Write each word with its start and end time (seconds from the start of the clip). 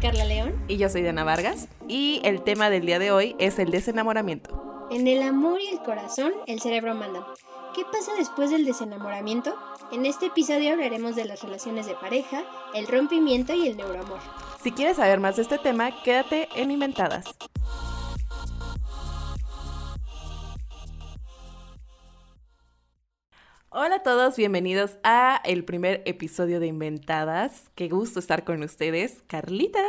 Carla 0.00 0.24
León. 0.24 0.54
Y 0.68 0.76
yo 0.76 0.88
soy 0.88 1.02
Diana 1.02 1.24
Vargas. 1.24 1.68
Y 1.88 2.20
el 2.24 2.42
tema 2.42 2.70
del 2.70 2.86
día 2.86 2.98
de 2.98 3.10
hoy 3.10 3.34
es 3.38 3.58
el 3.58 3.70
desenamoramiento. 3.70 4.86
En 4.90 5.06
el 5.06 5.22
amor 5.22 5.60
y 5.60 5.68
el 5.68 5.80
corazón, 5.80 6.32
el 6.46 6.60
cerebro 6.60 6.94
manda. 6.94 7.26
¿Qué 7.74 7.84
pasa 7.84 8.12
después 8.16 8.50
del 8.50 8.64
desenamoramiento? 8.64 9.54
En 9.92 10.06
este 10.06 10.26
episodio 10.26 10.72
hablaremos 10.72 11.16
de 11.16 11.24
las 11.24 11.42
relaciones 11.42 11.86
de 11.86 11.94
pareja, 11.94 12.44
el 12.74 12.86
rompimiento 12.86 13.54
y 13.54 13.68
el 13.68 13.76
neuroamor. 13.76 14.20
Si 14.62 14.72
quieres 14.72 14.96
saber 14.96 15.20
más 15.20 15.36
de 15.36 15.42
este 15.42 15.58
tema, 15.58 16.02
quédate 16.02 16.48
en 16.56 16.70
Inventadas. 16.70 17.26
Hola 23.70 23.96
a 23.96 24.02
todos, 24.02 24.34
bienvenidos 24.38 24.96
a 25.02 25.42
el 25.44 25.62
primer 25.62 26.02
episodio 26.06 26.58
de 26.58 26.68
Inventadas. 26.68 27.70
Qué 27.74 27.90
gusto 27.90 28.18
estar 28.18 28.42
con 28.46 28.62
ustedes. 28.62 29.22
Carlita, 29.26 29.84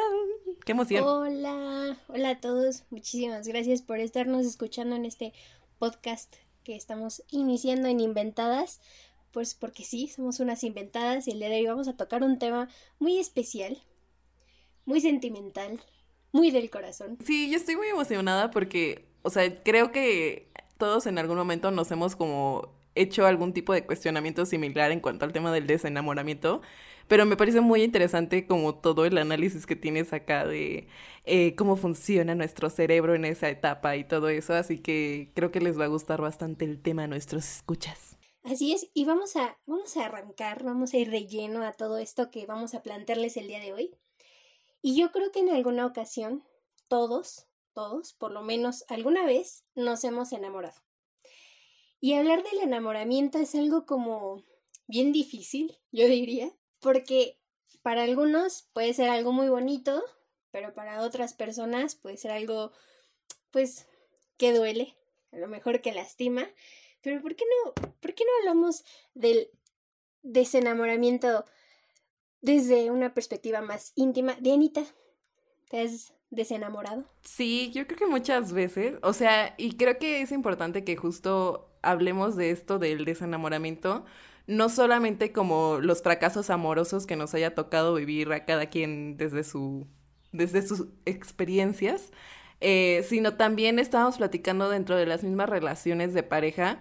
qué 0.65 0.73
emoción. 0.73 1.05
Hola, 1.05 1.97
hola 2.09 2.29
a 2.31 2.41
todos. 2.41 2.83
Muchísimas 2.89 3.47
gracias 3.47 3.81
por 3.81 3.99
estarnos 3.99 4.45
escuchando 4.45 4.97
en 4.97 5.05
este 5.05 5.31
podcast 5.77 6.35
que 6.65 6.75
estamos 6.75 7.23
iniciando 7.29 7.87
en 7.87 8.01
Inventadas. 8.01 8.81
Pues 9.31 9.53
porque 9.53 9.85
sí, 9.85 10.09
somos 10.09 10.41
unas 10.41 10.65
inventadas 10.65 11.29
y 11.29 11.31
el 11.31 11.39
día 11.39 11.47
de 11.47 11.59
hoy 11.59 11.67
vamos 11.67 11.87
a 11.87 11.95
tocar 11.95 12.21
un 12.21 12.37
tema 12.37 12.67
muy 12.99 13.17
especial, 13.17 13.81
muy 14.83 14.99
sentimental, 14.99 15.79
muy 16.33 16.51
del 16.51 16.69
corazón. 16.69 17.17
Sí, 17.23 17.49
yo 17.49 17.55
estoy 17.55 17.77
muy 17.77 17.87
emocionada 17.87 18.51
porque, 18.51 19.05
o 19.21 19.29
sea, 19.29 19.63
creo 19.63 19.93
que 19.93 20.51
todos 20.77 21.07
en 21.07 21.17
algún 21.17 21.37
momento 21.37 21.71
nos 21.71 21.89
hemos 21.91 22.17
como 22.17 22.77
hecho 23.01 23.25
algún 23.25 23.53
tipo 23.53 23.73
de 23.73 23.85
cuestionamiento 23.85 24.45
similar 24.45 24.91
en 24.91 24.99
cuanto 24.99 25.25
al 25.25 25.33
tema 25.33 25.51
del 25.51 25.67
desenamoramiento, 25.67 26.61
pero 27.07 27.25
me 27.25 27.35
parece 27.35 27.61
muy 27.61 27.83
interesante 27.83 28.45
como 28.45 28.75
todo 28.75 29.05
el 29.05 29.17
análisis 29.17 29.65
que 29.65 29.75
tienes 29.75 30.13
acá 30.13 30.45
de 30.45 30.87
eh, 31.25 31.55
cómo 31.55 31.75
funciona 31.75 32.35
nuestro 32.35 32.69
cerebro 32.69 33.15
en 33.15 33.25
esa 33.25 33.49
etapa 33.49 33.95
y 33.95 34.03
todo 34.03 34.29
eso, 34.29 34.53
así 34.53 34.77
que 34.79 35.31
creo 35.33 35.51
que 35.51 35.59
les 35.59 35.79
va 35.79 35.85
a 35.85 35.87
gustar 35.89 36.21
bastante 36.21 36.65
el 36.65 36.81
tema 36.81 37.03
a 37.03 37.07
nuestros 37.07 37.49
escuchas. 37.49 38.17
Así 38.43 38.73
es, 38.73 38.89
y 38.93 39.05
vamos 39.05 39.35
a, 39.35 39.57
vamos 39.65 39.97
a 39.97 40.05
arrancar, 40.05 40.63
vamos 40.63 40.93
a 40.93 40.97
ir 40.97 41.09
relleno 41.09 41.63
a 41.63 41.73
todo 41.73 41.97
esto 41.97 42.31
que 42.31 42.45
vamos 42.45 42.73
a 42.73 42.81
plantearles 42.81 43.37
el 43.37 43.47
día 43.47 43.59
de 43.59 43.73
hoy. 43.73 43.95
Y 44.81 44.95
yo 44.95 45.11
creo 45.11 45.31
que 45.31 45.39
en 45.39 45.49
alguna 45.49 45.85
ocasión, 45.85 46.43
todos, 46.87 47.47
todos, 47.73 48.13
por 48.13 48.31
lo 48.31 48.41
menos 48.41 48.85
alguna 48.87 49.25
vez, 49.25 49.65
nos 49.75 50.03
hemos 50.03 50.31
enamorado. 50.31 50.79
Y 51.99 52.13
hablar 52.13 52.43
del 52.43 52.59
enamoramiento 52.61 53.39
es 53.39 53.55
algo 53.55 53.85
como 53.85 54.43
bien 54.87 55.11
difícil, 55.11 55.77
yo 55.91 56.07
diría, 56.07 56.51
porque 56.79 57.37
para 57.81 58.03
algunos 58.03 58.69
puede 58.73 58.93
ser 58.93 59.09
algo 59.09 59.31
muy 59.31 59.49
bonito, 59.49 60.01
pero 60.51 60.73
para 60.73 61.01
otras 61.01 61.33
personas 61.33 61.95
puede 61.95 62.17
ser 62.17 62.31
algo, 62.31 62.71
pues, 63.51 63.87
que 64.37 64.53
duele, 64.53 64.95
a 65.31 65.37
lo 65.37 65.47
mejor 65.47 65.81
que 65.81 65.93
lastima. 65.93 66.47
Pero 67.01 67.21
¿por 67.21 67.35
qué 67.35 67.45
no, 67.45 67.73
por 67.73 68.13
qué 68.13 68.23
no 68.25 68.31
hablamos 68.39 68.83
del 69.13 69.49
desenamoramiento 70.21 71.45
desde 72.41 72.91
una 72.91 73.13
perspectiva 73.13 73.61
más 73.61 73.91
íntima? 73.95 74.35
Dianita, 74.39 74.83
¿te 75.69 75.81
has 75.81 76.13
desenamorado? 76.29 77.05
Sí, 77.23 77.71
yo 77.73 77.85
creo 77.87 77.99
que 77.99 78.07
muchas 78.07 78.53
veces, 78.53 78.97
o 79.01 79.13
sea, 79.13 79.53
y 79.57 79.77
creo 79.77 79.97
que 79.97 80.21
es 80.21 80.31
importante 80.31 80.83
que 80.83 80.95
justo 80.95 81.68
hablemos 81.81 82.35
de 82.35 82.51
esto 82.51 82.79
del 82.79 83.05
desenamoramiento, 83.05 84.05
no 84.47 84.69
solamente 84.69 85.31
como 85.31 85.79
los 85.81 86.01
fracasos 86.01 86.49
amorosos 86.49 87.05
que 87.05 87.15
nos 87.15 87.33
haya 87.33 87.53
tocado 87.53 87.93
vivir 87.95 88.31
a 88.31 88.45
cada 88.45 88.67
quien 88.67 89.17
desde, 89.17 89.43
su, 89.43 89.87
desde 90.31 90.61
sus 90.65 90.87
experiencias, 91.05 92.11
eh, 92.61 93.05
sino 93.07 93.35
también 93.35 93.79
estamos 93.79 94.17
platicando 94.17 94.69
dentro 94.69 94.97
de 94.97 95.05
las 95.05 95.23
mismas 95.23 95.49
relaciones 95.49 96.13
de 96.13 96.23
pareja. 96.23 96.79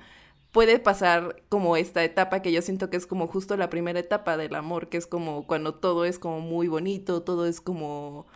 Puede 0.50 0.78
pasar 0.78 1.42
como 1.50 1.76
esta 1.76 2.02
etapa 2.04 2.40
que 2.40 2.52
yo 2.52 2.62
siento 2.62 2.90
que 2.90 2.96
es 2.96 3.06
como 3.06 3.26
justo 3.26 3.56
la 3.56 3.70
primera 3.70 4.00
etapa 4.00 4.36
del 4.36 4.54
amor, 4.54 4.88
que 4.88 4.96
es 4.96 5.06
como 5.06 5.46
cuando 5.46 5.74
todo 5.74 6.04
es 6.04 6.18
como 6.18 6.40
muy 6.40 6.68
bonito, 6.68 7.22
todo 7.22 7.46
es 7.46 7.60
como 7.60 8.26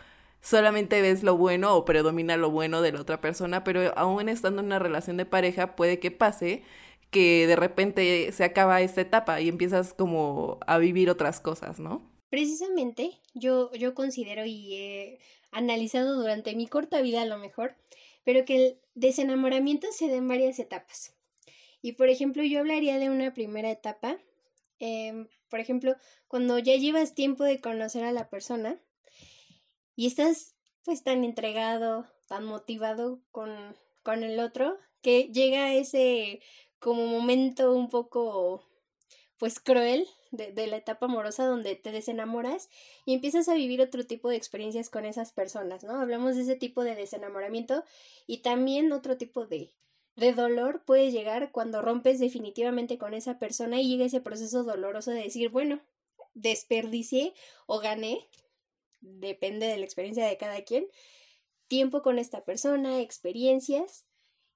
solamente 0.42 1.00
ves 1.00 1.22
lo 1.22 1.36
bueno 1.36 1.74
o 1.74 1.84
predomina 1.84 2.36
lo 2.36 2.50
bueno 2.50 2.82
de 2.82 2.92
la 2.92 3.00
otra 3.00 3.20
persona, 3.20 3.64
pero 3.64 3.96
aún 3.96 4.28
estando 4.28 4.60
en 4.60 4.66
una 4.66 4.78
relación 4.78 5.16
de 5.16 5.24
pareja 5.24 5.76
puede 5.76 5.98
que 5.98 6.10
pase 6.10 6.62
que 7.10 7.46
de 7.46 7.56
repente 7.56 8.32
se 8.32 8.44
acaba 8.44 8.80
esta 8.80 9.00
etapa 9.00 9.40
y 9.40 9.48
empiezas 9.48 9.94
como 9.94 10.58
a 10.66 10.78
vivir 10.78 11.10
otras 11.10 11.40
cosas, 11.40 11.78
¿no? 11.78 12.10
Precisamente, 12.30 13.20
yo, 13.34 13.70
yo 13.74 13.94
considero 13.94 14.46
y 14.46 14.74
he 14.74 15.18
analizado 15.50 16.18
durante 16.18 16.56
mi 16.56 16.66
corta 16.66 17.02
vida 17.02 17.22
a 17.22 17.26
lo 17.26 17.38
mejor, 17.38 17.76
pero 18.24 18.44
que 18.44 18.56
el 18.56 18.80
desenamoramiento 18.94 19.88
se 19.92 20.08
da 20.08 20.16
en 20.16 20.26
varias 20.26 20.58
etapas. 20.58 21.14
Y 21.82 21.92
por 21.92 22.08
ejemplo, 22.08 22.42
yo 22.42 22.60
hablaría 22.60 22.98
de 22.98 23.10
una 23.10 23.34
primera 23.34 23.70
etapa, 23.70 24.18
em, 24.78 25.28
por 25.50 25.60
ejemplo, 25.60 25.94
cuando 26.28 26.58
ya 26.58 26.76
llevas 26.76 27.14
tiempo 27.14 27.44
de 27.44 27.60
conocer 27.60 28.04
a 28.04 28.12
la 28.12 28.30
persona, 28.30 28.80
y 29.96 30.06
estás 30.06 30.54
pues 30.84 31.02
tan 31.02 31.24
entregado, 31.24 32.06
tan 32.26 32.44
motivado 32.44 33.20
con, 33.30 33.76
con 34.02 34.24
el 34.24 34.40
otro, 34.40 34.78
que 35.00 35.24
llega 35.24 35.74
ese 35.74 36.40
como 36.78 37.06
momento 37.06 37.72
un 37.72 37.88
poco 37.88 38.64
pues 39.38 39.60
cruel 39.60 40.06
de, 40.30 40.52
de, 40.52 40.66
la 40.66 40.76
etapa 40.76 41.06
amorosa 41.06 41.44
donde 41.46 41.74
te 41.74 41.90
desenamoras 41.90 42.68
y 43.04 43.14
empiezas 43.14 43.48
a 43.48 43.54
vivir 43.54 43.80
otro 43.80 44.06
tipo 44.06 44.28
de 44.28 44.36
experiencias 44.36 44.88
con 44.88 45.04
esas 45.04 45.32
personas, 45.32 45.84
¿no? 45.84 46.00
Hablamos 46.00 46.36
de 46.36 46.42
ese 46.42 46.56
tipo 46.56 46.84
de 46.84 46.94
desenamoramiento 46.94 47.84
y 48.26 48.38
también 48.38 48.92
otro 48.92 49.16
tipo 49.16 49.46
de, 49.46 49.72
de 50.16 50.32
dolor 50.32 50.84
puede 50.84 51.10
llegar 51.10 51.50
cuando 51.52 51.82
rompes 51.82 52.20
definitivamente 52.20 52.98
con 52.98 53.14
esa 53.14 53.38
persona 53.38 53.80
y 53.80 53.88
llega 53.88 54.06
ese 54.06 54.20
proceso 54.20 54.62
doloroso 54.64 55.10
de 55.10 55.22
decir, 55.22 55.48
bueno, 55.48 55.80
desperdicié 56.34 57.34
o 57.66 57.80
gané 57.80 58.28
depende 59.02 59.66
de 59.66 59.76
la 59.76 59.84
experiencia 59.84 60.26
de 60.26 60.36
cada 60.38 60.62
quien, 60.62 60.86
tiempo 61.68 62.02
con 62.02 62.18
esta 62.18 62.44
persona, 62.44 63.00
experiencias 63.00 64.06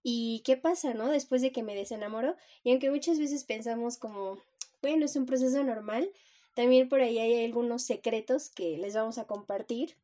y 0.03 0.43
qué 0.45 0.57
pasa, 0.57 0.95
¿no? 0.95 1.09
Después 1.09 1.43
de 1.43 1.53
que 1.53 1.63
me 1.63 1.75
desenamoro 1.75 2.37
y 2.63 2.71
aunque 2.71 2.91
muchas 2.91 3.19
veces 3.19 3.45
pensamos 3.45 3.99
como, 3.99 4.39
bueno, 4.81 5.05
es 5.05 5.17
un 5.17 5.27
proceso 5.27 5.63
normal, 5.63 6.11
también 6.55 6.89
por 6.89 7.01
ahí 7.01 7.19
hay 7.19 7.45
algunos 7.45 7.83
secretos 7.83 8.49
que 8.49 8.79
les 8.79 8.95
vamos 8.95 9.19
a 9.19 9.27
compartir 9.27 9.95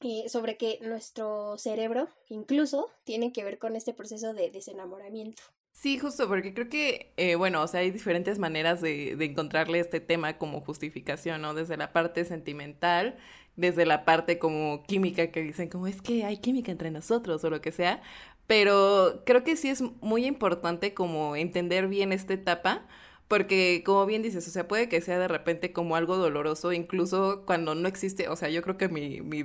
eh, 0.00 0.28
sobre 0.28 0.56
que 0.56 0.78
nuestro 0.82 1.56
cerebro 1.58 2.08
incluso 2.28 2.90
tiene 3.04 3.32
que 3.32 3.44
ver 3.44 3.58
con 3.58 3.76
este 3.76 3.92
proceso 3.92 4.34
de 4.34 4.50
desenamoramiento. 4.50 5.42
Sí, 5.74 5.98
justo, 5.98 6.28
porque 6.28 6.54
creo 6.54 6.68
que, 6.70 7.12
eh, 7.16 7.34
bueno, 7.34 7.60
o 7.62 7.66
sea, 7.68 7.80
hay 7.80 7.90
diferentes 7.90 8.38
maneras 8.38 8.80
de, 8.80 9.16
de, 9.16 9.24
encontrarle 9.26 9.80
este 9.80 10.00
tema 10.00 10.38
como 10.38 10.60
justificación, 10.60 11.42
¿no? 11.42 11.52
Desde 11.52 11.76
la 11.76 11.92
parte 11.92 12.24
sentimental, 12.24 13.18
desde 13.56 13.84
la 13.84 14.04
parte 14.04 14.38
como 14.38 14.84
química 14.84 15.30
que 15.30 15.42
dicen 15.42 15.68
como 15.68 15.86
es 15.86 16.00
que 16.00 16.24
hay 16.24 16.38
química 16.38 16.72
entre 16.72 16.90
nosotros 16.90 17.44
o 17.44 17.50
lo 17.50 17.60
que 17.60 17.72
sea, 17.72 18.02
pero 18.46 19.22
creo 19.26 19.44
que 19.44 19.56
sí 19.56 19.68
es 19.68 19.82
muy 20.00 20.26
importante 20.26 20.94
como 20.94 21.36
entender 21.36 21.88
bien 21.88 22.12
esta 22.12 22.34
etapa. 22.34 22.86
Porque 23.28 23.82
como 23.86 24.04
bien 24.06 24.22
dices, 24.22 24.46
o 24.46 24.50
sea, 24.50 24.68
puede 24.68 24.88
que 24.88 25.00
sea 25.00 25.18
de 25.18 25.28
repente 25.28 25.72
como 25.72 25.96
algo 25.96 26.16
doloroso, 26.16 26.72
incluso 26.72 27.44
cuando 27.46 27.74
no 27.74 27.88
existe, 27.88 28.28
o 28.28 28.36
sea, 28.36 28.50
yo 28.50 28.62
creo 28.62 28.76
que 28.76 28.88
mi, 28.88 29.22
mi, 29.22 29.42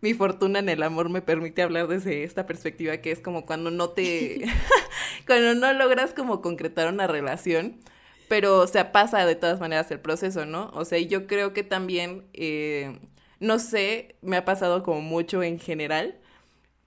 mi 0.00 0.14
fortuna 0.14 0.58
en 0.58 0.68
el 0.68 0.82
amor 0.82 1.08
me 1.08 1.22
permite 1.22 1.62
hablar 1.62 1.88
desde 1.88 2.24
esta 2.24 2.46
perspectiva 2.46 2.98
que 2.98 3.10
es 3.12 3.20
como 3.20 3.46
cuando 3.46 3.70
no 3.70 3.90
te, 3.90 4.44
cuando 5.26 5.54
no 5.54 5.72
logras 5.72 6.14
como 6.14 6.42
concretar 6.42 6.92
una 6.92 7.06
relación, 7.06 7.80
pero 8.28 8.60
o 8.60 8.66
sea, 8.66 8.92
pasa 8.92 9.24
de 9.24 9.36
todas 9.36 9.60
maneras 9.60 9.90
el 9.90 10.00
proceso, 10.00 10.46
¿no? 10.46 10.70
O 10.74 10.84
sea, 10.84 10.98
yo 10.98 11.26
creo 11.26 11.52
que 11.52 11.62
también, 11.62 12.24
eh, 12.32 12.98
no 13.40 13.58
sé, 13.58 14.16
me 14.22 14.36
ha 14.36 14.44
pasado 14.44 14.82
como 14.82 15.00
mucho 15.00 15.42
en 15.42 15.58
general 15.58 16.18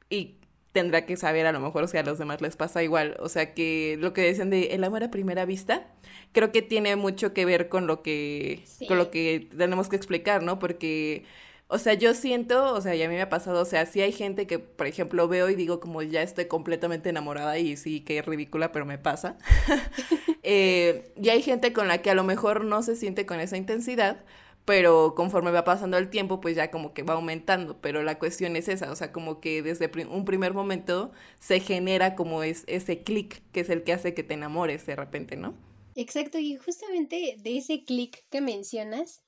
y 0.09 0.39
tendrá 0.71 1.05
que 1.05 1.17
saber 1.17 1.47
a 1.47 1.51
lo 1.51 1.59
mejor 1.59 1.87
si 1.87 1.97
a 1.97 2.03
los 2.03 2.19
demás 2.19 2.41
les 2.41 2.55
pasa 2.55 2.83
igual, 2.83 3.17
o 3.19 3.29
sea, 3.29 3.53
que 3.53 3.97
lo 3.99 4.13
que 4.13 4.21
decían 4.21 4.49
de 4.49 4.75
el 4.75 4.83
amor 4.83 5.03
a 5.03 5.11
primera 5.11 5.45
vista, 5.45 5.87
creo 6.31 6.51
que 6.51 6.61
tiene 6.61 6.95
mucho 6.95 7.33
que 7.33 7.45
ver 7.45 7.69
con 7.69 7.87
lo 7.87 8.03
que, 8.03 8.61
sí. 8.65 8.85
con 8.87 8.97
lo 8.97 9.09
que 9.09 9.49
tenemos 9.57 9.89
que 9.89 9.95
explicar, 9.95 10.43
¿no? 10.43 10.59
Porque 10.59 11.25
o 11.71 11.77
sea, 11.77 11.93
yo 11.93 12.15
siento, 12.15 12.73
o 12.73 12.81
sea, 12.81 12.95
y 12.95 13.03
a 13.03 13.07
mí 13.07 13.13
me 13.13 13.21
ha 13.21 13.29
pasado, 13.29 13.61
o 13.61 13.65
sea, 13.65 13.85
sí 13.85 14.01
hay 14.01 14.11
gente 14.11 14.47
que, 14.47 14.57
por 14.57 14.87
ejemplo, 14.87 15.27
veo 15.27 15.51
y 15.51 15.55
digo 15.55 15.79
como 15.79 16.01
ya 16.01 16.23
estoy 16.23 16.45
completamente 16.45 17.09
enamorada 17.09 17.59
y 17.59 17.77
sí, 17.77 18.01
que 18.01 18.17
es 18.17 18.25
ridícula, 18.25 18.71
pero 18.71 18.87
me 18.87 18.97
pasa. 18.97 19.37
eh, 20.43 21.13
y 21.15 21.29
hay 21.29 21.43
gente 21.43 21.71
con 21.71 21.87
la 21.87 22.01
que 22.01 22.09
a 22.09 22.15
lo 22.15 22.23
mejor 22.23 22.65
no 22.65 22.81
se 22.81 22.95
siente 22.95 23.27
con 23.27 23.39
esa 23.39 23.55
intensidad, 23.55 24.25
pero 24.65 25.13
conforme 25.15 25.51
va 25.51 25.63
pasando 25.63 25.99
el 25.99 26.09
tiempo, 26.09 26.41
pues 26.41 26.55
ya 26.55 26.71
como 26.71 26.91
que 26.95 27.03
va 27.03 27.13
aumentando, 27.13 27.79
pero 27.79 28.01
la 28.01 28.17
cuestión 28.17 28.55
es 28.55 28.67
esa, 28.67 28.91
o 28.91 28.95
sea, 28.95 29.11
como 29.11 29.39
que 29.39 29.61
desde 29.61 29.91
un 30.07 30.25
primer 30.25 30.55
momento 30.55 31.11
se 31.37 31.59
genera 31.59 32.15
como 32.15 32.41
es 32.41 32.63
ese 32.65 33.03
clic 33.03 33.43
que 33.51 33.59
es 33.59 33.69
el 33.69 33.83
que 33.83 33.93
hace 33.93 34.15
que 34.15 34.23
te 34.23 34.33
enamores 34.33 34.87
de 34.87 34.95
repente, 34.95 35.35
¿no? 35.37 35.53
Exacto, 35.93 36.39
y 36.39 36.55
justamente 36.55 37.35
de 37.37 37.57
ese 37.57 37.83
clic 37.83 38.25
que 38.31 38.41
mencionas, 38.41 39.21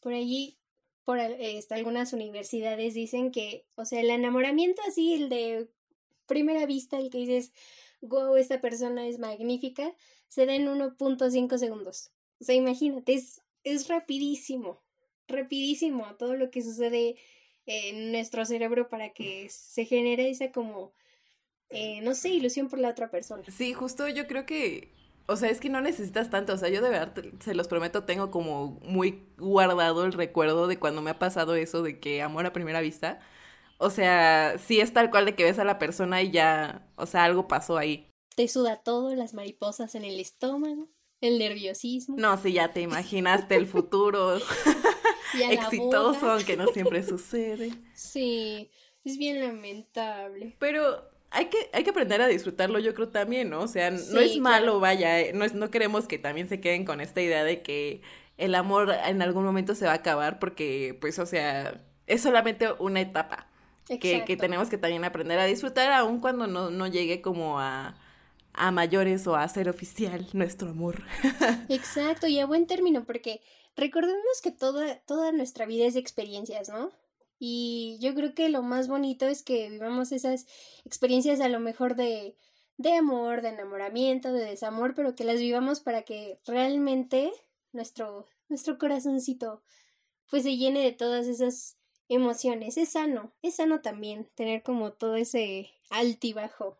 por 0.00 0.12
allí 0.12 0.57
por 1.08 1.18
este, 1.20 1.74
algunas 1.74 2.12
universidades 2.12 2.92
dicen 2.92 3.30
que, 3.30 3.64
o 3.76 3.86
sea, 3.86 4.02
el 4.02 4.10
enamoramiento 4.10 4.82
así, 4.86 5.14
el 5.14 5.30
de 5.30 5.70
primera 6.26 6.66
vista, 6.66 6.98
el 6.98 7.08
que 7.08 7.16
dices, 7.16 7.50
wow, 8.02 8.36
esta 8.36 8.60
persona 8.60 9.06
es 9.06 9.18
magnífica, 9.18 9.94
se 10.28 10.44
da 10.44 10.54
en 10.54 10.66
1.5 10.66 11.56
segundos. 11.56 12.10
O 12.42 12.44
sea, 12.44 12.54
imagínate, 12.54 13.14
es, 13.14 13.40
es 13.64 13.88
rapidísimo, 13.88 14.82
rapidísimo 15.28 16.14
todo 16.18 16.34
lo 16.36 16.50
que 16.50 16.60
sucede 16.60 17.16
en 17.64 18.12
nuestro 18.12 18.44
cerebro 18.44 18.90
para 18.90 19.14
que 19.14 19.48
se 19.48 19.86
genere 19.86 20.28
esa 20.28 20.52
como, 20.52 20.92
eh, 21.70 22.02
no 22.02 22.14
sé, 22.14 22.28
ilusión 22.34 22.68
por 22.68 22.80
la 22.80 22.90
otra 22.90 23.10
persona. 23.10 23.44
Sí, 23.50 23.72
justo 23.72 24.08
yo 24.08 24.26
creo 24.26 24.44
que, 24.44 24.90
o 25.28 25.36
sea, 25.36 25.50
es 25.50 25.60
que 25.60 25.68
no 25.68 25.82
necesitas 25.82 26.30
tanto, 26.30 26.54
o 26.54 26.56
sea, 26.56 26.70
yo 26.70 26.80
de 26.80 26.88
verdad, 26.88 27.12
se 27.40 27.54
los 27.54 27.68
prometo, 27.68 28.04
tengo 28.04 28.30
como 28.30 28.80
muy 28.82 29.26
guardado 29.36 30.06
el 30.06 30.14
recuerdo 30.14 30.66
de 30.66 30.78
cuando 30.78 31.02
me 31.02 31.10
ha 31.10 31.18
pasado 31.18 31.54
eso 31.54 31.82
de 31.82 32.00
que 32.00 32.22
amor 32.22 32.46
a 32.46 32.54
primera 32.54 32.80
vista. 32.80 33.20
O 33.76 33.90
sea, 33.90 34.56
sí 34.58 34.80
es 34.80 34.94
tal 34.94 35.10
cual 35.10 35.26
de 35.26 35.34
que 35.34 35.44
ves 35.44 35.58
a 35.58 35.64
la 35.64 35.78
persona 35.78 36.22
y 36.22 36.30
ya, 36.30 36.88
o 36.96 37.04
sea, 37.04 37.24
algo 37.24 37.46
pasó 37.46 37.76
ahí. 37.76 38.10
Te 38.34 38.48
suda 38.48 38.76
todo, 38.76 39.14
las 39.14 39.34
mariposas 39.34 39.94
en 39.94 40.04
el 40.04 40.18
estómago, 40.18 40.88
el 41.20 41.38
nerviosismo. 41.38 42.16
No, 42.18 42.36
sí, 42.38 42.54
ya 42.54 42.72
te 42.72 42.80
imaginaste 42.80 43.54
el 43.54 43.66
futuro. 43.66 44.38
exitoso, 45.50 46.30
aunque 46.30 46.56
no 46.56 46.68
siempre 46.68 47.02
sucede. 47.02 47.72
Sí, 47.94 48.70
es 49.04 49.18
bien 49.18 49.40
lamentable. 49.40 50.56
Pero 50.58 51.10
hay 51.30 51.46
que, 51.46 51.70
hay 51.72 51.84
que 51.84 51.90
aprender 51.90 52.22
a 52.22 52.26
disfrutarlo, 52.26 52.78
yo 52.78 52.94
creo 52.94 53.08
también, 53.08 53.50
¿no? 53.50 53.60
O 53.60 53.68
sea, 53.68 53.90
no 53.90 54.20
es 54.20 54.38
malo, 54.38 54.80
vaya, 54.80 55.20
eh, 55.20 55.32
no, 55.34 55.44
es, 55.44 55.54
no 55.54 55.70
queremos 55.70 56.06
que 56.06 56.18
también 56.18 56.48
se 56.48 56.60
queden 56.60 56.84
con 56.84 57.00
esta 57.00 57.20
idea 57.20 57.44
de 57.44 57.62
que 57.62 58.00
el 58.38 58.54
amor 58.54 58.94
en 59.04 59.20
algún 59.20 59.44
momento 59.44 59.74
se 59.74 59.84
va 59.84 59.92
a 59.92 59.96
acabar 59.96 60.38
porque, 60.38 60.96
pues, 61.00 61.18
o 61.18 61.26
sea, 61.26 61.80
es 62.06 62.22
solamente 62.22 62.68
una 62.78 63.00
etapa 63.00 63.48
que, 63.86 64.24
que, 64.24 64.36
tenemos 64.36 64.68
que 64.68 64.78
también 64.78 65.04
aprender 65.04 65.38
a 65.38 65.44
disfrutar, 65.44 65.92
aun 65.92 66.20
cuando 66.20 66.46
no, 66.46 66.70
no 66.70 66.86
llegue 66.86 67.20
como 67.20 67.58
a, 67.58 67.96
a 68.52 68.70
mayores 68.70 69.26
o 69.26 69.36
a 69.36 69.48
ser 69.48 69.68
oficial 69.68 70.26
nuestro 70.32 70.70
amor. 70.70 71.02
Exacto, 71.68 72.26
y 72.26 72.38
a 72.38 72.46
buen 72.46 72.66
término, 72.66 73.04
porque 73.04 73.40
recordemos 73.76 74.40
que 74.42 74.50
toda, 74.50 74.96
toda 75.00 75.32
nuestra 75.32 75.66
vida 75.66 75.86
es 75.86 75.94
de 75.94 76.00
experiencias, 76.00 76.68
¿no? 76.68 76.90
Y 77.38 77.98
yo 78.00 78.14
creo 78.14 78.34
que 78.34 78.48
lo 78.48 78.62
más 78.62 78.88
bonito 78.88 79.26
es 79.26 79.42
que 79.42 79.68
vivamos 79.68 80.12
esas 80.12 80.46
experiencias 80.84 81.40
a 81.40 81.48
lo 81.48 81.60
mejor 81.60 81.94
de, 81.94 82.36
de 82.78 82.94
amor, 82.94 83.42
de 83.42 83.50
enamoramiento, 83.50 84.32
de 84.32 84.44
desamor, 84.44 84.94
pero 84.94 85.14
que 85.14 85.24
las 85.24 85.38
vivamos 85.38 85.80
para 85.80 86.02
que 86.02 86.40
realmente 86.46 87.32
nuestro, 87.72 88.26
nuestro 88.48 88.78
corazoncito 88.78 89.62
pues 90.30 90.42
se 90.42 90.56
llene 90.56 90.82
de 90.82 90.92
todas 90.92 91.26
esas 91.26 91.76
emociones. 92.08 92.76
Es 92.76 92.90
sano, 92.90 93.32
es 93.42 93.56
sano 93.56 93.80
también 93.80 94.28
tener 94.34 94.62
como 94.62 94.92
todo 94.92 95.16
ese 95.16 95.70
altibajo 95.90 96.78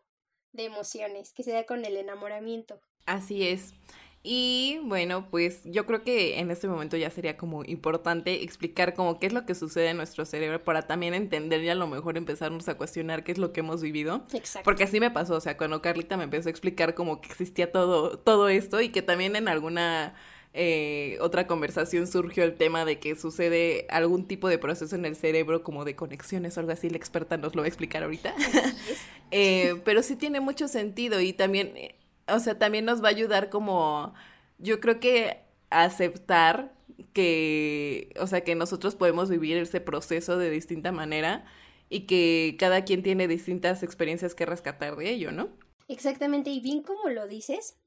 de 0.51 0.65
emociones 0.65 1.31
que 1.33 1.43
se 1.43 1.51
da 1.51 1.65
con 1.65 1.85
el 1.85 1.97
enamoramiento. 1.97 2.81
Así 3.05 3.47
es. 3.47 3.73
Y 4.21 4.79
bueno, 4.83 5.29
pues 5.29 5.61
yo 5.63 5.85
creo 5.85 6.03
que 6.03 6.39
en 6.39 6.51
este 6.51 6.67
momento 6.67 6.97
ya 6.97 7.09
sería 7.09 7.37
como 7.37 7.63
importante 7.63 8.43
explicar 8.43 8.93
como 8.93 9.17
qué 9.17 9.27
es 9.27 9.33
lo 9.33 9.45
que 9.45 9.55
sucede 9.55 9.89
en 9.89 9.97
nuestro 9.97 10.25
cerebro 10.25 10.61
para 10.61 10.81
también 10.81 11.13
entender 11.13 11.63
y 11.63 11.69
a 11.69 11.75
lo 11.75 11.87
mejor 11.87 12.17
empezarnos 12.17 12.67
a 12.67 12.75
cuestionar 12.75 13.23
qué 13.23 13.31
es 13.31 13.37
lo 13.37 13.53
que 13.53 13.61
hemos 13.61 13.81
vivido. 13.81 14.25
Exacto. 14.33 14.65
Porque 14.65 14.83
así 14.83 14.99
me 14.99 15.09
pasó, 15.09 15.35
o 15.35 15.41
sea, 15.41 15.55
cuando 15.55 15.81
Carlita 15.81 16.17
me 16.17 16.25
empezó 16.25 16.49
a 16.49 16.51
explicar 16.51 16.95
como 16.95 17.21
que 17.21 17.29
existía 17.29 17.71
todo, 17.71 18.19
todo 18.19 18.49
esto 18.49 18.81
y 18.81 18.89
que 18.89 19.01
también 19.01 19.37
en 19.37 19.47
alguna 19.47 20.15
eh, 20.53 21.17
otra 21.21 21.47
conversación 21.47 22.05
surgió 22.05 22.43
el 22.43 22.55
tema 22.55 22.83
de 22.83 22.99
que 22.99 23.15
sucede 23.15 23.85
algún 23.89 24.27
tipo 24.27 24.49
de 24.49 24.57
proceso 24.57 24.95
en 24.95 25.05
el 25.05 25.15
cerebro 25.15 25.63
como 25.63 25.85
de 25.85 25.95
conexiones 25.95 26.57
o 26.57 26.59
algo 26.59 26.73
así, 26.73 26.89
la 26.89 26.97
experta 26.97 27.37
nos 27.37 27.55
lo 27.55 27.61
va 27.61 27.65
a 27.65 27.69
explicar 27.69 28.03
ahorita. 28.03 28.35
eh, 29.31 29.79
pero 29.85 30.03
sí 30.03 30.17
tiene 30.17 30.41
mucho 30.41 30.67
sentido 30.67 31.21
y 31.21 31.31
también 31.31 31.71
o 32.33 32.39
sea, 32.39 32.57
también 32.57 32.85
nos 32.85 33.03
va 33.03 33.07
a 33.07 33.11
ayudar 33.11 33.49
como, 33.49 34.13
yo 34.57 34.79
creo 34.79 34.99
que 34.99 35.41
aceptar 35.69 36.73
que, 37.13 38.13
o 38.19 38.27
sea, 38.27 38.43
que 38.43 38.55
nosotros 38.55 38.95
podemos 38.95 39.29
vivir 39.29 39.57
ese 39.57 39.81
proceso 39.81 40.37
de 40.37 40.49
distinta 40.49 40.91
manera 40.91 41.45
y 41.89 42.01
que 42.01 42.55
cada 42.59 42.85
quien 42.85 43.03
tiene 43.03 43.27
distintas 43.27 43.83
experiencias 43.83 44.35
que 44.35 44.45
rescatar 44.45 44.95
de 44.95 45.09
ello, 45.09 45.31
¿no? 45.31 45.49
Exactamente, 45.87 46.51
y 46.51 46.59
bien 46.59 46.83
como 46.83 47.09
lo 47.09 47.27
dices, 47.27 47.77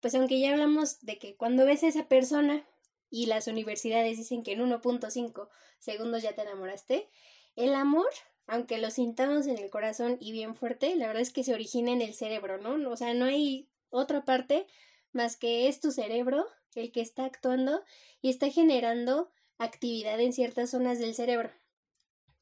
pues 0.00 0.14
aunque 0.14 0.40
ya 0.40 0.52
hablamos 0.52 1.00
de 1.00 1.18
que 1.18 1.36
cuando 1.36 1.66
ves 1.66 1.82
a 1.82 1.88
esa 1.88 2.06
persona 2.06 2.64
y 3.10 3.26
las 3.26 3.48
universidades 3.48 4.16
dicen 4.16 4.44
que 4.44 4.52
en 4.52 4.60
1.5 4.60 5.48
segundos 5.78 6.22
ya 6.22 6.34
te 6.34 6.42
enamoraste, 6.42 7.08
el 7.56 7.74
amor, 7.74 8.08
aunque 8.46 8.78
lo 8.78 8.90
sintamos 8.90 9.46
en 9.46 9.58
el 9.58 9.70
corazón 9.70 10.16
y 10.20 10.32
bien 10.32 10.54
fuerte, 10.54 10.94
la 10.94 11.08
verdad 11.08 11.22
es 11.22 11.32
que 11.32 11.44
se 11.44 11.54
origina 11.54 11.92
en 11.92 12.02
el 12.02 12.14
cerebro, 12.14 12.58
¿no? 12.58 12.90
O 12.90 12.96
sea, 12.96 13.14
no 13.14 13.24
hay 13.24 13.68
otra 13.90 14.24
parte 14.24 14.66
más 15.12 15.36
que 15.36 15.68
es 15.68 15.80
tu 15.80 15.90
cerebro 15.90 16.46
el 16.74 16.92
que 16.92 17.00
está 17.00 17.24
actuando 17.24 17.82
y 18.22 18.30
está 18.30 18.48
generando 18.48 19.30
actividad 19.58 20.20
en 20.20 20.32
ciertas 20.32 20.70
zonas 20.70 20.98
del 20.98 21.14
cerebro. 21.14 21.50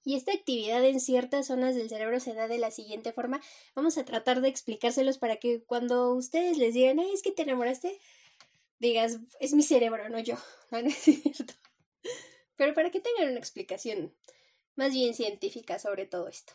Y 0.05 0.17
esta 0.17 0.33
actividad 0.33 0.85
en 0.85 1.00
ciertas 1.00 1.49
zonas 1.49 1.75
del 1.75 1.89
cerebro 1.89 2.21
se 2.21 2.35
da 2.35 2.49
de 2.49 2.59
la 2.59 2.71
siguiente 2.71 3.12
forma. 3.12 3.41
Vamos 3.75 3.99
a 3.99 4.05
tratar 4.05 4.41
de 4.41 4.49
explicárselos 4.49 5.19
para 5.19 5.37
que 5.37 5.62
cuando 5.65 6.15
ustedes 6.15 6.56
les 6.56 6.75
digan, 6.75 7.00
Ay, 7.00 7.11
es 7.12 7.23
que 7.23 7.33
te 7.33 7.43
enamoraste, 7.43 7.99
digas, 8.79 9.19
es 9.41 9.53
mi 9.55 9.62
cerebro, 9.62 10.09
no 10.09 10.19
yo. 10.19 10.37
No, 10.71 10.79
es 10.79 10.97
cierto. 10.97 11.55
Pero 12.56 12.75
para 12.75 12.91
que 12.91 13.01
tengan 13.01 13.31
una 13.31 13.39
explicación 13.39 14.15
más 14.77 14.93
bien 14.93 15.15
científica 15.15 15.79
sobre 15.79 16.06
todo 16.06 16.29
esto. 16.29 16.53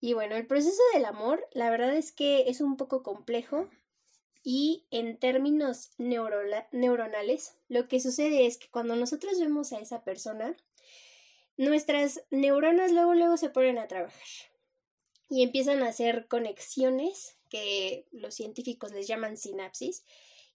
Y 0.00 0.14
bueno, 0.14 0.34
el 0.34 0.46
proceso 0.46 0.82
del 0.94 1.04
amor, 1.04 1.46
la 1.52 1.70
verdad 1.70 1.94
es 1.94 2.10
que 2.10 2.48
es 2.48 2.60
un 2.60 2.76
poco 2.76 3.02
complejo 3.02 3.68
y 4.44 4.84
en 4.90 5.18
términos 5.18 5.90
neuronales, 5.98 7.54
lo 7.68 7.88
que 7.88 8.00
sucede 8.00 8.46
es 8.46 8.58
que 8.58 8.68
cuando 8.70 8.96
nosotros 8.96 9.38
vemos 9.38 9.72
a 9.72 9.78
esa 9.78 10.02
persona, 10.02 10.56
nuestras 11.56 12.22
neuronas 12.30 12.92
luego, 12.92 13.14
luego 13.14 13.36
se 13.36 13.50
ponen 13.50 13.78
a 13.78 13.86
trabajar 13.86 14.20
y 15.28 15.42
empiezan 15.42 15.82
a 15.82 15.88
hacer 15.88 16.26
conexiones 16.28 17.36
que 17.48 18.06
los 18.10 18.34
científicos 18.34 18.92
les 18.92 19.06
llaman 19.06 19.36
sinapsis 19.36 20.04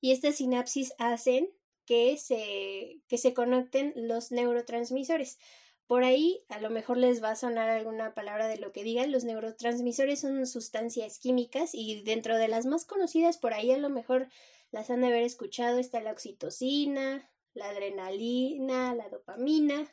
y 0.02 0.12
estas 0.12 0.36
sinapsis 0.36 0.94
hacen 0.98 1.50
que 1.86 2.18
se, 2.18 3.00
que 3.08 3.18
se 3.18 3.34
conecten 3.34 3.94
los 3.96 4.32
neurotransmisores. 4.32 5.40
Por 5.88 6.04
ahí 6.04 6.44
a 6.50 6.60
lo 6.60 6.70
mejor 6.70 6.98
les 6.98 7.24
va 7.24 7.32
a 7.32 7.36
sonar 7.38 7.70
alguna 7.70 8.14
palabra 8.14 8.50
de 8.50 8.58
lo 8.58 8.74
que 8.74 8.84
digan. 8.84 9.12
Los 9.12 9.24
neurotransmisores 9.24 10.20
son 10.20 10.46
sustancias 10.46 11.18
químicas 11.18 11.72
y 11.74 12.02
dentro 12.04 12.38
de 12.38 12.50
las 12.50 12.66
más 12.66 12.84
conocidas 12.84 13.38
por 13.38 13.54
ahí 13.54 13.72
a 13.72 13.78
lo 13.78 13.90
mejor 13.90 14.28
las 14.72 14.90
han 14.90 15.02
de 15.02 15.08
haber 15.08 15.24
escuchado. 15.24 15.80
Está 15.80 16.02
la 16.02 16.12
oxitocina, 16.12 17.30
la 17.54 17.70
adrenalina, 17.70 18.94
la 18.96 19.08
dopamina, 19.08 19.90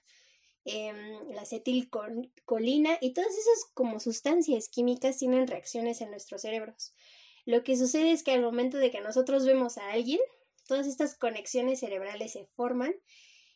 em, 0.65 1.29
la 1.29 1.43
acetilcolina 1.43 2.99
y 3.01 3.13
todas 3.13 3.31
esas 3.31 3.65
como 3.75 4.01
sustancias 4.01 4.69
químicas 4.69 5.19
tienen 5.19 5.47
reacciones 5.47 6.01
en 6.01 6.11
nuestros 6.11 6.43
cerebros. 6.43 6.93
Lo 7.45 7.63
que 7.63 7.77
sucede 7.77 8.11
es 8.11 8.25
que 8.25 8.33
al 8.33 8.43
momento 8.43 8.79
de 8.79 8.91
que 8.91 9.01
nosotros 9.01 9.47
vemos 9.47 9.79
a 9.79 9.93
alguien, 9.93 10.21
todas 10.67 10.89
estas 10.89 11.15
conexiones 11.15 11.81
cerebrales 11.81 12.33
se 12.33 12.47
forman 12.47 12.95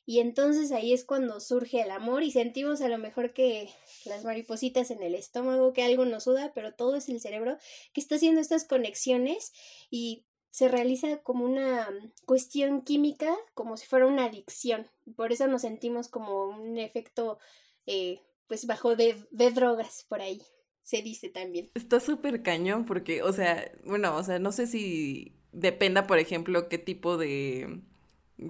y 0.09 0.21
entonces 0.21 0.73
ahí 0.73 0.95
es 0.95 1.05
cuando 1.05 1.38
surge 1.38 1.83
el 1.83 1.91
amor 1.91 2.23
y 2.23 2.31
sentimos 2.31 2.81
a 2.81 2.88
lo 2.88 2.97
mejor 2.97 3.35
que 3.35 3.69
las 4.07 4.25
maripositas 4.25 4.91
en 4.91 5.03
el 5.03 5.15
estómago, 5.15 5.75
que 5.75 5.83
algo 5.83 6.07
nos 6.07 6.25
suda, 6.25 6.50
pero 6.55 6.73
todo 6.73 6.97
es 6.97 7.11
el 7.11 7.21
cerebro 7.21 7.59
que 7.93 8.00
está 8.00 8.15
haciendo 8.15 8.41
estas 8.41 8.65
conexiones 8.65 9.53
y 9.91 10.25
se 10.50 10.69
realiza 10.69 11.19
como 11.19 11.45
una 11.45 11.87
cuestión 12.25 12.81
química, 12.81 13.37
como 13.53 13.77
si 13.77 13.87
fuera 13.87 14.07
una 14.07 14.25
adicción. 14.25 14.91
Por 15.15 15.31
eso 15.31 15.47
nos 15.47 15.61
sentimos 15.61 16.09
como 16.09 16.47
un 16.47 16.79
efecto, 16.79 17.38
eh, 17.85 18.23
pues, 18.47 18.65
bajo 18.65 18.97
de, 18.97 19.15
de 19.31 19.50
drogas 19.50 20.07
por 20.09 20.23
ahí 20.23 20.41
se 20.85 21.03
dice 21.03 21.29
también. 21.29 21.71
Está 21.75 22.00
súper 22.00 22.43
cañón 22.43 22.87
porque, 22.87 23.23
o 23.23 23.35
sea, 23.35 23.71
bueno, 23.85 24.17
o 24.17 24.25
sea, 24.25 24.38
no 24.38 24.53
sé 24.53 24.67
si 24.67 25.35
dependa, 25.53 26.07
por 26.07 26.19
ejemplo, 26.19 26.71
qué 26.71 26.79
tipo 26.79 27.19
de 27.19 27.83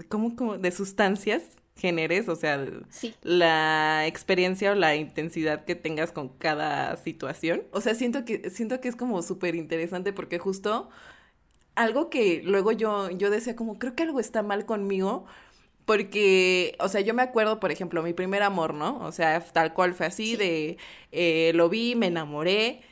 ¿cómo, 0.08 0.36
cómo, 0.36 0.58
de 0.58 0.70
sustancias 0.70 1.42
generes, 1.78 2.28
o 2.28 2.36
sea, 2.36 2.66
la 3.22 4.06
experiencia 4.06 4.72
o 4.72 4.74
la 4.74 4.96
intensidad 4.96 5.64
que 5.64 5.74
tengas 5.76 6.12
con 6.12 6.28
cada 6.28 6.96
situación. 6.96 7.62
O 7.70 7.80
sea, 7.80 7.94
siento 7.94 8.24
que, 8.24 8.50
siento 8.50 8.80
que 8.80 8.88
es 8.88 8.96
como 8.96 9.22
súper 9.22 9.54
interesante 9.54 10.12
porque 10.12 10.38
justo 10.38 10.90
algo 11.76 12.10
que 12.10 12.42
luego 12.44 12.72
yo, 12.72 13.10
yo 13.10 13.30
decía 13.30 13.56
como, 13.56 13.78
creo 13.78 13.94
que 13.94 14.02
algo 14.02 14.20
está 14.20 14.42
mal 14.42 14.66
conmigo. 14.66 15.26
Porque, 15.84 16.76
o 16.80 16.88
sea, 16.88 17.00
yo 17.00 17.14
me 17.14 17.22
acuerdo, 17.22 17.60
por 17.60 17.72
ejemplo, 17.72 18.02
mi 18.02 18.12
primer 18.12 18.42
amor, 18.42 18.74
¿no? 18.74 18.98
O 19.00 19.12
sea, 19.12 19.40
tal 19.40 19.72
cual 19.72 19.94
fue 19.94 20.06
así, 20.06 20.36
de 20.36 20.76
eh, 21.12 21.52
lo 21.54 21.70
vi, 21.70 21.94
me 21.96 22.08
enamoré, 22.08 22.82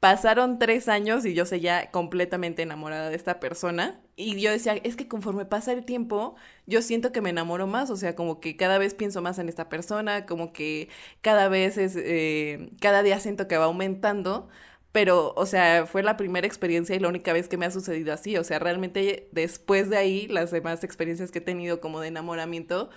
pasaron 0.00 0.58
tres 0.58 0.88
años 0.88 1.26
y 1.26 1.34
yo 1.34 1.44
seguía 1.46 1.90
completamente 1.90 2.62
enamorada 2.62 3.10
de 3.10 3.16
esta 3.16 3.38
persona. 3.38 4.00
Y 4.16 4.40
yo 4.40 4.50
decía, 4.50 4.74
es 4.76 4.96
que 4.96 5.08
conforme 5.08 5.44
pasa 5.44 5.72
el 5.72 5.84
tiempo, 5.84 6.36
yo 6.66 6.82
siento 6.82 7.12
que 7.12 7.20
me 7.20 7.30
enamoro 7.30 7.66
más, 7.66 7.90
o 7.90 7.96
sea, 7.96 8.16
como 8.16 8.40
que 8.40 8.56
cada 8.56 8.78
vez 8.78 8.94
pienso 8.94 9.22
más 9.22 9.38
en 9.38 9.48
esta 9.48 9.68
persona, 9.68 10.26
como 10.26 10.52
que 10.52 10.88
cada 11.20 11.48
vez 11.48 11.78
es, 11.78 11.94
eh, 11.96 12.70
cada 12.80 13.02
día 13.02 13.20
siento 13.20 13.46
que 13.48 13.58
va 13.58 13.66
aumentando. 13.66 14.48
Pero, 14.92 15.32
o 15.36 15.46
sea, 15.46 15.86
fue 15.86 16.02
la 16.02 16.16
primera 16.16 16.46
experiencia 16.46 16.96
y 16.96 16.98
la 16.98 17.08
única 17.08 17.32
vez 17.32 17.48
que 17.48 17.56
me 17.56 17.66
ha 17.66 17.70
sucedido 17.70 18.12
así. 18.12 18.36
O 18.36 18.44
sea, 18.44 18.58
realmente 18.58 19.28
después 19.32 19.88
de 19.88 19.96
ahí, 19.98 20.26
las 20.28 20.50
demás 20.50 20.82
experiencias 20.82 21.30
que 21.30 21.38
he 21.38 21.42
tenido 21.42 21.80
como 21.80 22.00
de 22.00 22.08
enamoramiento, 22.08 22.90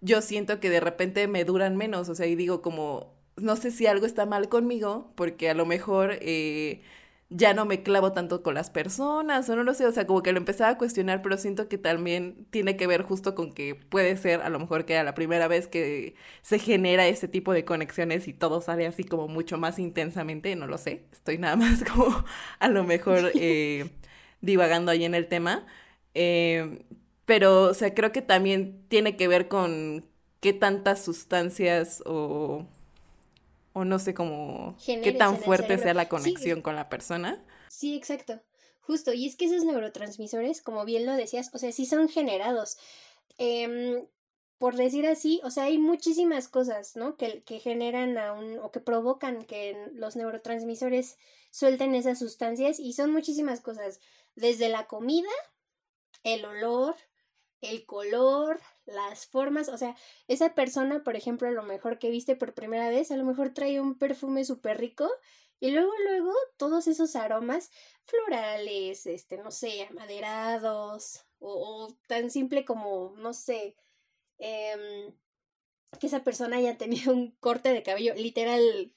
yo 0.00 0.22
siento 0.22 0.60
que 0.60 0.70
de 0.70 0.80
repente 0.80 1.26
me 1.28 1.44
duran 1.44 1.76
menos. 1.76 2.08
O 2.08 2.14
sea, 2.14 2.26
y 2.26 2.36
digo 2.36 2.62
como, 2.62 3.19
no 3.42 3.56
sé 3.56 3.70
si 3.70 3.86
algo 3.86 4.06
está 4.06 4.26
mal 4.26 4.48
conmigo, 4.48 5.12
porque 5.16 5.50
a 5.50 5.54
lo 5.54 5.66
mejor 5.66 6.18
eh, 6.20 6.82
ya 7.30 7.54
no 7.54 7.64
me 7.64 7.82
clavo 7.82 8.12
tanto 8.12 8.42
con 8.42 8.54
las 8.54 8.70
personas, 8.70 9.48
o 9.48 9.56
no 9.56 9.62
lo 9.62 9.72
sé, 9.74 9.86
o 9.86 9.92
sea, 9.92 10.06
como 10.06 10.22
que 10.22 10.32
lo 10.32 10.38
empezaba 10.38 10.70
a 10.70 10.78
cuestionar, 10.78 11.22
pero 11.22 11.38
siento 11.38 11.68
que 11.68 11.78
también 11.78 12.46
tiene 12.50 12.76
que 12.76 12.86
ver 12.88 13.02
justo 13.02 13.34
con 13.36 13.52
que 13.52 13.76
puede 13.76 14.16
ser 14.16 14.42
a 14.42 14.48
lo 14.48 14.58
mejor 14.58 14.84
que 14.84 14.94
era 14.94 15.04
la 15.04 15.14
primera 15.14 15.46
vez 15.48 15.68
que 15.68 16.16
se 16.42 16.58
genera 16.58 17.06
ese 17.06 17.28
tipo 17.28 17.52
de 17.52 17.64
conexiones 17.64 18.26
y 18.28 18.32
todo 18.34 18.60
sale 18.60 18.86
así 18.86 19.04
como 19.04 19.28
mucho 19.28 19.58
más 19.58 19.78
intensamente, 19.78 20.56
no 20.56 20.66
lo 20.66 20.76
sé, 20.78 21.06
estoy 21.12 21.38
nada 21.38 21.56
más 21.56 21.84
como 21.92 22.24
a 22.58 22.68
lo 22.68 22.84
mejor 22.84 23.32
eh, 23.36 23.90
divagando 24.40 24.90
ahí 24.90 25.04
en 25.04 25.14
el 25.14 25.28
tema. 25.28 25.66
Eh, 26.14 26.84
pero, 27.26 27.62
o 27.64 27.74
sea, 27.74 27.94
creo 27.94 28.10
que 28.12 28.22
también 28.22 28.84
tiene 28.88 29.16
que 29.16 29.28
ver 29.28 29.46
con 29.48 30.04
qué 30.40 30.52
tantas 30.52 31.04
sustancias 31.04 32.02
o 32.06 32.66
o 33.80 33.84
no 33.84 33.98
sé 33.98 34.14
cómo 34.14 34.76
qué 34.84 35.12
tan 35.12 35.38
fuerte 35.38 35.78
sea 35.78 35.94
la 35.94 36.08
conexión 36.08 36.62
con 36.62 36.76
la 36.76 36.88
persona. 36.88 37.44
Sí, 37.68 37.96
exacto. 37.96 38.40
Justo, 38.80 39.12
y 39.12 39.26
es 39.26 39.36
que 39.36 39.46
esos 39.46 39.64
neurotransmisores, 39.64 40.62
como 40.62 40.84
bien 40.84 41.06
lo 41.06 41.12
decías, 41.12 41.50
o 41.54 41.58
sea, 41.58 41.72
sí 41.72 41.86
son 41.86 42.08
generados. 42.08 42.76
Em, 43.38 44.06
por 44.58 44.76
decir 44.76 45.06
así, 45.06 45.40
o 45.44 45.50
sea, 45.50 45.64
hay 45.64 45.78
muchísimas 45.78 46.48
cosas, 46.48 46.96
¿no? 46.96 47.16
Que, 47.16 47.42
que 47.44 47.60
generan 47.60 48.18
a 48.18 48.32
un, 48.32 48.58
o 48.58 48.70
que 48.70 48.80
provocan 48.80 49.44
que 49.44 49.88
los 49.92 50.16
neurotransmisores 50.16 51.16
suelten 51.50 51.94
esas 51.94 52.18
sustancias 52.18 52.78
y 52.78 52.92
son 52.92 53.12
muchísimas 53.12 53.60
cosas, 53.60 54.00
desde 54.34 54.68
la 54.68 54.86
comida, 54.86 55.30
el 56.22 56.44
olor, 56.44 56.96
el 57.60 57.84
color, 57.86 58.60
las 58.86 59.26
formas, 59.26 59.68
o 59.68 59.78
sea, 59.78 59.96
esa 60.28 60.54
persona, 60.54 61.04
por 61.04 61.16
ejemplo, 61.16 61.48
a 61.48 61.52
lo 61.52 61.62
mejor 61.62 61.98
que 61.98 62.10
viste 62.10 62.36
por 62.36 62.54
primera 62.54 62.88
vez, 62.88 63.10
a 63.10 63.16
lo 63.16 63.24
mejor 63.24 63.52
trae 63.54 63.80
un 63.80 63.98
perfume 63.98 64.44
súper 64.44 64.78
rico 64.78 65.10
y 65.60 65.72
luego, 65.72 65.92
luego, 66.04 66.32
todos 66.56 66.86
esos 66.86 67.16
aromas 67.16 67.70
florales, 68.04 69.06
este, 69.06 69.36
no 69.38 69.50
sé, 69.50 69.86
amaderados 69.90 71.26
o, 71.38 71.94
tan 72.08 72.30
simple 72.30 72.64
como, 72.64 73.14
no 73.18 73.34
sé, 73.34 73.76
eh, 74.38 75.12
que 75.98 76.06
esa 76.06 76.24
haya 76.24 76.56
haya 76.56 76.78
tenido 76.78 77.12
un 77.12 77.32
corte 77.40 77.72
de 77.72 77.82
cabello 77.82 78.14
literal 78.14 78.94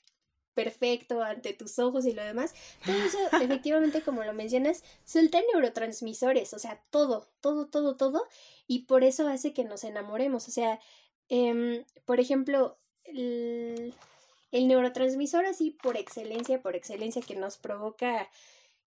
perfecto 0.54 1.22
ante 1.22 1.54
tus 1.54 1.80
ojos 1.80 2.06
y 2.06 2.14
lo 2.14 2.24
demás. 2.24 2.54
Todo 2.86 2.96
eso, 2.96 3.18
efectivamente, 3.42 4.02
como 4.02 4.24
lo 4.24 4.34
mencionas, 4.34 4.84
suelta 5.06 5.42
neurotransmisores, 5.54 6.54
o 6.54 6.60
sea, 6.60 6.82
todo, 6.90 7.28
todo, 7.42 7.68
todo, 7.68 7.96
todo, 7.96 8.28
y 8.68 8.86
por 8.86 9.04
eso 9.04 9.28
hace 9.28 9.54
que 9.54 9.64
nos 9.64 9.84
enamoremos. 9.84 10.48
O 10.48 10.52
sea, 10.52 10.80
eh, 11.30 11.86
por 12.06 12.20
ejemplo, 12.20 12.78
el, 13.04 13.94
el, 14.52 14.68
neurotransmisor 14.68 15.46
así 15.46 15.72
por 15.72 15.98
excelencia, 15.98 16.62
por 16.62 16.76
excelencia 16.76 17.22
que 17.22 17.36
nos 17.36 17.58
provoca 17.58 18.30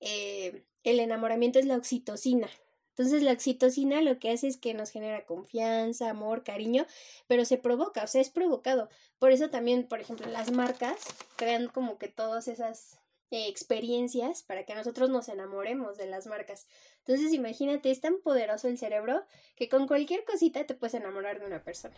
eh, 0.00 0.64
el 0.84 1.00
enamoramiento 1.00 1.58
es 1.58 1.66
la 1.66 1.76
oxitocina. 1.76 2.48
Entonces 2.96 3.22
la 3.22 3.32
oxitocina 3.32 4.00
lo 4.00 4.18
que 4.18 4.30
hace 4.30 4.48
es 4.48 4.56
que 4.56 4.72
nos 4.72 4.90
genera 4.90 5.26
confianza, 5.26 6.08
amor, 6.08 6.44
cariño, 6.44 6.86
pero 7.26 7.44
se 7.44 7.58
provoca, 7.58 8.02
o 8.02 8.06
sea, 8.06 8.22
es 8.22 8.30
provocado. 8.30 8.88
Por 9.18 9.32
eso 9.32 9.50
también, 9.50 9.86
por 9.86 10.00
ejemplo, 10.00 10.26
las 10.28 10.50
marcas 10.50 10.96
crean 11.36 11.68
como 11.68 11.98
que 11.98 12.08
todas 12.08 12.48
esas 12.48 12.98
eh, 13.30 13.48
experiencias 13.48 14.42
para 14.42 14.64
que 14.64 14.74
nosotros 14.74 15.10
nos 15.10 15.28
enamoremos 15.28 15.98
de 15.98 16.06
las 16.06 16.26
marcas. 16.26 16.66
Entonces 17.00 17.34
imagínate, 17.34 17.90
es 17.90 18.00
tan 18.00 18.16
poderoso 18.22 18.66
el 18.66 18.78
cerebro 18.78 19.24
que 19.56 19.68
con 19.68 19.86
cualquier 19.86 20.24
cosita 20.24 20.64
te 20.64 20.74
puedes 20.74 20.94
enamorar 20.94 21.38
de 21.38 21.46
una 21.46 21.62
persona. 21.62 21.96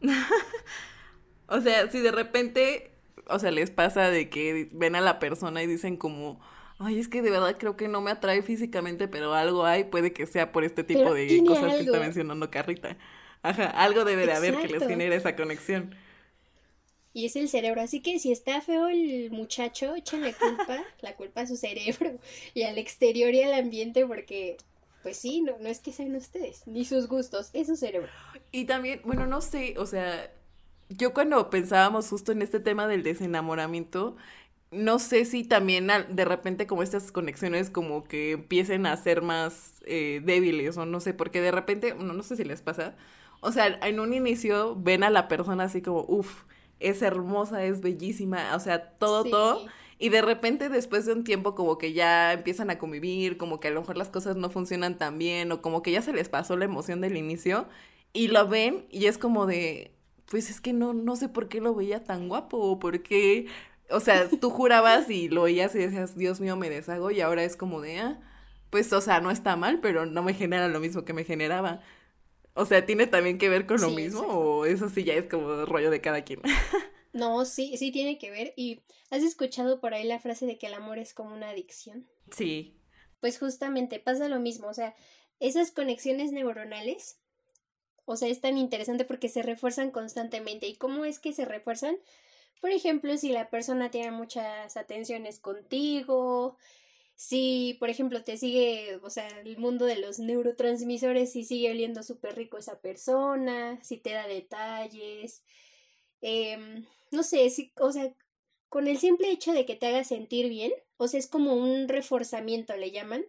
o 1.48 1.60
sea, 1.60 1.90
si 1.90 2.00
de 2.00 2.10
repente, 2.10 2.92
o 3.28 3.38
sea, 3.38 3.50
les 3.50 3.70
pasa 3.70 4.08
de 4.08 4.30
que 4.30 4.70
ven 4.72 4.96
a 4.96 5.02
la 5.02 5.18
persona 5.18 5.62
y 5.62 5.66
dicen 5.66 5.98
como 5.98 6.40
ay, 6.78 6.98
es 6.98 7.08
que 7.08 7.22
de 7.22 7.30
verdad 7.30 7.56
creo 7.58 7.76
que 7.76 7.88
no 7.88 8.00
me 8.00 8.10
atrae 8.10 8.42
físicamente, 8.42 9.08
pero 9.08 9.34
algo 9.34 9.64
hay, 9.64 9.84
puede 9.84 10.12
que 10.12 10.26
sea 10.26 10.52
por 10.52 10.64
este 10.64 10.84
tipo 10.84 11.12
de 11.12 11.42
cosas 11.46 11.74
que 11.74 11.80
está 11.80 12.00
mencionando 12.00 12.50
Carrita. 12.50 12.96
Ajá, 13.42 13.66
algo 13.66 14.04
debe 14.04 14.26
de 14.26 14.32
haber 14.32 14.56
que 14.56 14.68
les 14.68 14.86
genere 14.86 15.16
esa 15.16 15.36
conexión. 15.36 15.94
Y 17.12 17.26
es 17.26 17.36
el 17.36 17.48
cerebro, 17.48 17.80
así 17.80 18.00
que 18.00 18.18
si 18.18 18.30
está 18.30 18.60
feo 18.60 18.88
el 18.88 19.30
muchacho, 19.30 19.94
échenle 19.96 20.34
culpa, 20.34 20.84
la 21.00 21.16
culpa 21.16 21.40
a 21.42 21.46
su 21.46 21.56
cerebro 21.56 22.18
y 22.54 22.62
al 22.62 22.78
exterior 22.78 23.34
y 23.34 23.42
al 23.42 23.54
ambiente 23.54 24.06
porque 24.06 24.56
pues 25.02 25.16
sí, 25.16 25.40
no, 25.40 25.56
no 25.58 25.68
es 25.68 25.80
que 25.80 25.92
sean 25.92 26.14
ustedes, 26.16 26.66
ni 26.66 26.84
sus 26.84 27.08
gustos, 27.08 27.50
es 27.54 27.68
su 27.68 27.76
cerebro. 27.76 28.08
Y 28.52 28.64
también, 28.64 29.00
bueno, 29.04 29.26
no 29.26 29.40
sé, 29.40 29.74
o 29.78 29.86
sea, 29.86 30.30
yo 30.88 31.14
cuando 31.14 31.50
pensábamos 31.50 32.08
justo 32.08 32.32
en 32.32 32.42
este 32.42 32.60
tema 32.60 32.86
del 32.86 33.02
desenamoramiento, 33.02 34.16
no 34.70 34.98
sé 34.98 35.24
si 35.24 35.44
también 35.44 35.88
de 36.10 36.24
repente 36.24 36.66
como 36.66 36.82
estas 36.82 37.10
conexiones 37.10 37.70
como 37.70 38.04
que 38.04 38.32
empiecen 38.32 38.86
a 38.86 38.96
ser 38.96 39.22
más 39.22 39.82
eh, 39.86 40.20
débiles 40.24 40.76
o 40.76 40.84
no 40.84 41.00
sé, 41.00 41.14
porque 41.14 41.40
de 41.40 41.50
repente, 41.50 41.94
no, 41.94 42.12
no 42.12 42.22
sé 42.22 42.36
si 42.36 42.44
les 42.44 42.62
pasa, 42.62 42.94
o 43.40 43.52
sea, 43.52 43.66
en 43.66 44.00
un 44.00 44.12
inicio 44.12 44.76
ven 44.76 45.04
a 45.04 45.10
la 45.10 45.28
persona 45.28 45.64
así 45.64 45.80
como, 45.80 46.04
uff, 46.08 46.42
es 46.80 47.02
hermosa, 47.02 47.64
es 47.64 47.80
bellísima, 47.80 48.54
o 48.54 48.60
sea, 48.60 48.90
todo, 48.98 49.24
todo. 49.24 49.66
Y 49.98 50.10
de 50.10 50.22
repente 50.22 50.68
después 50.68 51.06
de 51.06 51.12
un 51.12 51.24
tiempo 51.24 51.54
como 51.56 51.76
que 51.76 51.92
ya 51.92 52.32
empiezan 52.32 52.70
a 52.70 52.78
convivir, 52.78 53.36
como 53.36 53.58
que 53.58 53.68
a 53.68 53.70
lo 53.72 53.80
mejor 53.80 53.96
las 53.96 54.10
cosas 54.10 54.36
no 54.36 54.48
funcionan 54.48 54.96
tan 54.96 55.18
bien 55.18 55.50
o 55.50 55.60
como 55.60 55.82
que 55.82 55.90
ya 55.90 56.02
se 56.02 56.12
les 56.12 56.28
pasó 56.28 56.56
la 56.56 56.66
emoción 56.66 57.00
del 57.00 57.16
inicio 57.16 57.66
y 58.12 58.28
lo 58.28 58.46
ven 58.48 58.86
y 58.90 59.06
es 59.06 59.18
como 59.18 59.46
de, 59.46 59.92
pues 60.26 60.50
es 60.50 60.60
que 60.60 60.72
no, 60.72 60.92
no 60.94 61.16
sé 61.16 61.28
por 61.28 61.48
qué 61.48 61.60
lo 61.60 61.74
veía 61.74 62.04
tan 62.04 62.28
guapo 62.28 62.58
o 62.58 62.78
por 62.78 63.02
qué 63.02 63.46
o 63.90 64.00
sea, 64.00 64.28
tú 64.28 64.50
jurabas 64.50 65.08
y 65.10 65.28
lo 65.28 65.42
oías 65.42 65.74
y 65.74 65.78
decías, 65.78 66.16
Dios 66.16 66.40
mío, 66.40 66.56
me 66.56 66.70
deshago 66.70 67.10
y 67.10 67.20
ahora 67.20 67.44
es 67.44 67.56
como 67.56 67.80
de, 67.80 67.98
ah, 67.98 68.20
pues, 68.70 68.92
o 68.92 69.00
sea, 69.00 69.20
no 69.20 69.30
está 69.30 69.56
mal, 69.56 69.80
pero 69.80 70.06
no 70.06 70.22
me 70.22 70.34
genera 70.34 70.68
lo 70.68 70.80
mismo 70.80 71.04
que 71.04 71.12
me 71.12 71.24
generaba. 71.24 71.80
O 72.54 72.66
sea, 72.66 72.84
¿tiene 72.84 73.06
también 73.06 73.38
que 73.38 73.48
ver 73.48 73.66
con 73.66 73.80
lo 73.80 73.90
mismo 73.90 74.20
o 74.22 74.66
eso 74.66 74.88
sí 74.88 75.04
ya 75.04 75.14
es 75.14 75.28
como 75.28 75.64
rollo 75.64 75.90
de 75.90 76.00
cada 76.00 76.22
quien? 76.24 76.42
no, 77.12 77.44
sí, 77.44 77.76
sí 77.76 77.92
tiene 77.92 78.18
que 78.18 78.30
ver. 78.30 78.52
¿Y 78.56 78.82
has 79.10 79.22
escuchado 79.22 79.80
por 79.80 79.94
ahí 79.94 80.04
la 80.04 80.18
frase 80.18 80.44
de 80.44 80.58
que 80.58 80.66
el 80.66 80.74
amor 80.74 80.98
es 80.98 81.14
como 81.14 81.34
una 81.34 81.50
adicción? 81.50 82.06
Sí. 82.32 82.76
Pues 83.20 83.38
justamente 83.38 84.00
pasa 84.00 84.28
lo 84.28 84.40
mismo, 84.40 84.68
o 84.68 84.74
sea, 84.74 84.94
esas 85.40 85.70
conexiones 85.70 86.32
neuronales, 86.32 87.18
o 88.04 88.16
sea, 88.16 88.28
es 88.28 88.40
tan 88.40 88.58
interesante 88.58 89.04
porque 89.04 89.28
se 89.28 89.42
refuerzan 89.42 89.90
constantemente. 89.90 90.66
¿Y 90.66 90.76
cómo 90.76 91.04
es 91.04 91.18
que 91.18 91.32
se 91.32 91.44
refuerzan? 91.44 91.96
Por 92.60 92.70
ejemplo, 92.70 93.16
si 93.16 93.30
la 93.30 93.50
persona 93.50 93.90
tiene 93.90 94.10
muchas 94.10 94.76
atenciones 94.76 95.38
contigo, 95.38 96.56
si, 97.14 97.76
por 97.80 97.90
ejemplo, 97.90 98.24
te 98.24 98.36
sigue, 98.36 99.00
o 99.02 99.10
sea, 99.10 99.28
el 99.40 99.58
mundo 99.58 99.86
de 99.86 99.98
los 99.98 100.18
neurotransmisores, 100.18 101.32
si 101.32 101.44
sigue 101.44 101.70
oliendo 101.70 102.02
súper 102.02 102.36
rico 102.36 102.58
esa 102.58 102.80
persona, 102.80 103.78
si 103.82 103.98
te 103.98 104.10
da 104.12 104.26
detalles, 104.26 105.42
eh, 106.22 106.84
no 107.10 107.22
sé, 107.22 107.50
si, 107.50 107.72
o 107.76 107.92
sea, 107.92 108.14
con 108.68 108.88
el 108.88 108.98
simple 108.98 109.30
hecho 109.30 109.52
de 109.52 109.66
que 109.66 109.76
te 109.76 109.86
haga 109.86 110.04
sentir 110.04 110.48
bien, 110.48 110.72
o 110.96 111.08
sea, 111.08 111.20
es 111.20 111.26
como 111.28 111.54
un 111.54 111.88
reforzamiento, 111.88 112.76
le 112.76 112.90
llaman, 112.90 113.24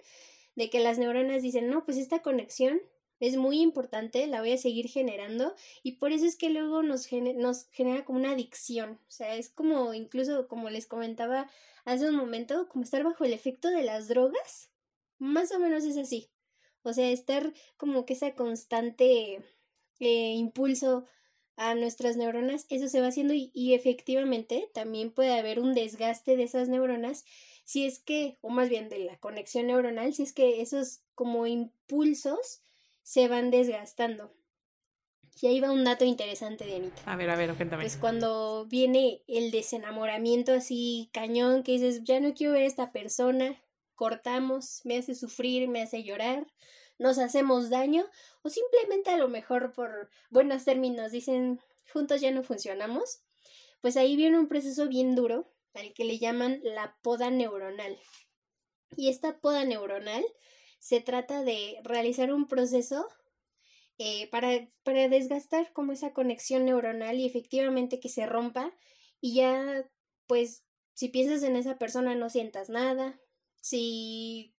de 0.56 0.70
que 0.70 0.80
las 0.80 0.98
neuronas 0.98 1.42
dicen, 1.42 1.70
no, 1.70 1.86
pues 1.86 1.98
esta 1.98 2.22
conexión 2.22 2.82
es 3.20 3.36
muy 3.36 3.62
importante, 3.62 4.26
la 4.28 4.40
voy 4.40 4.54
a 4.54 4.58
seguir 4.58 4.88
generando 4.88 5.54
y 5.84 5.94
por 5.94 6.12
eso 6.12 6.26
es 6.26 6.36
que 6.36 6.50
luego 6.50 6.84
nos, 6.84 7.08
nos 7.12 7.68
genera 7.72 8.06
como 8.06 8.20
una 8.20 8.32
adicción, 8.32 9.00
o 9.08 9.12
sea, 9.12 9.36
es 9.36 9.50
como 9.50 9.94
incluso 9.94 10.48
como 10.48 10.70
les 10.70 10.88
comentaba 10.88 11.50
hace 11.86 12.10
un 12.10 12.16
momento, 12.16 12.68
como 12.70 12.84
estar 12.84 13.04
bajo 13.04 13.26
el 13.26 13.34
efecto 13.34 13.70
de 13.70 13.84
las 13.84 14.08
drogas, 14.08 14.70
más 15.18 15.52
o 15.52 15.60
menos 15.60 15.84
es 15.84 15.98
así, 15.98 16.30
o 16.84 16.94
sea, 16.94 17.10
estar 17.10 17.54
como 17.78 18.06
que 18.06 18.14
esa 18.14 18.36
constante 18.36 19.44
eh, 20.00 20.34
impulso 20.34 21.06
a 21.58 21.76
nuestras 21.76 22.16
neuronas, 22.16 22.66
eso 22.70 22.88
se 22.88 23.02
va 23.02 23.08
haciendo 23.08 23.34
y, 23.34 23.52
y 23.54 23.74
efectivamente 23.74 24.70
también 24.74 25.12
puede 25.12 25.38
haber 25.38 25.60
un 25.60 25.74
desgaste 25.74 26.38
de 26.38 26.44
esas 26.44 26.70
neuronas 26.70 27.26
si 27.66 27.86
es 27.86 28.00
que, 28.00 28.40
o 28.42 28.50
más 28.50 28.68
bien 28.68 28.90
de 28.90 28.98
la 28.98 29.20
conexión 29.20 29.68
neuronal, 29.68 30.12
si 30.12 30.24
es 30.24 30.34
que 30.34 30.60
esos 30.62 31.02
como 31.14 31.46
impulsos 31.46 32.64
se 33.10 33.28
van 33.28 33.50
desgastando. 33.50 34.32
Y 35.42 35.48
ahí 35.48 35.60
va 35.60 35.72
un 35.72 35.84
dato 35.84 36.06
interesante 36.06 36.66
de 36.66 36.76
Anita. 36.76 37.02
A 37.08 37.16
ver, 37.16 37.32
a 37.32 37.36
ver, 37.36 37.56
cuéntame. 37.56 37.82
Pues 37.82 37.98
cuando 37.98 38.68
viene 38.68 39.24
el 39.28 39.50
desenamoramiento 39.50 40.54
así 40.54 41.10
cañón, 41.12 41.64
que 41.64 41.72
dices, 41.72 42.04
ya 42.04 42.20
no 42.20 42.36
quiero 42.36 42.54
ver 42.54 42.62
a 42.62 42.68
esta 42.68 42.92
persona, 42.92 43.60
cortamos, 43.96 44.82
me 44.84 44.98
hace 44.98 45.16
sufrir, 45.16 45.68
me 45.70 45.82
hace 45.82 46.04
llorar, 46.04 46.46
nos 47.00 47.18
hacemos 47.18 47.72
daño, 47.72 48.06
o 48.44 48.50
simplemente 48.50 49.10
a 49.10 49.18
lo 49.18 49.28
mejor 49.28 49.74
por 49.74 50.12
buenos 50.30 50.64
términos 50.66 51.12
dicen, 51.12 51.60
juntos 51.92 52.22
ya 52.22 52.30
no 52.30 52.44
funcionamos, 52.44 53.24
pues 53.82 53.98
ahí 53.98 54.16
viene 54.16 54.38
un 54.38 54.48
proceso 54.48 54.88
bien 54.88 55.16
duro 55.16 55.52
al 55.74 55.96
que 55.96 56.04
le 56.04 56.20
llaman 56.20 56.60
la 56.62 56.96
poda 57.02 57.32
neuronal. 57.32 57.98
Y 58.96 59.10
esta 59.10 59.40
poda 59.40 59.66
neuronal 59.66 60.24
se 60.80 61.02
trata 61.02 61.44
de 61.44 61.80
realizar 61.84 62.34
un 62.34 62.48
proceso 62.48 63.08
eh, 63.98 64.30
para, 64.30 64.70
para 64.84 65.10
desgastar 65.10 65.72
como 65.74 65.92
esa 65.92 66.14
conexión 66.14 66.66
neuronal 66.66 67.20
y 67.20 67.26
efectivamente 67.26 68.00
que 68.00 68.10
se 68.10 68.26
rompa 68.26 68.74
y 69.22 69.36
ya 69.36 69.86
pues 70.26 70.64
si 70.94 71.10
piensas 71.10 71.44
en 71.44 71.56
esa 71.56 71.78
persona 71.78 72.16
no 72.16 72.30
sientas 72.30 72.70
nada, 72.70 73.20
si 73.62 74.54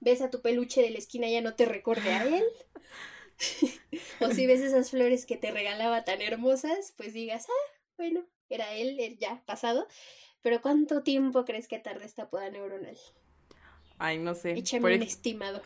ves 0.00 0.22
a 0.22 0.30
tu 0.30 0.42
peluche 0.42 0.82
de 0.82 0.90
la 0.90 0.98
esquina 0.98 1.28
ya 1.28 1.40
no 1.40 1.54
te 1.54 1.64
recuerde 1.64 2.10
a 2.10 2.24
él, 2.24 2.44
o 4.20 4.30
si 4.30 4.46
ves 4.46 4.60
esas 4.60 4.90
flores 4.90 5.26
que 5.26 5.36
te 5.36 5.50
regalaba 5.50 6.04
tan 6.04 6.22
hermosas, 6.22 6.94
pues 6.96 7.12
digas, 7.12 7.46
ah, 7.48 7.72
bueno, 7.96 8.26
era 8.48 8.74
él, 8.74 8.98
él 9.00 9.18
ya 9.18 9.42
pasado, 9.46 9.86
pero 10.40 10.62
¿cuánto 10.62 11.02
tiempo 11.02 11.44
crees 11.44 11.68
que 11.68 11.78
tarda 11.78 12.04
esta 12.04 12.30
poda 12.30 12.50
neuronal? 12.50 12.96
Ay, 13.98 14.18
no 14.18 14.34
sé. 14.34 14.52
Échame 14.52 14.96
un 14.96 15.02
estimado. 15.02 15.62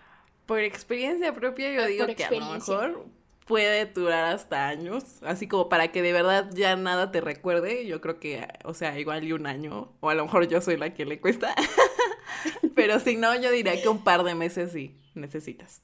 Por 0.46 0.60
experiencia 0.60 1.32
propia, 1.32 1.72
yo 1.72 1.86
digo 1.86 2.06
que 2.14 2.24
a 2.24 2.30
lo 2.30 2.52
mejor 2.52 3.06
puede 3.46 3.86
durar 3.86 4.34
hasta 4.34 4.68
años, 4.68 5.22
así 5.22 5.46
como 5.46 5.68
para 5.68 5.92
que 5.92 6.02
de 6.02 6.12
verdad 6.12 6.50
ya 6.54 6.76
nada 6.76 7.10
te 7.10 7.20
recuerde, 7.20 7.86
yo 7.86 8.00
creo 8.00 8.18
que, 8.18 8.46
o 8.64 8.74
sea, 8.74 8.98
igual 8.98 9.24
y 9.24 9.32
un 9.32 9.46
año, 9.46 9.92
o 10.00 10.10
a 10.10 10.14
lo 10.14 10.24
mejor 10.24 10.48
yo 10.48 10.60
soy 10.60 10.76
la 10.76 10.94
que 10.94 11.04
le 11.04 11.20
cuesta, 11.20 11.54
pero 12.74 12.98
si 13.00 13.16
no, 13.16 13.34
yo 13.40 13.50
diría 13.50 13.80
que 13.80 13.88
un 13.88 14.04
par 14.04 14.24
de 14.24 14.34
meses 14.34 14.72
sí 14.72 14.96
necesitas. 15.14 15.82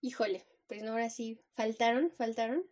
Híjole, 0.00 0.44
pues 0.66 0.82
no, 0.82 0.92
ahora 0.92 1.10
sí, 1.10 1.40
faltaron, 1.54 2.12
faltaron. 2.16 2.64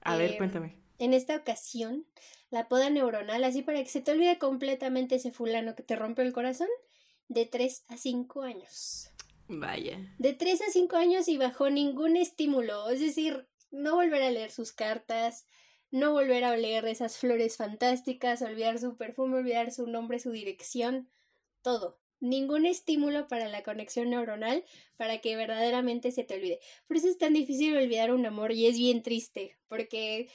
A 0.00 0.16
ver, 0.16 0.32
em, 0.32 0.38
cuéntame. 0.38 0.76
En 0.98 1.14
esta 1.14 1.36
ocasión, 1.36 2.06
la 2.50 2.68
poda 2.68 2.90
neuronal, 2.90 3.44
así 3.44 3.62
para 3.62 3.82
que 3.82 3.90
se 3.90 4.00
te 4.00 4.12
olvide 4.12 4.38
completamente 4.38 5.16
ese 5.16 5.32
fulano 5.32 5.74
que 5.74 5.82
te 5.82 5.96
rompe 5.96 6.22
el 6.22 6.32
corazón, 6.32 6.68
de 7.28 7.46
3 7.46 7.84
a 7.88 7.96
5 7.96 8.42
años. 8.42 9.08
Vaya. 9.48 9.98
De 10.18 10.32
3 10.32 10.62
a 10.62 10.70
5 10.70 10.96
años 10.96 11.28
y 11.28 11.36
bajo 11.36 11.70
ningún 11.70 12.16
estímulo. 12.16 12.88
Es 12.90 13.00
decir, 13.00 13.46
no 13.70 13.96
volver 13.96 14.22
a 14.22 14.30
leer 14.30 14.50
sus 14.50 14.72
cartas, 14.72 15.46
no 15.90 16.12
volver 16.12 16.42
a 16.44 16.52
oler 16.52 16.86
esas 16.86 17.18
flores 17.18 17.56
fantásticas, 17.56 18.42
olvidar 18.42 18.78
su 18.78 18.96
perfume, 18.96 19.38
olvidar 19.38 19.72
su 19.72 19.86
nombre, 19.86 20.18
su 20.18 20.30
dirección, 20.30 21.10
todo. 21.60 21.98
Ningún 22.20 22.66
estímulo 22.66 23.26
para 23.28 23.48
la 23.48 23.62
conexión 23.62 24.10
neuronal 24.10 24.64
para 24.96 25.18
que 25.18 25.36
verdaderamente 25.36 26.12
se 26.12 26.24
te 26.24 26.36
olvide. 26.36 26.60
Por 26.86 26.96
eso 26.96 27.08
es 27.08 27.18
tan 27.18 27.34
difícil 27.34 27.76
olvidar 27.76 28.12
un 28.12 28.24
amor 28.24 28.52
y 28.52 28.66
es 28.66 28.76
bien 28.76 29.02
triste, 29.02 29.58
porque 29.68 30.30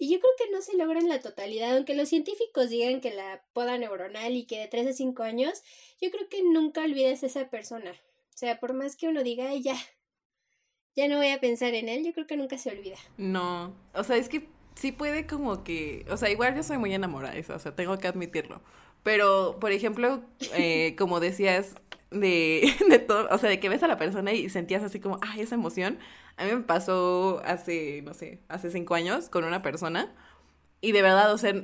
y 0.00 0.10
yo 0.10 0.18
creo 0.18 0.32
que 0.38 0.50
no 0.50 0.62
se 0.62 0.78
logra 0.78 0.98
en 0.98 1.10
la 1.10 1.20
totalidad, 1.20 1.76
aunque 1.76 1.94
los 1.94 2.08
científicos 2.08 2.70
digan 2.70 3.02
que 3.02 3.12
la 3.12 3.44
poda 3.52 3.76
neuronal 3.76 4.34
y 4.34 4.46
que 4.46 4.58
de 4.58 4.66
3 4.66 4.86
a 4.86 4.92
5 4.94 5.22
años, 5.22 5.62
yo 6.00 6.10
creo 6.10 6.26
que 6.30 6.42
nunca 6.42 6.82
olvides 6.82 7.22
a 7.22 7.26
esa 7.26 7.50
persona. 7.50 7.90
O 7.90 8.38
sea, 8.40 8.58
por 8.58 8.72
más 8.72 8.96
que 8.96 9.08
uno 9.08 9.22
diga, 9.22 9.54
ya, 9.56 9.76
ya 10.96 11.06
no 11.06 11.18
voy 11.18 11.28
a 11.28 11.38
pensar 11.38 11.74
en 11.74 11.90
él, 11.90 12.02
yo 12.02 12.14
creo 12.14 12.26
que 12.26 12.38
nunca 12.38 12.56
se 12.56 12.70
olvida. 12.70 12.96
No, 13.18 13.76
o 13.92 14.02
sea, 14.02 14.16
es 14.16 14.30
que 14.30 14.48
sí 14.74 14.90
puede 14.90 15.26
como 15.26 15.64
que, 15.64 16.06
o 16.08 16.16
sea, 16.16 16.30
igual 16.30 16.56
yo 16.56 16.62
soy 16.62 16.78
muy 16.78 16.94
enamorada 16.94 17.34
de 17.34 17.40
eso, 17.40 17.54
o 17.54 17.58
sea, 17.58 17.76
tengo 17.76 17.98
que 17.98 18.08
admitirlo. 18.08 18.62
Pero, 19.02 19.58
por 19.60 19.70
ejemplo, 19.70 20.22
eh, 20.54 20.94
como 20.96 21.20
decías, 21.20 21.74
de, 22.10 22.74
de 22.88 22.98
todo, 22.98 23.28
o 23.30 23.36
sea, 23.36 23.50
de 23.50 23.60
que 23.60 23.68
ves 23.68 23.82
a 23.82 23.88
la 23.88 23.98
persona 23.98 24.32
y 24.32 24.48
sentías 24.48 24.82
así 24.82 24.98
como, 24.98 25.18
ay, 25.20 25.42
esa 25.42 25.56
emoción. 25.56 25.98
A 26.40 26.46
mí 26.46 26.52
me 26.54 26.62
pasó 26.62 27.42
hace, 27.44 28.02
no 28.02 28.14
sé, 28.14 28.42
hace 28.48 28.70
cinco 28.70 28.94
años 28.94 29.28
con 29.28 29.44
una 29.44 29.62
persona 29.62 30.14
y 30.80 30.92
de 30.92 31.02
verdad, 31.02 31.32
o 31.32 31.38
sea, 31.38 31.54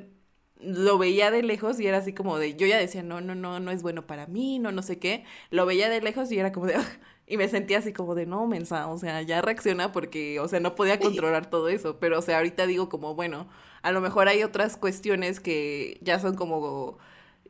lo 0.61 0.99
veía 0.99 1.31
de 1.31 1.43
lejos 1.43 1.81
y 1.81 1.87
era 1.87 1.99
así 1.99 2.15
como 2.15 2.39
de, 2.39 2.57
yo 2.57 2.67
ya 2.67 2.79
decía, 2.79 3.03
no, 3.03 3.21
no, 3.21 3.35
no, 3.35 3.61
no 3.61 3.71
es 3.71 3.83
bueno 3.83 4.07
para 4.07 4.27
mí, 4.27 4.59
no, 4.59 4.73
no 4.73 4.83
sé 4.83 4.99
qué. 4.99 5.25
Lo 5.51 5.67
veía 5.67 5.89
de 5.91 6.01
lejos 6.01 6.33
y 6.33 6.39
era 6.39 6.53
como 6.53 6.67
de, 6.67 6.77
y 7.27 7.37
me 7.39 7.49
sentía 7.49 7.79
así 7.79 7.93
como 7.93 8.15
de, 8.15 8.27
no, 8.27 8.47
mensa, 8.47 8.89
o 8.89 8.99
sea, 8.99 9.23
ya 9.23 9.43
reacciona 9.43 9.93
porque, 9.93 10.41
o 10.41 10.49
sea, 10.49 10.61
no 10.61 10.75
podía 10.75 11.01
controlar 11.03 11.51
todo 11.51 11.69
eso. 11.69 11.99
Pero, 12.01 12.19
o 12.19 12.23
sea, 12.23 12.39
ahorita 12.39 12.67
digo 12.67 12.89
como, 12.89 13.15
bueno, 13.15 13.49
a 13.83 13.93
lo 13.93 14.01
mejor 14.01 14.29
hay 14.29 14.43
otras 14.43 14.77
cuestiones 14.77 15.41
que 15.41 15.99
ya 16.03 16.21
son 16.21 16.37
como, 16.37 16.99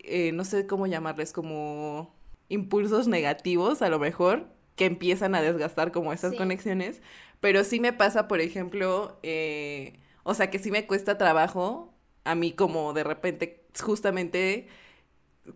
eh, 0.00 0.32
no 0.32 0.44
sé 0.44 0.66
cómo 0.66 0.86
llamarles, 0.86 1.32
como 1.32 2.14
impulsos 2.48 3.08
negativos, 3.08 3.82
a 3.82 3.88
lo 3.88 3.98
mejor, 3.98 4.48
que 4.76 4.86
empiezan 4.86 5.34
a 5.34 5.42
desgastar 5.42 5.92
como 5.92 6.12
esas 6.12 6.34
conexiones, 6.34 7.02
pero 7.40 7.64
sí 7.64 7.80
me 7.80 7.92
pasa, 7.92 8.28
por 8.28 8.40
ejemplo, 8.40 9.18
eh, 9.22 9.94
o 10.22 10.34
sea, 10.34 10.50
que 10.50 10.58
sí 10.58 10.70
me 10.70 10.86
cuesta 10.86 11.18
trabajo 11.18 11.94
a 12.24 12.34
mí 12.34 12.52
como 12.52 12.92
de 12.92 13.04
repente 13.04 13.66
justamente 13.82 14.68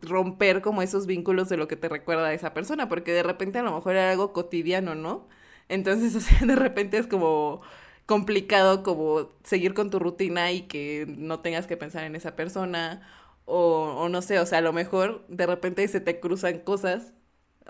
romper 0.03 0.63
como 0.63 0.83
esos 0.83 1.07
vínculos 1.07 1.49
de 1.49 1.57
lo 1.57 1.69
que 1.69 1.77
te 1.77 1.89
recuerda 1.89 2.29
a 2.29 2.35
esa 2.35 2.55
persona, 2.55 2.89
porque 2.89 3.13
de 3.13 3.23
repente 3.23 3.59
a 3.59 3.63
lo 3.63 3.75
mejor 3.75 3.95
era 3.95 4.11
algo 4.11 4.33
cotidiano, 4.33 4.95
¿no? 4.95 5.29
Entonces, 5.69 6.15
o 6.17 6.21
sea, 6.21 6.47
de 6.47 6.57
repente 6.57 6.99
es 6.99 7.07
como 7.07 7.63
complicado 8.07 8.83
como 8.83 9.31
seguir 9.45 9.75
con 9.75 9.91
tu 9.91 9.99
rutina 10.01 10.51
y 10.53 10.63
que 10.63 11.07
no 11.09 11.41
tengas 11.41 11.67
que 11.67 11.77
pensar 11.77 12.05
en 12.05 12.17
esa 12.17 12.35
persona 12.37 13.03
o, 13.45 13.97
o 13.99 14.09
no 14.09 14.23
sé, 14.23 14.39
o 14.41 14.47
sea, 14.47 14.59
a 14.59 14.63
lo 14.63 14.73
mejor 14.73 15.25
de 15.29 15.47
repente 15.47 15.87
se 15.89 16.01
te 16.01 16.21
cruzan 16.21 16.61
cosas 16.61 17.13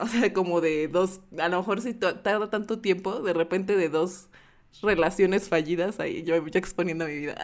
o 0.02 0.06
sea, 0.06 0.32
como 0.32 0.60
de 0.60 0.88
dos, 0.88 1.20
a 1.38 1.48
lo 1.48 1.58
mejor 1.58 1.80
si 1.80 1.94
tarda 1.94 2.50
tanto 2.50 2.80
tiempo, 2.80 3.20
de 3.20 3.32
repente 3.32 3.76
de 3.76 3.88
dos 3.88 4.28
relaciones 4.82 5.48
fallidas, 5.48 6.00
ahí 6.00 6.22
yo, 6.22 6.46
yo 6.46 6.58
exponiendo 6.58 7.06
mi 7.06 7.16
vida. 7.16 7.36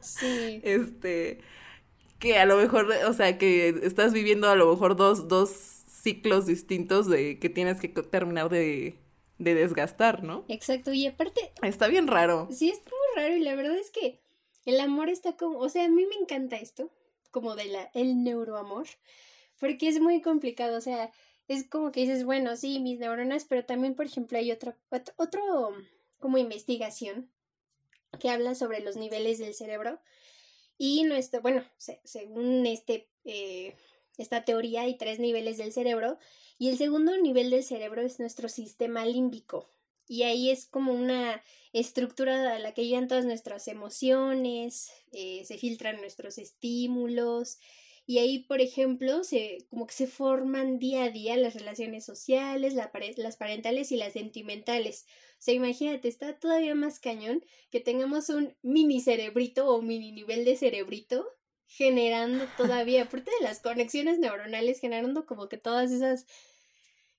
Sí. 0.00 0.60
Este, 0.64 1.40
que 2.18 2.38
a 2.38 2.46
lo 2.46 2.56
mejor, 2.56 2.88
o 3.06 3.12
sea, 3.12 3.38
que 3.38 3.68
estás 3.82 4.12
viviendo 4.12 4.48
a 4.48 4.56
lo 4.56 4.70
mejor 4.70 4.96
dos, 4.96 5.28
dos 5.28 5.50
ciclos 5.50 6.46
distintos 6.46 7.08
de 7.08 7.38
que 7.38 7.48
tienes 7.48 7.80
que 7.80 7.88
terminar 7.88 8.48
de, 8.48 8.96
de 9.38 9.54
desgastar, 9.54 10.22
¿no? 10.22 10.44
Exacto, 10.48 10.92
y 10.92 11.06
aparte... 11.06 11.52
Está 11.62 11.88
bien 11.88 12.06
raro. 12.06 12.48
Sí, 12.50 12.70
es 12.70 12.78
muy 12.78 13.22
raro 13.22 13.36
y 13.36 13.40
la 13.40 13.54
verdad 13.54 13.76
es 13.76 13.90
que 13.90 14.20
el 14.64 14.80
amor 14.80 15.08
está 15.08 15.36
como, 15.36 15.58
o 15.58 15.68
sea, 15.68 15.84
a 15.84 15.88
mí 15.88 16.06
me 16.06 16.16
encanta 16.16 16.56
esto, 16.56 16.90
como 17.30 17.54
de 17.54 17.66
la, 17.66 17.90
el 17.94 18.22
neuroamor, 18.22 18.86
porque 19.60 19.88
es 19.88 20.00
muy 20.00 20.20
complicado, 20.20 20.76
o 20.76 20.80
sea, 20.80 21.10
es 21.48 21.66
como 21.66 21.90
que 21.90 22.00
dices, 22.00 22.24
bueno, 22.24 22.56
sí, 22.56 22.78
mis 22.78 22.98
neuronas, 22.98 23.44
pero 23.44 23.64
también, 23.64 23.94
por 23.94 24.06
ejemplo, 24.06 24.38
hay 24.38 24.52
otro, 24.52 24.76
otro, 25.16 25.74
como 26.18 26.38
investigación 26.38 27.30
que 28.20 28.30
habla 28.30 28.54
sobre 28.54 28.80
los 28.80 28.96
niveles 28.96 29.38
del 29.38 29.54
cerebro 29.54 30.00
y 30.76 31.04
nuestro, 31.04 31.40
bueno, 31.42 31.64
según 32.04 32.66
este, 32.66 33.08
eh, 33.24 33.74
esta 34.16 34.44
teoría 34.44 34.82
hay 34.82 34.96
tres 34.96 35.18
niveles 35.18 35.58
del 35.58 35.72
cerebro 35.72 36.18
y 36.58 36.68
el 36.68 36.78
segundo 36.78 37.16
nivel 37.16 37.50
del 37.50 37.64
cerebro 37.64 38.02
es 38.02 38.20
nuestro 38.20 38.48
sistema 38.48 39.04
límbico 39.04 39.68
y 40.06 40.22
ahí 40.22 40.50
es 40.50 40.66
como 40.66 40.92
una 40.92 41.42
estructura 41.72 42.54
a 42.54 42.58
la 42.58 42.72
que 42.72 42.86
llegan 42.86 43.08
todas 43.08 43.26
nuestras 43.26 43.68
emociones, 43.68 44.90
eh, 45.12 45.44
se 45.44 45.58
filtran 45.58 46.00
nuestros 46.00 46.38
estímulos, 46.38 47.58
y 48.08 48.20
ahí, 48.20 48.38
por 48.38 48.62
ejemplo, 48.62 49.22
se, 49.22 49.66
como 49.68 49.86
que 49.86 49.92
se 49.92 50.06
forman 50.06 50.78
día 50.78 51.04
a 51.04 51.10
día 51.10 51.36
las 51.36 51.52
relaciones 51.52 52.06
sociales, 52.06 52.72
las 52.72 53.36
parentales 53.36 53.92
y 53.92 53.98
las 53.98 54.14
sentimentales. 54.14 55.04
O 55.32 55.40
sea, 55.40 55.52
imagínate, 55.52 56.08
está 56.08 56.32
todavía 56.32 56.74
más 56.74 57.00
cañón 57.00 57.44
que 57.70 57.80
tengamos 57.80 58.30
un 58.30 58.56
mini 58.62 59.02
cerebrito 59.02 59.68
o 59.68 59.82
mini 59.82 60.10
nivel 60.10 60.46
de 60.46 60.56
cerebrito 60.56 61.28
generando 61.66 62.46
todavía, 62.56 63.02
aparte 63.02 63.30
de 63.38 63.44
las 63.44 63.60
conexiones 63.60 64.18
neuronales, 64.18 64.80
generando 64.80 65.26
como 65.26 65.50
que 65.50 65.58
todas 65.58 65.92
esas 65.92 66.24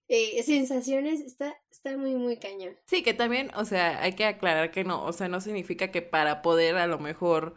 eh, 0.07 0.41
sensaciones, 0.41 1.21
está, 1.21 1.55
está 1.69 1.97
muy, 1.97 2.15
muy 2.15 2.37
cañón. 2.37 2.75
Sí, 2.87 3.03
que 3.03 3.13
también, 3.13 3.51
o 3.55 3.63
sea, 3.63 4.01
hay 4.01 4.13
que 4.13 4.25
aclarar 4.25 4.71
que 4.71 4.83
no, 4.83 5.05
o 5.05 5.13
sea, 5.13 5.27
no 5.27 5.39
significa 5.39 5.91
que 5.91 6.01
para 6.01 6.41
poder 6.41 6.77
a 6.77 6.87
lo 6.87 6.97
mejor 6.97 7.53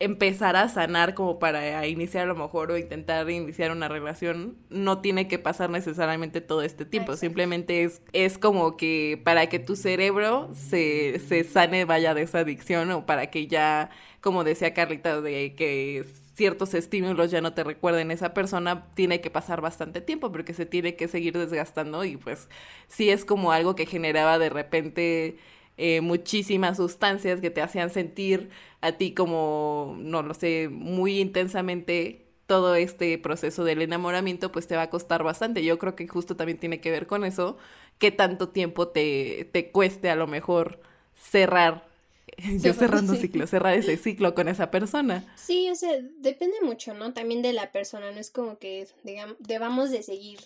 empezar 0.00 0.56
a 0.56 0.68
sanar 0.68 1.14
como 1.14 1.38
para 1.38 1.86
iniciar 1.86 2.24
a 2.24 2.26
lo 2.26 2.34
mejor 2.34 2.70
o 2.70 2.78
intentar 2.78 3.28
iniciar 3.30 3.70
una 3.70 3.88
relación, 3.88 4.56
no 4.68 5.00
tiene 5.00 5.28
que 5.28 5.38
pasar 5.38 5.70
necesariamente 5.70 6.40
todo 6.40 6.62
este 6.62 6.84
tiempo, 6.84 7.16
simplemente 7.16 7.84
es, 7.84 8.02
es 8.12 8.36
como 8.38 8.76
que 8.76 9.20
para 9.24 9.48
que 9.48 9.58
tu 9.58 9.76
cerebro 9.76 10.50
se, 10.54 11.20
se 11.20 11.44
sane 11.44 11.84
vaya 11.84 12.14
de 12.14 12.22
esa 12.22 12.40
adicción 12.40 12.90
o 12.90 13.06
para 13.06 13.30
que 13.30 13.46
ya, 13.46 13.90
como 14.20 14.44
decía 14.44 14.74
Carlita, 14.74 15.20
de 15.20 15.54
que 15.54 16.04
ciertos 16.34 16.74
estímulos 16.74 17.30
ya 17.30 17.40
no 17.40 17.54
te 17.54 17.64
recuerden 17.64 18.10
esa 18.10 18.34
persona, 18.34 18.86
tiene 18.94 19.20
que 19.20 19.30
pasar 19.30 19.60
bastante 19.60 20.00
tiempo 20.00 20.32
porque 20.32 20.54
se 20.54 20.66
tiene 20.66 20.96
que 20.96 21.08
seguir 21.08 21.38
desgastando 21.38 22.04
y 22.04 22.16
pues 22.16 22.48
sí 22.88 23.10
es 23.10 23.24
como 23.24 23.52
algo 23.52 23.74
que 23.76 23.86
generaba 23.86 24.38
de 24.38 24.50
repente 24.50 25.36
eh, 25.76 26.00
muchísimas 26.00 26.76
sustancias 26.76 27.40
que 27.40 27.50
te 27.50 27.62
hacían 27.62 27.90
sentir 27.90 28.50
a 28.80 28.92
ti 28.92 29.14
como, 29.14 29.96
no 29.98 30.22
lo 30.22 30.34
sé, 30.34 30.68
muy 30.70 31.20
intensamente 31.20 32.26
todo 32.46 32.74
este 32.74 33.16
proceso 33.18 33.64
del 33.64 33.82
enamoramiento, 33.82 34.52
pues 34.52 34.66
te 34.66 34.76
va 34.76 34.82
a 34.82 34.90
costar 34.90 35.22
bastante. 35.22 35.64
Yo 35.64 35.78
creo 35.78 35.96
que 35.96 36.06
justo 36.06 36.36
también 36.36 36.58
tiene 36.58 36.80
que 36.80 36.90
ver 36.90 37.06
con 37.06 37.24
eso, 37.24 37.56
que 37.98 38.10
tanto 38.10 38.50
tiempo 38.50 38.88
te, 38.88 39.48
te 39.52 39.70
cueste 39.70 40.10
a 40.10 40.16
lo 40.16 40.26
mejor 40.26 40.80
cerrar 41.14 41.88
yo 42.60 42.72
cerrando 42.72 43.14
ciclo, 43.14 43.46
cerrar 43.46 43.74
ese 43.74 43.96
ciclo 43.96 44.34
con 44.34 44.48
esa 44.48 44.70
persona. 44.70 45.24
Sí, 45.36 45.70
o 45.70 45.74
sea, 45.74 45.92
depende 46.18 46.60
mucho, 46.62 46.94
¿no? 46.94 47.12
También 47.12 47.42
de 47.42 47.52
la 47.52 47.72
persona, 47.72 48.10
no 48.12 48.18
es 48.18 48.30
como 48.30 48.58
que, 48.58 48.86
digamos, 49.02 49.36
debamos 49.38 49.90
de 49.90 50.02
seguir 50.02 50.40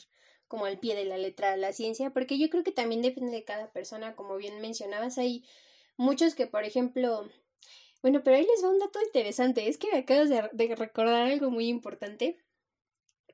como 0.49 0.65
al 0.65 0.79
pie 0.79 0.97
de 0.97 1.05
la 1.05 1.19
letra 1.19 1.57
la 1.57 1.73
ciencia, 1.73 2.11
porque 2.11 2.39
yo 2.39 2.49
creo 2.51 2.65
que 2.65 2.73
también 2.73 3.03
depende 3.03 3.33
de 3.33 3.45
cada 3.45 3.71
persona, 3.71 4.17
como 4.17 4.37
bien 4.37 4.61
mencionabas, 4.61 5.19
hay 5.19 5.45
muchos 5.97 6.35
que, 6.35 6.47
por 6.47 6.65
ejemplo, 6.65 7.29
bueno, 8.03 8.23
pero 8.25 8.37
ahí 8.37 8.47
les 8.47 8.65
va 8.65 8.71
un 8.71 8.79
dato 8.79 8.99
interesante, 9.03 9.69
es 9.69 9.79
que 9.79 9.91
me 9.93 9.99
acabas 9.99 10.31
de, 10.31 10.75
recordar 10.75 11.27
algo 11.27 11.51
muy 11.51 11.69
importante, 11.69 12.39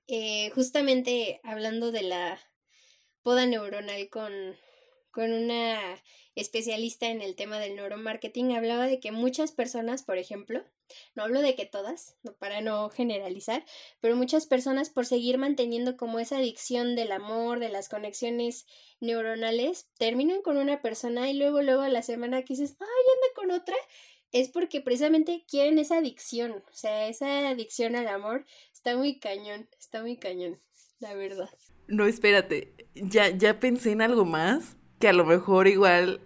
eh, 0.09 0.51
justamente 0.51 1.41
hablando 1.45 1.93
de 1.93 2.03
la 2.03 2.39
poda 3.23 3.47
neuronal 3.47 4.09
con, 4.11 4.57
con 5.15 5.33
una 5.33 5.79
especialista 6.35 7.07
en 7.07 7.23
el 7.23 7.37
tema 7.37 7.61
del 7.61 7.77
neuromarketing, 7.77 8.53
hablaba 8.53 8.87
de 8.87 8.99
que 8.99 9.13
muchas 9.13 9.53
personas, 9.53 10.03
por 10.03 10.19
ejemplo, 10.19 10.65
no 11.15 11.23
hablo 11.23 11.41
de 11.41 11.55
que 11.55 11.67
todas, 11.67 12.17
para 12.41 12.61
no 12.61 12.91
generalizar, 12.91 13.65
pero 14.01 14.17
muchas 14.17 14.47
personas 14.47 14.91
por 14.91 15.07
seguir 15.07 15.39
manteniendo 15.39 15.97
como 15.97 16.19
esa 16.19 16.39
adicción 16.39 16.97
del 16.97 17.13
amor, 17.13 17.61
de 17.61 17.69
las 17.69 17.89
conexiones 17.89 18.67
neuronales, 19.01 19.89
terminan 19.97 20.43
con 20.43 20.57
una 20.57 20.83
persona 20.83 21.31
y 21.31 21.35
luego, 21.35 21.63
luego 21.63 21.83
a 21.83 21.89
la 21.89 22.03
semana 22.03 22.43
que 22.43 22.55
dices, 22.55 22.77
ay, 22.81 22.87
anda 22.87 23.35
con 23.37 23.51
otra, 23.53 23.77
es 24.33 24.49
porque 24.49 24.81
precisamente 24.81 25.45
quieren 25.49 25.79
esa 25.79 25.99
adicción, 25.99 26.65
o 26.69 26.75
sea, 26.75 27.07
esa 27.07 27.49
adicción 27.49 27.95
al 27.95 28.09
amor 28.09 28.45
está 28.73 28.97
muy 28.97 29.21
cañón, 29.21 29.69
está 29.79 30.03
muy 30.03 30.17
cañón, 30.17 30.61
la 30.99 31.15
verdad. 31.15 31.51
No, 31.87 32.07
espérate, 32.07 32.75
ya, 32.95 33.29
ya 33.29 33.61
pensé 33.61 33.93
en 33.93 34.03
algo 34.03 34.25
más 34.25 34.77
que 35.05 35.09
a 35.09 35.13
lo 35.13 35.27
mejor 35.27 35.69
igual, 35.69 36.23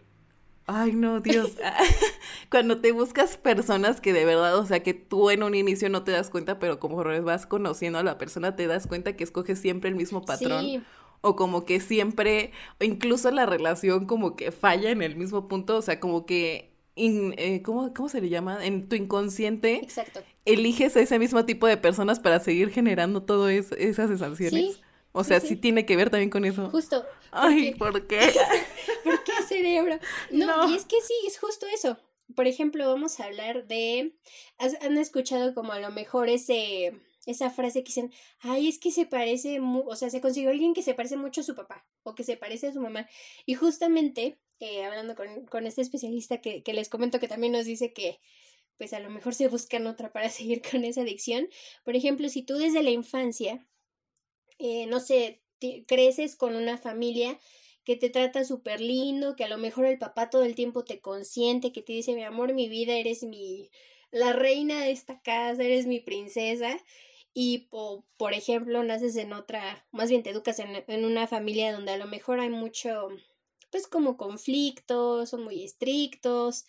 ay 0.66 0.92
no, 0.92 1.18
Dios, 1.18 1.56
cuando 2.48 2.80
te 2.80 2.92
buscas 2.92 3.36
personas 3.36 4.00
que 4.00 4.12
de 4.12 4.24
verdad, 4.24 4.56
o 4.56 4.64
sea, 4.66 4.84
que 4.84 4.94
tú 4.94 5.30
en 5.30 5.42
un 5.42 5.56
inicio 5.56 5.88
no 5.88 6.04
te 6.04 6.12
das 6.12 6.30
cuenta, 6.30 6.60
pero 6.60 6.78
como 6.78 7.02
vas 7.24 7.44
conociendo 7.44 7.98
a 7.98 8.04
la 8.04 8.18
persona, 8.18 8.54
te 8.54 8.68
das 8.68 8.86
cuenta 8.86 9.16
que 9.16 9.24
escoges 9.24 9.58
siempre 9.58 9.90
el 9.90 9.96
mismo 9.96 10.24
patrón. 10.24 10.84
O 11.22 11.34
como 11.34 11.64
que 11.64 11.80
siempre, 11.80 12.52
o 12.80 12.84
incluso 12.84 13.32
la 13.32 13.46
relación 13.46 14.06
como 14.06 14.36
que 14.36 14.52
falla 14.52 14.92
en 14.92 15.02
el 15.02 15.16
mismo 15.16 15.48
punto, 15.48 15.78
o 15.78 15.82
sea, 15.82 15.98
como 15.98 16.24
que 16.24 16.70
eh, 16.94 17.62
¿cómo, 17.64 17.92
¿cómo, 17.92 18.08
se 18.08 18.20
le 18.20 18.28
llama? 18.28 18.64
En 18.64 18.88
tu 18.88 18.94
inconsciente. 18.94 19.78
Exacto. 19.82 20.20
Eliges 20.44 20.96
a 20.96 21.00
ese 21.00 21.18
mismo 21.18 21.44
tipo 21.44 21.66
de 21.66 21.78
personas 21.78 22.20
para 22.20 22.38
seguir 22.38 22.70
generando 22.70 23.24
todas 23.24 23.72
esas 23.72 24.08
sensaciones. 24.08 24.76
Sí, 24.76 24.80
o 25.18 25.24
sea, 25.24 25.40
sí, 25.40 25.56
tiene 25.56 25.84
que 25.84 25.96
ver 25.96 26.10
también 26.10 26.30
con 26.30 26.44
eso. 26.44 26.70
Justo. 26.70 27.04
Ay, 27.30 27.74
¿por 27.74 28.06
qué? 28.06 28.20
¿Por 29.04 29.24
qué 29.24 29.32
cerebro? 29.46 29.98
No, 30.30 30.70
y 30.70 30.76
es 30.76 30.84
que 30.84 31.00
sí, 31.00 31.14
es 31.26 31.38
justo 31.38 31.66
eso. 31.72 31.98
Por 32.34 32.46
ejemplo, 32.46 32.86
vamos 32.86 33.20
a 33.20 33.24
hablar 33.24 33.66
de. 33.66 34.14
¿Han 34.58 34.98
escuchado 34.98 35.54
como 35.54 35.72
a 35.72 35.80
lo 35.80 35.90
mejor 35.90 36.28
ese 36.28 36.92
esa 37.26 37.50
frase 37.50 37.82
que 37.82 37.88
dicen, 37.88 38.12
ay, 38.40 38.68
es 38.68 38.78
que 38.78 38.90
se 38.90 39.04
parece, 39.04 39.60
o 39.60 39.96
sea, 39.96 40.08
se 40.08 40.22
consiguió 40.22 40.50
alguien 40.50 40.72
que 40.72 40.82
se 40.82 40.94
parece 40.94 41.18
mucho 41.18 41.42
a 41.42 41.44
su 41.44 41.54
papá 41.54 41.86
o 42.02 42.14
que 42.14 42.24
se 42.24 42.38
parece 42.38 42.68
a 42.68 42.72
su 42.72 42.80
mamá. 42.80 43.06
Y 43.44 43.54
justamente, 43.54 44.38
eh, 44.60 44.84
hablando 44.84 45.14
con, 45.14 45.44
con, 45.44 45.66
este 45.66 45.82
especialista 45.82 46.40
que, 46.40 46.62
que, 46.62 46.72
les 46.72 46.88
comento 46.88 47.20
que 47.20 47.28
también 47.28 47.52
nos 47.52 47.66
dice 47.66 47.92
que, 47.92 48.18
pues 48.78 48.94
a 48.94 49.00
lo 49.00 49.10
mejor 49.10 49.34
se 49.34 49.48
buscan 49.48 49.86
otra 49.86 50.10
para 50.10 50.30
seguir 50.30 50.62
con 50.62 50.84
esa 50.84 51.02
adicción. 51.02 51.48
Por 51.84 51.96
ejemplo, 51.96 52.30
si 52.30 52.42
tú 52.42 52.56
desde 52.56 52.82
la 52.82 52.90
infancia 52.90 53.66
eh, 54.58 54.86
no 54.86 55.00
sé, 55.00 55.42
creces 55.86 56.36
con 56.36 56.56
una 56.56 56.78
familia 56.78 57.38
que 57.84 57.96
te 57.96 58.10
trata 58.10 58.44
súper 58.44 58.80
lindo, 58.80 59.34
que 59.34 59.44
a 59.44 59.48
lo 59.48 59.58
mejor 59.58 59.86
el 59.86 59.98
papá 59.98 60.30
todo 60.30 60.42
el 60.44 60.54
tiempo 60.54 60.84
te 60.84 61.00
consiente, 61.00 61.72
que 61.72 61.82
te 61.82 61.94
dice, 61.94 62.14
mi 62.14 62.22
amor, 62.22 62.52
mi 62.52 62.68
vida, 62.68 62.94
eres 62.94 63.22
mi, 63.22 63.70
la 64.10 64.32
reina 64.32 64.84
de 64.84 64.90
esta 64.90 65.20
casa, 65.22 65.62
eres 65.62 65.86
mi 65.86 66.00
princesa, 66.00 66.78
y 67.32 67.68
por 68.16 68.32
ejemplo 68.34 68.82
naces 68.82 69.16
en 69.16 69.32
otra, 69.32 69.86
más 69.92 70.10
bien 70.10 70.22
te 70.22 70.30
educas 70.30 70.58
en, 70.58 70.84
en 70.86 71.04
una 71.04 71.26
familia 71.26 71.72
donde 71.72 71.92
a 71.92 71.96
lo 71.96 72.06
mejor 72.06 72.40
hay 72.40 72.50
mucho, 72.50 73.08
pues 73.70 73.86
como 73.86 74.16
conflictos, 74.16 75.30
son 75.30 75.44
muy 75.44 75.62
estrictos, 75.62 76.66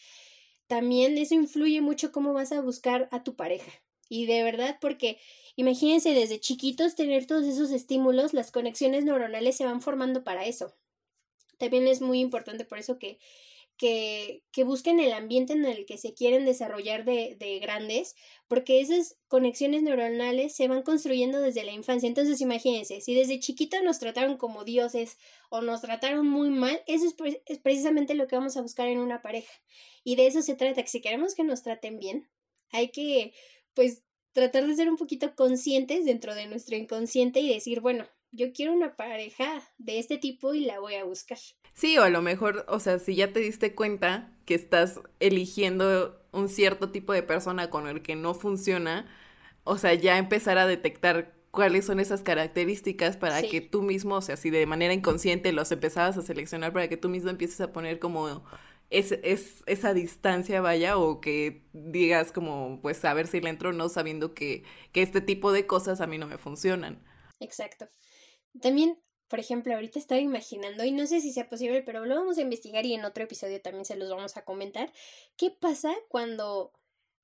también 0.67 1.17
eso 1.17 1.35
influye 1.35 1.81
mucho 1.81 2.11
cómo 2.11 2.33
vas 2.33 2.51
a 2.51 2.61
buscar 2.61 3.09
a 3.11 3.23
tu 3.23 3.35
pareja. 3.35 3.71
Y 4.09 4.25
de 4.25 4.43
verdad, 4.43 4.77
porque 4.81 5.19
Imagínense 5.59 6.13
desde 6.13 6.39
chiquitos 6.39 6.95
tener 6.95 7.27
todos 7.27 7.43
esos 7.43 7.71
estímulos, 7.71 8.33
las 8.33 8.49
conexiones 8.49 9.03
neuronales 9.03 9.57
se 9.57 9.65
van 9.65 9.81
formando 9.81 10.23
para 10.23 10.45
eso. 10.45 10.73
También 11.57 11.85
es 11.85 11.99
muy 11.99 12.21
importante 12.21 12.63
por 12.63 12.77
eso 12.77 12.97
que, 12.97 13.19
que, 13.75 14.41
que 14.53 14.63
busquen 14.63 15.01
el 15.01 15.11
ambiente 15.11 15.51
en 15.51 15.65
el 15.65 15.85
que 15.85 15.97
se 15.97 16.13
quieren 16.13 16.45
desarrollar 16.45 17.03
de, 17.03 17.35
de, 17.37 17.59
grandes, 17.59 18.15
porque 18.47 18.79
esas 18.79 19.17
conexiones 19.27 19.83
neuronales 19.83 20.55
se 20.55 20.69
van 20.69 20.81
construyendo 20.81 21.41
desde 21.41 21.65
la 21.65 21.73
infancia. 21.73 22.07
Entonces, 22.07 22.39
imagínense, 22.39 23.01
si 23.01 23.13
desde 23.13 23.41
chiquita 23.41 23.81
nos 23.81 23.99
trataron 23.99 24.37
como 24.37 24.63
dioses 24.63 25.17
o 25.49 25.59
nos 25.59 25.81
trataron 25.81 26.25
muy 26.25 26.51
mal, 26.51 26.81
eso 26.87 27.05
es, 27.05 27.41
es 27.45 27.57
precisamente 27.59 28.13
lo 28.13 28.27
que 28.27 28.37
vamos 28.37 28.55
a 28.55 28.61
buscar 28.61 28.87
en 28.87 28.99
una 28.99 29.21
pareja. 29.21 29.51
Y 30.05 30.15
de 30.15 30.27
eso 30.27 30.41
se 30.41 30.55
trata, 30.55 30.81
que 30.81 30.87
si 30.87 31.01
queremos 31.01 31.35
que 31.35 31.43
nos 31.43 31.63
traten 31.63 31.99
bien, 31.99 32.29
hay 32.71 32.91
que, 32.91 33.33
pues, 33.79 34.03
tratar 34.33 34.67
de 34.67 34.75
ser 34.75 34.89
un 34.89 34.97
poquito 34.97 35.33
conscientes 35.35 36.03
dentro 36.03 36.35
de 36.35 36.47
nuestro 36.47 36.75
inconsciente 36.75 37.39
y 37.39 37.53
decir, 37.53 37.79
bueno, 37.79 38.05
yo 38.29 38.51
quiero 38.51 38.73
una 38.73 38.97
pareja 38.97 39.63
de 39.77 39.99
este 39.99 40.17
tipo 40.17 40.53
y 40.53 40.65
la 40.65 40.81
voy 40.81 40.95
a 40.95 41.05
buscar. 41.05 41.37
Sí, 41.75 41.97
o 41.97 42.03
a 42.03 42.09
lo 42.09 42.21
mejor, 42.21 42.65
o 42.67 42.81
sea, 42.81 42.99
si 42.99 43.15
ya 43.15 43.31
te 43.31 43.39
diste 43.39 43.75
cuenta 43.75 44.37
que 44.43 44.53
estás 44.53 44.99
eligiendo 45.21 46.21
un 46.33 46.49
cierto 46.49 46.91
tipo 46.91 47.13
de 47.13 47.23
persona 47.23 47.69
con 47.69 47.87
el 47.87 48.01
que 48.01 48.17
no 48.17 48.33
funciona, 48.33 49.07
o 49.63 49.77
sea, 49.77 49.93
ya 49.93 50.17
empezar 50.17 50.57
a 50.57 50.67
detectar 50.67 51.33
cuáles 51.49 51.85
son 51.85 52.01
esas 52.01 52.21
características 52.21 53.15
para 53.15 53.41
que 53.43 53.61
tú 53.61 53.81
mismo, 53.81 54.15
o 54.15 54.21
sea, 54.21 54.35
si 54.35 54.49
de 54.49 54.65
manera 54.65 54.93
inconsciente 54.93 55.53
los 55.53 55.71
empezabas 55.71 56.17
a 56.17 56.21
seleccionar 56.21 56.73
para 56.73 56.89
que 56.89 56.97
tú 56.97 57.07
mismo 57.07 57.29
empieces 57.29 57.61
a 57.61 57.71
poner 57.71 57.99
como 57.99 58.43
es, 58.89 59.11
es, 59.23 59.63
esa 59.67 59.93
distancia 59.93 60.61
vaya 60.61 60.97
o 60.97 61.21
que 61.21 61.63
digas 61.73 62.31
como 62.31 62.79
pues 62.81 63.03
a 63.05 63.13
ver 63.13 63.27
si 63.27 63.39
le 63.39 63.49
entro 63.49 63.71
no 63.71 63.89
sabiendo 63.89 64.33
que, 64.33 64.63
que 64.91 65.01
este 65.01 65.21
tipo 65.21 65.51
de 65.51 65.67
cosas 65.67 66.01
a 66.01 66.07
mí 66.07 66.17
no 66.17 66.27
me 66.27 66.37
funcionan. 66.37 67.03
Exacto. 67.39 67.87
También, 68.61 68.97
por 69.27 69.39
ejemplo, 69.39 69.73
ahorita 69.73 69.99
estaba 69.99 70.19
imaginando, 70.19 70.83
y 70.83 70.91
no 70.91 71.05
sé 71.05 71.21
si 71.21 71.31
sea 71.31 71.49
posible, 71.49 71.83
pero 71.83 72.05
lo 72.05 72.15
vamos 72.15 72.37
a 72.37 72.41
investigar 72.41 72.85
y 72.85 72.93
en 72.93 73.05
otro 73.05 73.23
episodio 73.23 73.61
también 73.61 73.85
se 73.85 73.95
los 73.95 74.09
vamos 74.09 74.35
a 74.37 74.43
comentar. 74.43 74.91
¿Qué 75.37 75.51
pasa 75.51 75.93
cuando, 76.07 76.73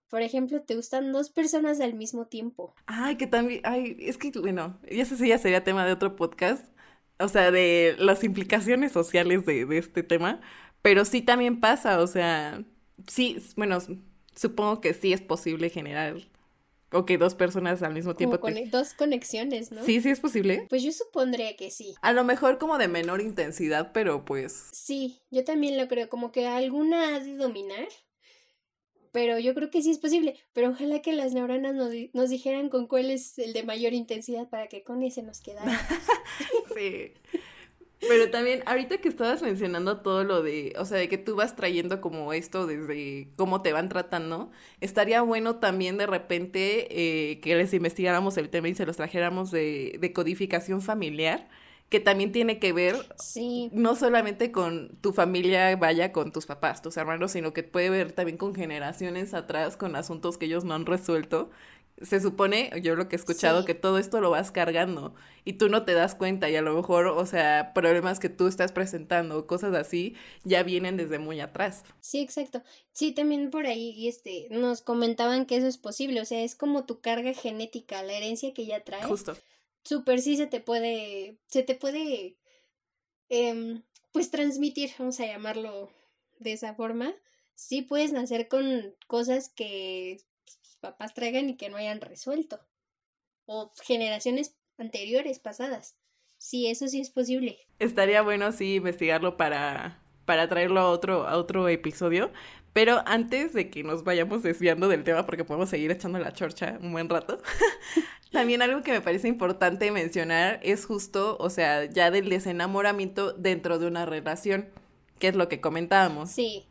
por 0.08 0.21
ejemplo, 0.21 0.62
te 0.62 0.75
gustan 0.75 1.12
dos 1.12 1.32
personas 1.32 1.82
al 1.82 1.95
mismo 1.95 2.28
tiempo? 2.28 2.75
Ay, 2.86 3.17
que 3.17 3.25
también, 3.25 3.62
ay, 3.63 3.97
es 3.99 4.17
que, 4.17 4.32
bueno, 4.39 4.80
ya 4.89 5.06
sé 5.06 5.17
si 5.17 5.30
ya 5.30 5.39
sería 5.39 5.63
tema 5.63 5.86
de 5.86 5.93
otro 5.93 6.15
podcast, 6.15 6.65
o 7.19 7.28
sea, 7.28 7.49
de 7.49 7.95
las 7.97 8.23
implicaciones 8.23 8.91
sociales 8.91 9.45
de, 9.45 9.65
de 9.65 9.78
este 9.78 10.04
tema, 10.04 10.41
pero 10.86 11.04
sí 11.04 11.24
también 11.24 11.60
pasa, 11.60 12.00
o 12.00 12.06
sea, 12.06 12.63
sí, 13.08 13.38
bueno, 13.56 13.80
supongo 14.36 14.82
que 14.82 14.93
sí 14.93 15.13
es 15.13 15.21
posible 15.21 15.71
generar 15.71 16.17
o 16.91 17.08
que 17.08 17.17
dos 17.17 17.34
personas 17.34 17.82
al 17.82 17.95
mismo 17.95 18.15
tiempo. 18.15 18.38
Dos 18.69 18.93
conexiones, 18.93 19.71
¿no? 19.71 19.84
Sí, 19.84 20.00
sí 20.00 20.12
es 20.12 20.19
posible. 20.19 20.67
Pues 20.69 20.84
yo 20.84 20.91
supondría 20.91 21.58
que 21.58 21.71
sí. 21.71 21.95
A 22.04 22.13
lo 22.13 22.24
mejor 22.24 22.60
como 22.60 22.78
de 22.78 22.88
menor 22.88 23.19
intensidad, 23.19 23.93
pero 23.93 24.26
pues. 24.26 24.69
Sí, 24.74 25.24
yo 25.32 25.43
también 25.43 25.76
lo 25.76 25.88
creo, 25.88 26.08
como 26.08 26.32
que 26.32 26.45
alguna 26.45 27.15
ha 27.15 27.19
de 27.19 27.36
dominar. 27.36 27.88
Pero 29.12 29.39
yo 29.39 29.56
creo 29.56 29.71
que 29.71 29.82
sí 29.82 29.89
es 29.89 29.98
posible. 29.98 30.36
Pero 30.54 30.69
ojalá 30.69 31.02
que 31.02 31.13
las 31.13 31.34
neuronas 31.34 31.74
nos, 31.74 31.89
nos 32.13 32.30
dijeran 32.30 32.69
con 32.69 32.86
cuál 32.86 33.10
es 33.10 33.39
el 33.39 33.54
de 33.54 33.63
mayor 33.63 33.93
intensidad 33.93 34.50
para 34.50 34.67
que 34.67 34.84
con 34.84 35.02
ese 35.02 35.24
nos 35.24 35.41
quedara. 35.41 35.80
sí. 36.78 37.12
Pero 37.99 38.29
también, 38.29 38.62
ahorita 38.65 38.97
que 38.97 39.10
estabas 39.10 39.41
mencionando 39.41 40.01
todo 40.01 40.23
lo 40.23 40.43
de, 40.43 40.73
o 40.77 40.86
sea, 40.86 40.97
de 40.97 41.10
que 41.10 41.17
tú 41.17 41.36
vas 41.36 41.55
trayendo 41.55 42.01
como 42.01 42.34
esto 42.34 42.67
desde 42.67 43.29
cómo 43.36 43.62
te 43.62 43.73
van 43.73 43.89
tratando, 43.89 44.51
estaría 44.81 45.21
bueno 45.21 45.58
también 45.58 45.97
de 45.97 46.05
repente 46.05 46.88
eh, 46.89 47.39
que 47.39 47.55
les 47.55 47.73
investigáramos 47.73 48.38
el 48.38 48.49
tema 48.49 48.67
y 48.67 48.75
se 48.75 48.86
los 48.86 48.97
trajéramos 48.97 49.51
de, 49.51 49.97
de 49.99 50.13
codificación 50.13 50.81
familiar, 50.81 51.47
que 51.89 51.99
también 51.99 52.31
tiene 52.31 52.60
que 52.60 52.73
ver 52.73 52.95
sí. 53.17 53.69
no 53.71 53.95
solamente 53.95 54.51
con 54.51 54.97
tu 55.01 55.13
familia, 55.13 55.75
vaya 55.75 56.12
con 56.12 56.31
tus 56.31 56.45
papás, 56.45 56.81
tus 56.81 56.97
hermanos, 56.97 57.31
sino 57.31 57.53
que 57.53 57.63
puede 57.63 57.89
ver 57.89 58.12
también 58.12 58.38
con 58.38 58.55
generaciones 58.55 59.34
atrás, 59.34 59.77
con 59.77 59.95
asuntos 59.95 60.38
que 60.38 60.45
ellos 60.45 60.63
no 60.63 60.73
han 60.73 60.86
resuelto, 60.86 61.51
se 62.01 62.19
supone, 62.19 62.71
yo 62.81 62.95
lo 62.95 63.08
que 63.08 63.15
he 63.15 63.19
escuchado, 63.19 63.63
que 63.63 63.73
todo 63.73 63.97
esto 63.97 64.19
lo 64.19 64.29
vas 64.29 64.51
cargando 64.51 65.15
y 65.45 65.53
tú 65.53 65.69
no 65.69 65.86
te 65.86 65.93
das 65.93 66.13
cuenta 66.13 66.49
y 66.49 66.55
a 66.55 66.62
lo 66.62 66.75
mejor, 66.75 67.08
o 67.08 67.25
sea, 67.25 67.71
problemas 67.73 68.19
que 68.19 68.27
tú 68.27 68.47
estás 68.47 68.73
presentando, 68.73 69.47
cosas 69.47 69.73
así, 69.73 70.15
ya 70.43 70.63
vienen 70.63 70.97
desde 70.97 71.19
muy 71.19 71.39
atrás. 71.39 71.84
Sí, 72.01 72.19
exacto. 72.19 72.63
Sí, 72.91 73.13
también 73.13 73.49
por 73.49 73.65
ahí 73.65 74.08
este, 74.08 74.47
nos 74.51 74.81
comentaban 74.81 75.45
que 75.45 75.55
eso 75.55 75.67
es 75.67 75.77
posible, 75.77 76.19
o 76.19 76.25
sea, 76.25 76.43
es 76.43 76.55
como 76.55 76.86
tu 76.86 76.99
carga 76.99 77.34
genética, 77.34 78.03
la 78.03 78.13
herencia 78.13 78.53
que 78.53 78.65
ya 78.65 78.84
traes. 78.84 79.05
Justo. 79.05 79.38
Súper 79.84 80.19
sí 80.19 80.36
se 80.36 80.47
te 80.47 80.60
puede, 80.60 81.38
se 81.47 81.63
te 81.63 81.75
puede, 81.75 82.38
eh, 83.29 83.81
pues 84.12 84.31
transmitir, 84.31 84.91
vamos 84.99 85.19
a 85.21 85.27
llamarlo 85.27 85.91
de 86.39 86.53
esa 86.53 86.73
forma. 86.73 87.13
Sí 87.53 87.84
puedes 87.84 88.12
nacer 88.12 88.49
con 88.49 88.95
cosas 89.08 89.47
que 89.47 90.19
papás 90.86 91.13
traigan 91.13 91.50
y 91.50 91.58
que 91.58 91.69
no 91.69 91.78
hayan 91.78 92.02
resuelto. 92.02 92.60
O 93.45 93.71
generaciones 93.84 94.56
anteriores, 94.78 95.39
pasadas. 95.39 95.98
Sí, 96.38 96.67
eso 96.67 96.88
sí 96.88 97.02
es 97.02 97.10
posible. 97.10 97.58
Estaría 97.80 98.21
bueno, 98.21 98.52
sí, 98.52 98.76
investigarlo 98.76 99.38
para, 99.38 100.02
para 100.26 100.48
traerlo 100.48 100.80
a 100.80 100.89
otro, 100.89 101.28
a 101.28 101.38
otro 101.38 101.67
episodio. 101.69 102.32
Pero 102.74 103.02
antes 103.06 103.54
de 103.54 103.69
que 103.69 103.84
nos 103.84 104.04
vayamos 104.04 104.43
desviando 104.43 104.88
del 104.88 105.04
tema, 105.04 105.26
porque 105.26 105.45
podemos 105.45 105.69
seguir 105.69 105.91
echando 105.91 106.19
la 106.19 106.34
chorcha 106.34 106.78
un 106.82 106.91
buen 106.91 107.10
rato, 107.10 107.41
también 108.32 108.62
algo 108.62 108.84
que 108.84 108.91
me 108.91 109.02
parece 109.02 109.28
importante 109.28 109.91
mencionar 109.91 110.60
es 110.62 110.86
justo, 110.86 111.38
o 111.39 111.50
sea, 111.50 111.86
ya 111.86 112.12
del 112.12 112.30
desenamoramiento 112.30 113.32
dentro 113.32 113.80
de 113.80 113.88
una 113.88 114.06
relación, 114.06 114.69
que 115.19 115.30
es 115.30 115.36
lo 115.36 115.48
que 115.48 115.62
comentábamos. 115.62 116.30
Sí 116.30 116.67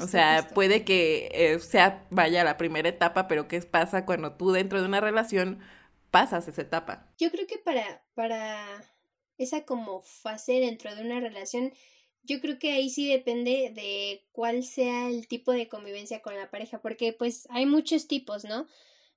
o 0.00 0.06
sea, 0.06 0.48
puede 0.54 0.84
que 0.84 1.28
eh, 1.32 1.58
sea, 1.58 2.06
vaya, 2.10 2.44
la 2.44 2.56
primera 2.56 2.88
etapa, 2.88 3.28
pero 3.28 3.48
¿qué 3.48 3.60
pasa 3.60 4.06
cuando 4.06 4.36
tú 4.36 4.52
dentro 4.52 4.80
de 4.80 4.86
una 4.86 5.00
relación 5.00 5.60
pasas 6.10 6.48
esa 6.48 6.62
etapa? 6.62 7.12
Yo 7.18 7.30
creo 7.30 7.46
que 7.46 7.58
para, 7.58 8.04
para 8.14 8.64
esa 9.38 9.64
como 9.64 10.00
fase 10.00 10.60
dentro 10.60 10.94
de 10.94 11.02
una 11.02 11.20
relación, 11.20 11.72
yo 12.22 12.40
creo 12.40 12.58
que 12.58 12.72
ahí 12.72 12.88
sí 12.88 13.08
depende 13.08 13.72
de 13.74 14.26
cuál 14.32 14.64
sea 14.64 15.08
el 15.08 15.28
tipo 15.28 15.52
de 15.52 15.68
convivencia 15.68 16.22
con 16.22 16.36
la 16.36 16.50
pareja, 16.50 16.80
porque 16.80 17.12
pues 17.12 17.46
hay 17.50 17.66
muchos 17.66 18.06
tipos, 18.06 18.44
¿no? 18.44 18.66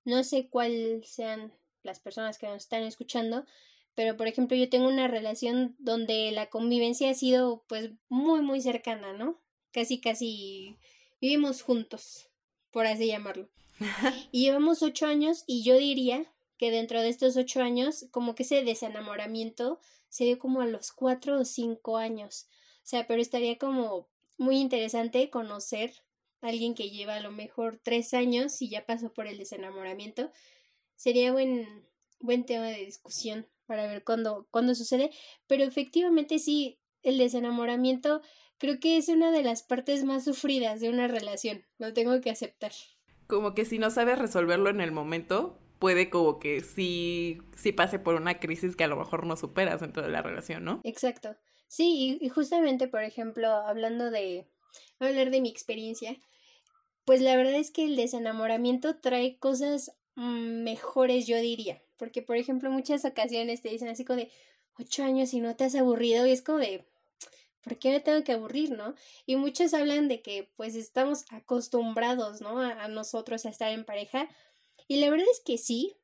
No 0.04 0.24
sé 0.24 0.50
cuál 0.50 1.04
sean 1.06 1.54
las 1.84 2.00
personas 2.00 2.38
que 2.38 2.48
nos 2.48 2.64
están 2.64 2.84
escuchando, 2.84 3.46
pero 3.94 4.18
por 4.18 4.28
ejemplo 4.28 4.58
yo 4.58 4.70
tengo 4.70 4.88
una 4.88 5.08
relación 5.08 5.76
donde 5.80 6.32
la 6.32 6.50
convivencia 6.50 7.10
ha 7.12 7.14
sido 7.14 7.64
pues 7.68 7.92
muy 8.10 8.42
muy 8.42 8.62
cercana, 8.62 9.14
¿no? 9.14 9.40
Casi, 9.76 10.00
casi 10.00 10.78
vivimos 11.20 11.62
juntos, 11.62 12.30
por 12.72 12.88
así 12.88 13.08
llamarlo. 13.08 13.50
y 14.32 14.46
llevamos 14.46 14.82
ocho 14.82 15.06
años 15.06 15.44
y 15.48 15.66
yo 15.66 15.76
diría 15.76 16.34
que 16.58 16.72
dentro 16.72 17.02
de 17.02 17.10
estos 17.10 17.36
ocho 17.36 17.62
años, 17.62 18.06
como 18.12 18.36
que 18.36 18.44
ese 18.44 18.64
desenamoramiento 18.64 19.80
se 20.08 20.24
dio 20.24 20.40
como 20.40 20.62
a 20.62 20.66
los 20.66 20.94
cuatro 20.94 21.42
o 21.42 21.44
cinco 21.44 21.98
años. 21.98 22.48
O 22.78 22.88
sea, 22.88 23.06
pero 23.06 23.22
estaría 23.22 23.58
como 23.58 24.08
muy 24.38 24.60
interesante 24.60 25.30
conocer 25.30 25.92
a 26.42 26.48
alguien 26.48 26.74
que 26.74 26.90
lleva 26.90 27.16
a 27.16 27.20
lo 27.20 27.32
mejor 27.32 27.82
tres 27.84 28.14
años 28.14 28.62
y 28.62 28.70
ya 28.70 28.86
pasó 28.86 29.12
por 29.12 29.28
el 29.28 29.38
desenamoramiento. 29.38 30.32
Sería 30.96 31.34
buen, 31.34 31.86
buen 32.22 32.46
tema 32.46 32.68
de 32.68 32.86
discusión 32.86 33.46
para 33.66 33.88
ver 33.88 34.06
cuándo, 34.06 34.48
cuándo 34.52 34.74
sucede. 34.74 35.12
Pero 35.48 35.66
efectivamente 35.66 36.40
sí, 36.40 36.80
el 37.04 37.18
desenamoramiento 37.18 38.22
creo 38.58 38.80
que 38.80 38.98
es 38.98 39.10
una 39.10 39.32
de 39.32 39.44
las 39.44 39.64
partes 39.64 40.04
más 40.04 40.24
sufridas 40.24 40.80
de 40.80 40.90
una 40.90 41.08
relación, 41.08 41.66
lo 41.78 41.94
tengo 41.94 42.20
que 42.22 42.30
aceptar. 42.30 42.72
Como 43.28 43.54
que 43.56 43.66
si 43.66 43.80
no 43.80 43.90
sabes 43.90 44.20
resolverlo 44.20 44.70
en 44.70 44.82
el 44.82 44.92
momento, 44.92 45.60
puede 45.80 46.10
como 46.10 46.40
que 46.40 46.62
sí, 46.62 47.40
sí 47.56 47.72
pase 47.72 48.00
por 48.00 48.16
una 48.16 48.40
crisis 48.40 48.76
que 48.76 48.84
a 48.84 48.88
lo 48.88 48.96
mejor 48.96 49.26
no 49.26 49.36
superas 49.36 49.82
dentro 49.82 50.04
de 50.04 50.10
la 50.10 50.22
relación, 50.22 50.64
¿no? 50.64 50.82
Exacto. 50.84 51.36
Sí, 51.68 52.18
y, 52.22 52.30
justamente, 52.30 52.88
por 52.88 53.04
ejemplo, 53.04 53.48
hablando 53.50 54.12
de, 54.12 54.48
hablar 55.00 55.32
de 55.32 55.42
mi 55.42 55.50
experiencia, 55.50 56.18
pues 57.06 57.22
la 57.22 57.36
verdad 57.36 57.56
es 57.56 57.72
que 57.72 57.84
el 57.84 57.96
desenamoramiento 57.96 58.98
trae 58.98 59.38
cosas 59.38 59.96
mm, 60.16 60.64
mejores, 60.64 61.28
yo 61.28 61.38
diría, 61.38 61.82
porque 61.98 62.22
por 62.22 62.38
ejemplo 62.38 62.70
muchas 62.72 63.06
ocasiones 63.06 63.62
te 63.62 63.70
dicen 63.70 63.88
así 63.88 64.06
como 64.06 64.20
de 64.20 64.32
ocho 64.80 65.04
años 65.04 65.34
y 65.34 65.40
no 65.40 65.56
te 65.56 65.66
has 65.66 65.76
aburrido 65.76 66.26
y 66.26 66.32
es 66.32 66.42
como 66.42 66.60
de 66.60 66.86
¿por 67.66 67.80
qué 67.80 67.90
me 67.90 68.00
tengo 68.00 68.24
que 68.24 68.32
aburrir, 68.32 68.72
no? 68.72 68.94
Y 69.26 69.36
muchos 69.36 69.74
hablan 69.74 70.08
de 70.08 70.22
que 70.22 70.50
pues 70.56 70.76
estamos 70.76 71.26
acostumbrados, 71.32 72.40
¿no? 72.40 72.60
A, 72.60 72.88
nosotros 72.88 73.46
a 73.46 73.50
estar 73.50 73.72
en 73.72 73.84
pareja. 73.84 74.30
Y 74.88 74.98
la 74.98 75.10
verdad 75.10 75.26
es 75.32 75.42
que 75.44 75.58
sí, 75.58 75.98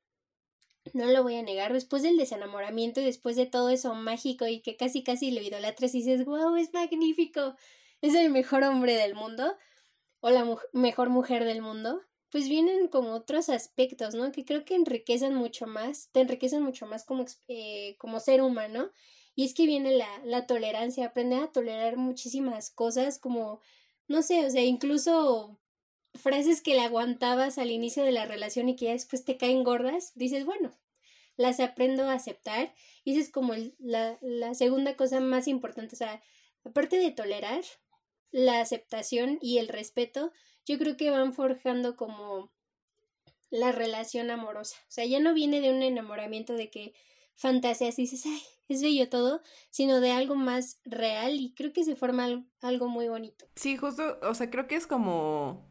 no 0.94 1.06
lo 1.06 1.22
voy 1.22 1.36
a 1.36 1.44
negar, 1.44 1.72
después 1.72 2.02
del 2.02 2.18
desenamoramiento 2.18 3.00
y 3.00 3.06
después 3.06 3.36
de 3.36 3.46
todo 3.46 3.70
eso 3.70 3.94
mágico 3.94 4.48
y 4.48 4.62
que 4.62 4.76
casi 4.76 5.04
casi 5.04 5.30
lo 5.30 5.40
idolatras 5.40 5.94
y 5.94 6.00
dices, 6.00 6.26
wow, 6.26 6.56
es 6.56 6.74
magnífico, 6.74 7.56
es 8.02 8.16
el 8.16 8.32
mejor 8.32 8.64
hombre 8.64 8.96
del 8.96 9.14
mundo 9.14 9.56
o 10.20 10.32
la 10.32 10.58
mejor 10.74 11.10
mujer 11.10 11.46
del 11.46 11.62
mundo, 11.62 12.02
pues 12.32 12.50
vienen 12.50 12.88
como 12.88 13.12
otros 13.12 13.50
aspectos, 13.50 14.16
¿no? 14.16 14.32
Que 14.32 14.46
creo 14.46 14.66
que 14.66 14.74
enriquecen 14.74 15.36
mucho 15.36 15.68
más, 15.68 16.10
te 16.12 16.22
enriquecen 16.22 16.64
mucho 16.64 16.88
más 16.88 17.06
como, 17.06 17.26
eh, 17.48 17.96
como 18.00 18.20
ser 18.20 18.42
humano 18.42 18.90
y 19.36 19.46
es 19.46 19.54
que 19.54 19.66
viene 19.66 19.92
la, 19.92 20.10
la 20.24 20.46
tolerancia, 20.46 21.08
aprender 21.08 21.44
a 21.44 21.52
tolerar 21.52 21.98
muchísimas 21.98 22.70
cosas 22.70 23.20
como, 23.20 23.62
no 24.08 24.22
sé, 24.22 24.46
o 24.46 24.50
sea, 24.50 24.64
incluso 24.64 25.60
frases 26.16 26.62
que 26.62 26.76
le 26.76 26.82
aguantabas 26.82 27.58
al 27.58 27.72
inicio 27.72 28.04
de 28.04 28.12
la 28.12 28.26
relación 28.26 28.70
y 28.70 28.76
que 28.76 28.86
ya 28.86 28.92
después 28.92 29.24
te 29.24 29.38
caen 29.38 29.64
gordas, 29.64 30.12
dices, 30.16 30.46
bueno, 30.46 30.72
las 31.38 31.60
aprendo 31.60 32.04
a 32.04 32.14
aceptar. 32.14 32.74
Y 33.04 33.14
esa 33.14 33.22
es 33.22 33.32
como 33.32 33.54
la, 33.80 34.18
la 34.22 34.54
segunda 34.54 34.96
cosa 34.96 35.20
más 35.20 35.48
importante. 35.48 35.96
O 35.96 35.98
sea, 35.98 36.22
aparte 36.64 36.98
de 36.98 37.12
tolerar, 37.12 37.64
la 38.32 38.62
aceptación 38.62 39.38
y 39.42 39.58
el 39.58 39.68
respeto, 39.68 40.32
yo 40.66 40.78
creo 40.78 40.98
que 40.98 41.10
van 41.10 41.34
forjando 41.34 41.96
como 41.96 42.52
la 43.50 43.72
relación 43.72 44.32
amorosa. 44.32 44.78
O 44.88 44.92
sea, 44.92 45.06
ya 45.06 45.20
no 45.20 45.34
viene 45.34 45.60
de 45.60 45.70
un 45.70 45.84
enamoramiento 45.84 46.54
de 46.54 46.70
que 46.70 46.94
fantasías 47.36 48.00
y 48.00 48.04
dices, 48.04 48.26
ay, 48.26 48.42
es 48.74 48.82
bello 48.82 49.10
todo, 49.10 49.42
sino 49.70 50.00
de 50.00 50.12
algo 50.12 50.36
más 50.36 50.80
real 50.86 51.36
y 51.36 51.54
creo 51.54 51.74
que 51.74 51.84
se 51.84 51.96
forma 51.96 52.44
algo 52.62 52.88
muy 52.88 53.08
bonito. 53.08 53.46
Sí, 53.56 53.78
justo, 53.78 54.20
o 54.24 54.34
sea, 54.34 54.50
creo 54.50 54.68
que 54.68 54.76
es 54.76 54.88
como, 54.88 55.66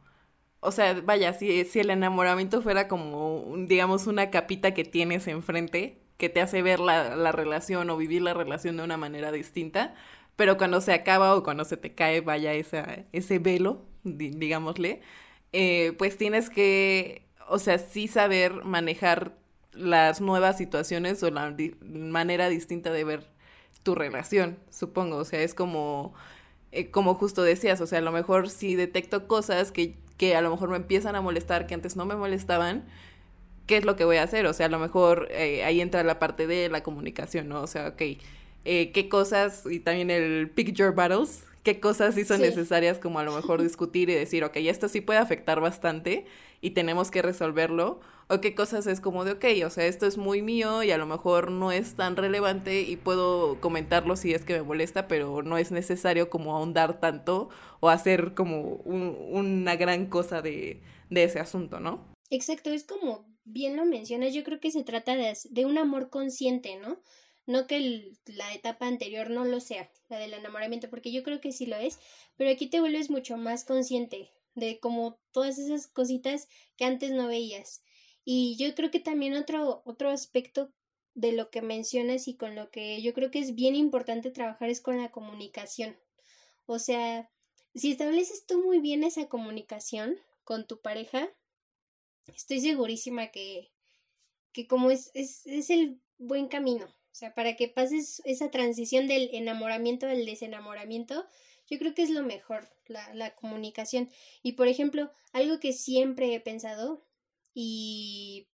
o 0.60 0.72
sea, 0.72 1.00
vaya, 1.00 1.32
si, 1.32 1.64
si 1.64 1.80
el 1.80 1.90
enamoramiento 1.90 2.62
fuera 2.62 2.88
como, 2.88 3.54
digamos, 3.66 4.06
una 4.06 4.30
capita 4.30 4.74
que 4.74 4.84
tienes 4.84 5.26
enfrente, 5.26 6.02
que 6.16 6.28
te 6.28 6.40
hace 6.40 6.62
ver 6.62 6.80
la, 6.80 7.16
la 7.16 7.32
relación 7.32 7.88
o 7.90 7.96
vivir 7.96 8.22
la 8.22 8.34
relación 8.34 8.76
de 8.76 8.84
una 8.84 8.96
manera 8.96 9.32
distinta, 9.32 9.94
pero 10.36 10.56
cuando 10.56 10.80
se 10.80 10.92
acaba 10.92 11.34
o 11.34 11.42
cuando 11.42 11.64
se 11.64 11.76
te 11.76 11.94
cae, 11.94 12.20
vaya, 12.20 12.52
esa, 12.54 13.04
ese 13.12 13.38
velo, 13.38 13.86
digámosle, 14.04 15.02
eh, 15.52 15.92
pues 15.98 16.16
tienes 16.16 16.50
que, 16.50 17.26
o 17.48 17.58
sea, 17.58 17.78
sí 17.78 18.08
saber 18.08 18.64
manejar 18.64 19.36
las 19.72 20.20
nuevas 20.20 20.58
situaciones 20.58 21.22
o 21.22 21.30
la 21.30 21.54
manera 21.82 22.48
distinta 22.48 22.92
de 22.92 23.04
ver 23.04 23.26
tu 23.82 23.94
relación, 23.94 24.58
supongo. 24.70 25.16
O 25.16 25.24
sea, 25.24 25.42
es 25.42 25.54
como, 25.54 26.14
eh, 26.72 26.90
como 26.90 27.14
justo 27.14 27.42
decías, 27.42 27.80
o 27.80 27.86
sea, 27.86 27.98
a 27.98 28.02
lo 28.02 28.12
mejor 28.12 28.50
si 28.50 28.74
detecto 28.74 29.26
cosas 29.26 29.72
que, 29.72 29.96
que 30.16 30.36
a 30.36 30.40
lo 30.40 30.50
mejor 30.50 30.70
me 30.70 30.76
empiezan 30.76 31.16
a 31.16 31.20
molestar, 31.20 31.66
que 31.66 31.74
antes 31.74 31.96
no 31.96 32.04
me 32.04 32.16
molestaban, 32.16 32.84
¿qué 33.66 33.76
es 33.78 33.84
lo 33.84 33.96
que 33.96 34.04
voy 34.04 34.16
a 34.16 34.24
hacer? 34.24 34.46
O 34.46 34.52
sea, 34.52 34.66
a 34.66 34.68
lo 34.68 34.78
mejor 34.78 35.28
eh, 35.30 35.64
ahí 35.64 35.80
entra 35.80 36.02
la 36.02 36.18
parte 36.18 36.46
de 36.46 36.68
la 36.68 36.82
comunicación, 36.82 37.48
¿no? 37.48 37.62
O 37.62 37.66
sea, 37.66 37.88
ok, 37.88 38.02
eh, 38.64 38.90
qué 38.92 39.08
cosas, 39.08 39.64
y 39.70 39.80
también 39.80 40.10
el 40.10 40.50
picture 40.50 40.90
battles, 40.90 41.44
qué 41.62 41.80
cosas 41.80 42.14
sí 42.14 42.24
son 42.24 42.40
necesarias 42.40 42.98
como 42.98 43.18
a 43.18 43.24
lo 43.24 43.34
mejor 43.34 43.62
discutir 43.62 44.10
y 44.10 44.14
decir, 44.14 44.44
ok, 44.44 44.56
esto 44.56 44.88
sí 44.88 45.00
puede 45.00 45.20
afectar 45.20 45.60
bastante 45.60 46.26
y 46.60 46.70
tenemos 46.70 47.10
que 47.10 47.22
resolverlo, 47.22 48.00
o 48.30 48.40
qué 48.40 48.54
cosas 48.54 48.86
es 48.86 49.00
como 49.00 49.24
de, 49.24 49.32
ok, 49.32 49.44
o 49.66 49.70
sea, 49.70 49.86
esto 49.86 50.06
es 50.06 50.16
muy 50.16 50.40
mío 50.40 50.84
y 50.84 50.92
a 50.92 50.98
lo 50.98 51.06
mejor 51.06 51.50
no 51.50 51.72
es 51.72 51.96
tan 51.96 52.14
relevante 52.16 52.82
y 52.82 52.96
puedo 52.96 53.60
comentarlo 53.60 54.14
si 54.14 54.32
es 54.32 54.44
que 54.44 54.52
me 54.52 54.62
molesta, 54.62 55.08
pero 55.08 55.42
no 55.42 55.58
es 55.58 55.72
necesario 55.72 56.30
como 56.30 56.54
ahondar 56.54 57.00
tanto 57.00 57.48
o 57.80 57.88
hacer 57.88 58.34
como 58.34 58.74
una 58.84 59.74
gran 59.74 60.06
cosa 60.06 60.42
de, 60.42 60.80
de, 61.10 61.24
ese 61.24 61.40
asunto, 61.40 61.80
¿no? 61.80 62.06
Exacto, 62.30 62.70
es 62.70 62.84
como 62.84 63.26
bien 63.44 63.76
lo 63.76 63.84
mencionas, 63.84 64.32
yo 64.32 64.44
creo 64.44 64.60
que 64.60 64.70
se 64.70 64.84
trata 64.84 65.16
de, 65.16 65.36
de 65.50 65.66
un 65.66 65.76
amor 65.76 66.08
consciente, 66.08 66.76
¿no? 66.76 67.02
No 67.46 67.66
que 67.66 68.12
la 68.26 68.54
etapa 68.54 68.86
anterior 68.86 69.28
no 69.30 69.44
lo 69.44 69.58
sea, 69.58 69.90
la 70.08 70.18
del 70.18 70.34
enamoramiento, 70.34 70.88
porque 70.88 71.10
yo 71.10 71.24
creo 71.24 71.40
que 71.40 71.50
sí 71.50 71.66
lo 71.66 71.76
es, 71.76 71.98
pero 72.36 72.50
aquí 72.50 72.68
te 72.68 72.78
vuelves 72.78 73.10
mucho 73.10 73.36
más 73.36 73.64
consciente 73.64 74.30
de 74.54 74.78
como 74.78 75.18
todas 75.32 75.58
esas 75.58 75.88
cositas 75.88 76.46
que 76.76 76.84
antes 76.84 77.10
no 77.10 77.26
veías. 77.26 77.82
Y 78.32 78.54
yo 78.54 78.72
creo 78.76 78.92
que 78.92 79.00
también 79.00 79.34
otro, 79.34 79.82
otro 79.84 80.08
aspecto 80.08 80.72
de 81.14 81.32
lo 81.32 81.50
que 81.50 81.62
mencionas 81.62 82.28
y 82.28 82.36
con 82.36 82.54
lo 82.54 82.70
que 82.70 83.02
yo 83.02 83.12
creo 83.12 83.32
que 83.32 83.40
es 83.40 83.56
bien 83.56 83.74
importante 83.74 84.30
trabajar 84.30 84.70
es 84.70 84.80
con 84.80 84.98
la 84.98 85.10
comunicación. 85.10 85.98
O 86.64 86.78
sea, 86.78 87.28
si 87.74 87.90
estableces 87.90 88.46
tú 88.46 88.62
muy 88.62 88.78
bien 88.78 89.02
esa 89.02 89.28
comunicación 89.28 90.16
con 90.44 90.64
tu 90.68 90.80
pareja, 90.80 91.28
estoy 92.32 92.60
segurísima 92.60 93.32
que, 93.32 93.72
que 94.52 94.68
como 94.68 94.92
es, 94.92 95.10
es, 95.14 95.44
es 95.46 95.68
el 95.68 96.00
buen 96.16 96.46
camino, 96.46 96.86
o 96.86 97.14
sea, 97.14 97.34
para 97.34 97.56
que 97.56 97.66
pases 97.66 98.22
esa 98.24 98.48
transición 98.52 99.08
del 99.08 99.28
enamoramiento 99.32 100.06
al 100.06 100.24
desenamoramiento, 100.24 101.26
yo 101.68 101.80
creo 101.80 101.94
que 101.94 102.02
es 102.02 102.10
lo 102.10 102.22
mejor, 102.22 102.70
la, 102.86 103.12
la 103.12 103.34
comunicación. 103.34 104.08
Y 104.44 104.52
por 104.52 104.68
ejemplo, 104.68 105.10
algo 105.32 105.58
que 105.58 105.72
siempre 105.72 106.32
he 106.32 106.38
pensado 106.38 107.09
y, 107.54 108.48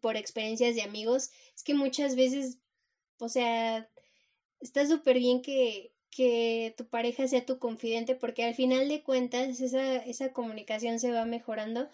por 0.00 0.16
experiencias 0.16 0.74
de 0.74 0.82
amigos, 0.82 1.30
es 1.54 1.62
que 1.62 1.74
muchas 1.74 2.16
veces, 2.16 2.58
o 3.18 3.28
sea, 3.28 3.88
está 4.60 4.86
súper 4.86 5.18
bien 5.18 5.42
que, 5.42 5.92
que 6.10 6.74
tu 6.76 6.88
pareja 6.88 7.28
sea 7.28 7.46
tu 7.46 7.58
confidente 7.58 8.14
porque 8.14 8.44
al 8.44 8.54
final 8.54 8.88
de 8.88 9.02
cuentas 9.02 9.60
esa, 9.60 9.96
esa 9.96 10.32
comunicación 10.32 10.98
se 11.00 11.12
va 11.12 11.24
mejorando 11.24 11.88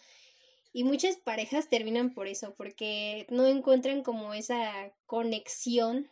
y 0.73 0.85
muchas 0.85 1.17
parejas 1.17 1.69
terminan 1.69 2.13
por 2.13 2.29
eso, 2.29 2.55
porque 2.55 3.27
no 3.31 3.47
encuentran 3.47 4.03
como 4.03 4.35
esa 4.35 4.93
conexión 5.07 6.11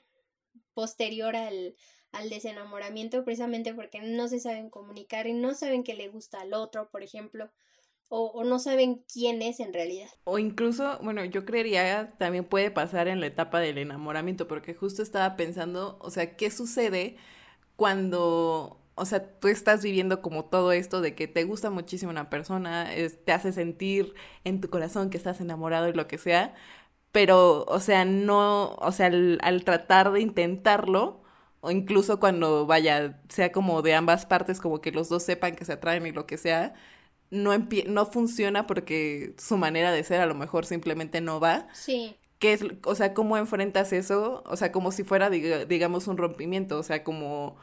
posterior 0.72 1.36
al, 1.36 1.76
al 2.12 2.30
desenamoramiento, 2.30 3.24
precisamente 3.24 3.74
porque 3.74 4.00
no 4.00 4.28
se 4.28 4.40
saben 4.40 4.70
comunicar 4.70 5.26
y 5.26 5.34
no 5.34 5.54
saben 5.54 5.84
que 5.84 5.94
le 5.94 6.08
gusta 6.08 6.40
al 6.40 6.54
otro, 6.54 6.88
por 6.90 7.02
ejemplo, 7.02 7.50
o, 8.08 8.44
no 8.44 8.58
saben 8.58 9.04
quién 9.12 9.42
es 9.42 9.60
en 9.60 9.72
realidad. 9.72 10.08
O 10.24 10.38
incluso, 10.38 10.98
bueno, 11.02 11.24
yo 11.24 11.44
creería 11.44 12.14
también 12.18 12.44
puede 12.44 12.70
pasar 12.70 13.08
en 13.08 13.20
la 13.20 13.26
etapa 13.26 13.60
del 13.60 13.78
enamoramiento, 13.78 14.46
porque 14.46 14.74
justo 14.74 15.02
estaba 15.02 15.36
pensando, 15.36 15.98
o 16.00 16.10
sea, 16.10 16.36
¿qué 16.36 16.50
sucede 16.50 17.16
cuando 17.76 18.80
o 18.96 19.06
sea, 19.06 19.38
tú 19.40 19.48
estás 19.48 19.82
viviendo 19.82 20.22
como 20.22 20.44
todo 20.44 20.72
esto 20.72 21.00
de 21.00 21.14
que 21.16 21.26
te 21.26 21.44
gusta 21.44 21.70
muchísimo 21.70 22.12
una 22.12 22.30
persona, 22.30 22.88
te 23.24 23.32
hace 23.32 23.52
sentir 23.52 24.14
en 24.44 24.60
tu 24.60 24.70
corazón 24.70 25.10
que 25.10 25.16
estás 25.16 25.40
enamorado 25.40 25.88
y 25.88 25.92
lo 25.92 26.06
que 26.06 26.18
sea, 26.18 26.54
pero, 27.14 27.64
o 27.68 27.80
sea, 27.80 28.04
no, 28.04 28.74
o 28.74 28.92
sea, 28.92 29.06
al, 29.06 29.64
tratar 29.64 30.10
de 30.12 30.20
intentarlo, 30.20 31.22
o 31.60 31.70
incluso 31.70 32.18
cuando 32.20 32.66
vaya, 32.66 33.22
sea 33.28 33.52
como 33.52 33.82
de 33.82 33.94
ambas 33.94 34.26
partes, 34.26 34.60
como 34.60 34.80
que 34.80 34.92
los 34.92 35.08
dos 35.08 35.22
sepan 35.22 35.54
que 35.56 35.64
se 35.64 35.74
atraen 35.74 36.06
y 36.06 36.12
lo 36.12 36.26
que 36.26 36.38
sea, 36.38 36.74
no, 37.30 37.52
no 37.86 38.06
funciona 38.06 38.66
porque 38.66 39.34
su 39.38 39.56
manera 39.56 39.92
de 39.92 40.04
ser 40.04 40.20
a 40.20 40.26
lo 40.26 40.34
mejor 40.34 40.66
simplemente 40.66 41.20
no 41.20 41.40
va. 41.40 41.68
Sí. 41.72 42.16
¿Qué 42.38 42.52
es, 42.52 42.64
o 42.84 42.94
sea, 42.94 43.14
cómo 43.14 43.36
enfrentas 43.36 43.92
eso? 43.92 44.42
O 44.46 44.56
sea, 44.56 44.72
como 44.72 44.92
si 44.92 45.04
fuera, 45.04 45.30
digamos, 45.30 46.08
un 46.08 46.16
rompimiento, 46.16 46.78
o 46.78 46.82
sea, 46.82 47.04
como 47.04 47.56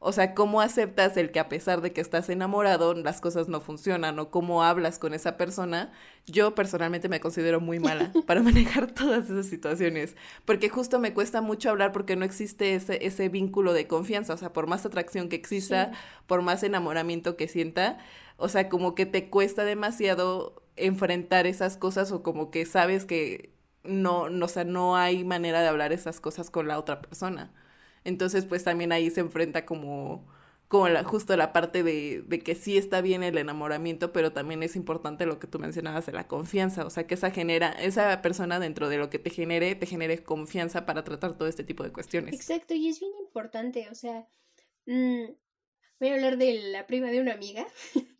o 0.00 0.12
sea, 0.12 0.32
¿cómo 0.34 0.60
aceptas 0.60 1.16
el 1.16 1.32
que 1.32 1.40
a 1.40 1.48
pesar 1.48 1.80
de 1.80 1.92
que 1.92 2.00
estás 2.00 2.28
enamorado, 2.28 2.94
las 2.94 3.20
cosas 3.20 3.48
no 3.48 3.60
funcionan? 3.60 4.18
¿O 4.20 4.30
cómo 4.30 4.62
hablas 4.62 4.98
con 5.00 5.12
esa 5.12 5.36
persona? 5.36 5.92
Yo 6.26 6.54
personalmente 6.54 7.08
me 7.08 7.18
considero 7.20 7.60
muy 7.60 7.80
mala 7.80 8.12
para 8.26 8.42
manejar 8.42 8.92
todas 8.92 9.28
esas 9.28 9.46
situaciones. 9.46 10.16
Porque 10.44 10.68
justo 10.68 11.00
me 11.00 11.14
cuesta 11.14 11.40
mucho 11.40 11.70
hablar 11.70 11.90
porque 11.90 12.14
no 12.14 12.24
existe 12.24 12.74
ese, 12.76 13.04
ese 13.04 13.28
vínculo 13.28 13.72
de 13.72 13.88
confianza. 13.88 14.34
O 14.34 14.36
sea, 14.36 14.52
por 14.52 14.68
más 14.68 14.86
atracción 14.86 15.28
que 15.28 15.36
exista, 15.36 15.90
por 16.26 16.42
más 16.42 16.62
enamoramiento 16.62 17.36
que 17.36 17.48
sienta, 17.48 17.98
o 18.36 18.48
sea, 18.48 18.68
como 18.68 18.94
que 18.94 19.04
te 19.06 19.30
cuesta 19.30 19.64
demasiado 19.64 20.62
enfrentar 20.76 21.46
esas 21.46 21.76
cosas 21.76 22.12
o 22.12 22.22
como 22.22 22.50
que 22.52 22.66
sabes 22.66 23.04
que 23.04 23.52
no, 23.82 24.28
no, 24.30 24.46
o 24.46 24.48
sea, 24.48 24.64
no 24.64 24.96
hay 24.96 25.24
manera 25.24 25.60
de 25.60 25.68
hablar 25.68 25.92
esas 25.92 26.20
cosas 26.20 26.50
con 26.50 26.68
la 26.68 26.78
otra 26.78 27.00
persona. 27.00 27.52
Entonces, 28.08 28.46
pues 28.46 28.64
también 28.64 28.90
ahí 28.90 29.10
se 29.10 29.20
enfrenta 29.20 29.66
como, 29.66 30.26
como 30.66 30.88
la, 30.88 31.04
justo 31.04 31.36
la 31.36 31.52
parte 31.52 31.82
de, 31.82 32.22
de, 32.26 32.38
que 32.40 32.54
sí 32.54 32.78
está 32.78 33.02
bien 33.02 33.22
el 33.22 33.36
enamoramiento, 33.36 34.12
pero 34.12 34.32
también 34.32 34.62
es 34.62 34.76
importante 34.76 35.26
lo 35.26 35.38
que 35.38 35.46
tú 35.46 35.58
mencionabas 35.58 36.06
de 36.06 36.12
la 36.12 36.26
confianza, 36.26 36.86
o 36.86 36.90
sea, 36.90 37.06
que 37.06 37.14
esa 37.14 37.30
genera, 37.30 37.70
esa 37.72 38.22
persona 38.22 38.60
dentro 38.60 38.88
de 38.88 38.96
lo 38.96 39.10
que 39.10 39.18
te 39.18 39.28
genere, 39.28 39.74
te 39.74 39.84
genere 39.84 40.22
confianza 40.22 40.86
para 40.86 41.04
tratar 41.04 41.36
todo 41.36 41.48
este 41.48 41.64
tipo 41.64 41.82
de 41.82 41.92
cuestiones. 41.92 42.34
Exacto, 42.34 42.72
y 42.72 42.88
es 42.88 42.98
bien 42.98 43.12
importante, 43.20 43.90
o 43.90 43.94
sea, 43.94 44.26
mmm, 44.86 45.24
voy 46.00 46.08
a 46.08 46.14
hablar 46.14 46.38
de 46.38 46.54
la 46.70 46.86
prima 46.86 47.08
de 47.08 47.20
una 47.20 47.34
amiga, 47.34 47.66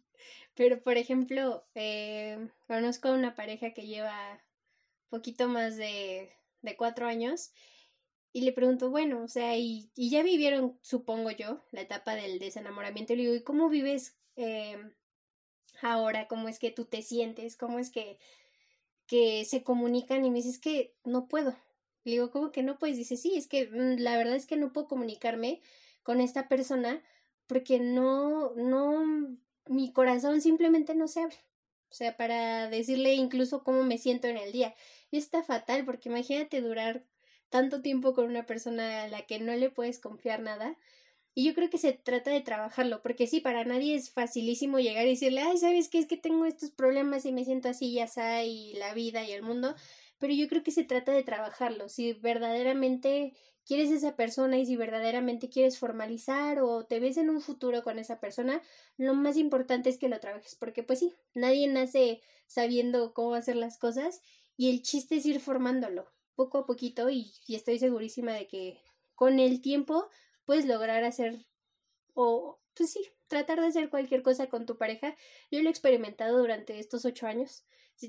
pero 0.55 0.83
por 0.83 0.99
ejemplo, 0.99 1.65
eh, 1.75 2.47
conozco 2.67 3.09
a 3.09 3.15
una 3.15 3.35
pareja 3.35 3.73
que 3.73 3.87
lleva 3.87 4.39
poquito 5.09 5.49
más 5.49 5.79
de, 5.79 6.31
de 6.61 6.77
cuatro 6.77 7.07
años 7.07 7.53
y 8.33 8.43
le 8.43 8.53
pregunto, 8.53 8.91
bueno, 8.91 9.23
o 9.23 9.29
sea, 9.29 9.57
y, 9.57 9.91
y, 9.95 10.11
ya 10.11 10.23
vivieron, 10.23 10.79
supongo 10.83 11.31
yo, 11.31 11.63
la 11.71 11.81
etapa 11.81 12.15
del 12.15 12.39
desenamoramiento. 12.39 13.13
Y 13.13 13.17
le 13.17 13.23
digo, 13.23 13.35
¿y 13.35 13.43
cómo 13.43 13.69
vives 13.69 14.17
eh, 14.37 14.77
ahora? 15.83 16.29
¿Cómo 16.29 16.49
es 16.49 16.59
que 16.59 16.71
tú 16.71 16.85
te 16.85 17.03
sientes? 17.03 17.57
¿Cómo 17.57 17.79
es 17.79 17.91
que, 17.91 18.19
que 19.07 19.45
se 19.45 19.63
comunican? 19.63 20.25
Y 20.25 20.31
me 20.31 20.37
dice, 20.37 20.51
es 20.51 20.59
que 20.59 20.95
no 21.05 21.29
puedo. 21.29 21.57
Le 22.05 22.13
digo, 22.13 22.31
¿cómo 22.31 22.53
que 22.53 22.63
no 22.63 22.79
puedes? 22.79 22.97
Dice, 22.97 23.17
sí, 23.17 23.35
es 23.37 23.49
que 23.49 23.67
mm, 23.67 24.01
la 24.01 24.17
verdad 24.17 24.37
es 24.37 24.47
que 24.47 24.57
no 24.57 24.73
puedo 24.73 24.89
comunicarme 24.89 25.63
con 26.03 26.21
esta 26.21 26.49
persona 26.49 27.03
porque 27.47 27.81
no, 27.81 28.55
no, 28.57 29.37
mi 29.67 29.93
corazón 29.93 30.41
simplemente 30.43 30.95
no 30.95 31.09
se 31.09 31.21
abre. 31.21 31.37
O 31.91 31.95
sea, 31.95 32.17
para 32.17 32.69
decirle 32.69 33.15
incluso 33.15 33.65
cómo 33.65 33.83
me 33.83 33.99
siento 33.99 34.29
en 34.29 34.37
el 34.37 34.53
día. 34.53 34.75
Y 35.11 35.17
está 35.17 35.43
fatal 35.43 35.85
porque 35.87 36.11
imagínate 36.11 36.61
durar 36.61 37.05
tanto 37.51 37.83
tiempo 37.83 38.15
con 38.15 38.27
una 38.27 38.47
persona 38.47 39.05
a 39.05 39.09
la 39.09 39.23
que 39.23 39.39
no 39.41 39.55
le 39.55 39.71
puedes 39.71 39.99
confiar 39.99 40.41
nada. 40.41 40.77
Y 41.35 41.45
yo 41.45 41.55
creo 41.55 41.71
que 41.71 41.79
se 41.79 41.93
trata 41.93 42.31
de 42.33 42.41
trabajarlo, 42.41 43.01
porque 43.03 43.27
sí, 43.27 43.41
para 43.41 43.65
nadie 43.65 43.95
es 43.95 44.11
facilísimo 44.11 44.81
llegar 44.81 45.07
y 45.07 45.11
decirle, 45.11 45.43
ay, 45.43 45.57
¿sabes 45.59 45.89
qué? 45.89 45.99
Es 45.99 46.07
que 46.07 46.17
tengo 46.17 46.45
estos 46.47 46.71
problemas 46.73 47.25
y 47.27 47.33
me 47.33 47.45
siento 47.45 47.69
así, 47.69 47.93
ya 47.93 48.05
está, 48.05 48.43
y 48.43 48.75
la 48.75 48.93
vida 48.95 49.25
y 49.25 49.33
el 49.33 49.43
mundo. 49.43 49.75
Pero 50.19 50.35
yo 50.35 50.49
creo 50.49 50.65
que 50.65 50.73
se 50.73 50.85
trata 50.85 51.13
de 51.13 51.23
trabajarlo. 51.23 51.89
Si 51.89 52.13
verdaderamente 52.15 53.35
quieres 53.65 53.91
esa 53.91 54.17
persona 54.17 54.59
y 54.59 54.67
si 54.67 54.77
verdaderamente 54.77 55.49
quieres 55.49 55.79
formalizar 55.79 56.61
o 56.61 56.87
te 56.87 56.99
ves 57.01 57.19
en 57.19 57.31
un 57.31 57.41
futuro 57.41 57.85
con 57.85 57.99
esa 57.99 58.19
persona, 58.19 58.63
lo 58.97 59.15
más 59.15 59.37
importante 59.37 59.91
es 59.91 59.99
que 59.99 60.09
lo 60.09 60.19
trabajes, 60.21 60.57
porque 60.57 60.83
pues 60.83 60.99
sí, 61.01 61.15
nadie 61.35 61.69
nace 61.69 62.23
sabiendo 62.47 63.13
cómo 63.15 63.35
hacer 63.35 63.57
las 63.57 63.79
cosas 63.79 64.23
y 64.57 64.71
el 64.71 64.83
chiste 64.83 65.17
es 65.17 65.27
ir 65.27 65.39
formándolo 65.39 66.09
poco 66.39 66.59
a 66.59 66.67
poquito 66.67 67.11
y, 67.11 67.33
estoy 67.49 67.81
segurísima 67.81 68.33
de 68.33 68.47
que 68.47 68.81
con 69.17 69.41
el 69.41 69.61
tiempo 69.61 70.09
puedes 70.45 70.67
lograr 70.67 71.03
hacer 71.03 71.47
o 72.15 72.61
pues 72.75 72.93
sí, 72.93 73.05
tratar 73.27 73.61
de 73.61 73.67
hacer 73.67 73.91
cualquier 73.91 74.23
cosa 74.23 74.47
con 74.47 74.65
tu 74.65 74.79
pareja. 74.79 75.17
Yo 75.51 75.61
lo 75.61 75.69
he 75.69 75.71
experimentado 75.71 76.39
durante 76.39 76.79
estos 76.79 77.05
ocho 77.05 77.27
años. 77.27 77.65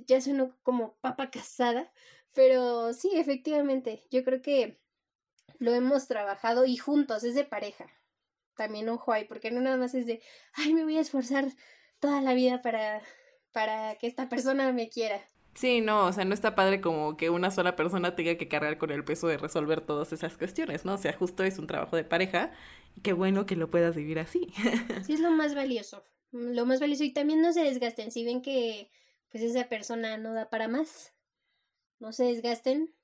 Ya 0.06 0.22
sueno 0.22 0.56
como 0.62 0.94
papa 1.02 1.32
casada, 1.32 1.92
pero 2.36 2.94
sí, 2.94 3.10
efectivamente, 3.15 4.04
yo 4.12 4.24
creo 4.24 4.44
que 4.44 4.80
lo 5.58 5.74
hemos 5.74 6.08
trabajado 6.08 6.65
y 6.65 6.78
juntos, 6.78 7.24
es 7.24 7.34
de 7.34 7.46
pareja. 7.46 7.88
También 8.56 8.89
ojo 8.89 9.12
ahí, 9.12 9.26
porque 9.26 9.50
no 9.50 9.60
nada 9.60 9.78
más 9.78 9.96
es 9.96 10.06
de, 10.06 10.22
ay, 10.54 10.76
me 10.76 10.84
voy 10.84 10.98
a 10.98 11.02
esforzar 11.02 11.46
toda 12.00 12.22
la 12.22 12.36
vida 12.36 12.62
para, 12.62 13.02
para 13.52 13.96
que 13.96 14.06
esta 14.06 14.30
persona 14.30 14.72
me 14.72 14.89
quiera. 14.89 15.20
Sí, 15.60 15.82
no, 15.82 16.06
o 16.06 16.13
sea, 16.13 16.24
no 16.24 16.34
está 16.34 16.56
padre 16.56 16.80
como 16.80 17.17
que 17.17 17.30
una 17.30 17.52
sola 17.52 17.76
persona 17.76 18.15
tenga 18.15 18.38
que 18.38 18.48
cargar 18.48 18.78
con 18.78 18.91
el 18.91 19.04
peso 19.04 19.28
de 19.28 19.36
resolver 19.36 19.82
todas 19.82 20.13
esas 20.13 20.38
cuestiones, 20.38 20.86
¿no? 20.86 20.93
O 20.93 20.98
sea, 20.98 21.12
justo 21.12 21.43
es 21.43 21.60
un 21.60 21.67
trabajo 21.67 21.98
de 21.98 22.06
pareja 22.06 22.54
y 22.95 23.02
qué 23.02 23.12
bueno 23.12 23.45
que 23.45 23.58
lo 23.58 23.69
puedas 23.69 23.93
vivir 23.93 24.19
así. 24.19 24.54
Sí, 25.06 25.15
es 25.15 25.19
lo 25.19 25.32
más 25.32 25.56
valioso, 25.56 26.06
lo 26.32 26.65
más 26.65 26.80
valioso 26.80 27.04
y 27.04 27.12
también 27.12 27.41
no 27.41 27.52
se 27.52 27.65
desgasten, 27.65 28.10
si 28.10 28.24
ven 28.24 28.41
que 28.41 28.89
pues 29.30 29.43
esa 29.43 29.67
persona 29.67 30.17
no 30.17 30.34
da 30.34 30.50
para 30.50 30.69
más, 30.69 31.12
no 32.00 32.13
se 32.13 32.24
desgasten 32.24 32.95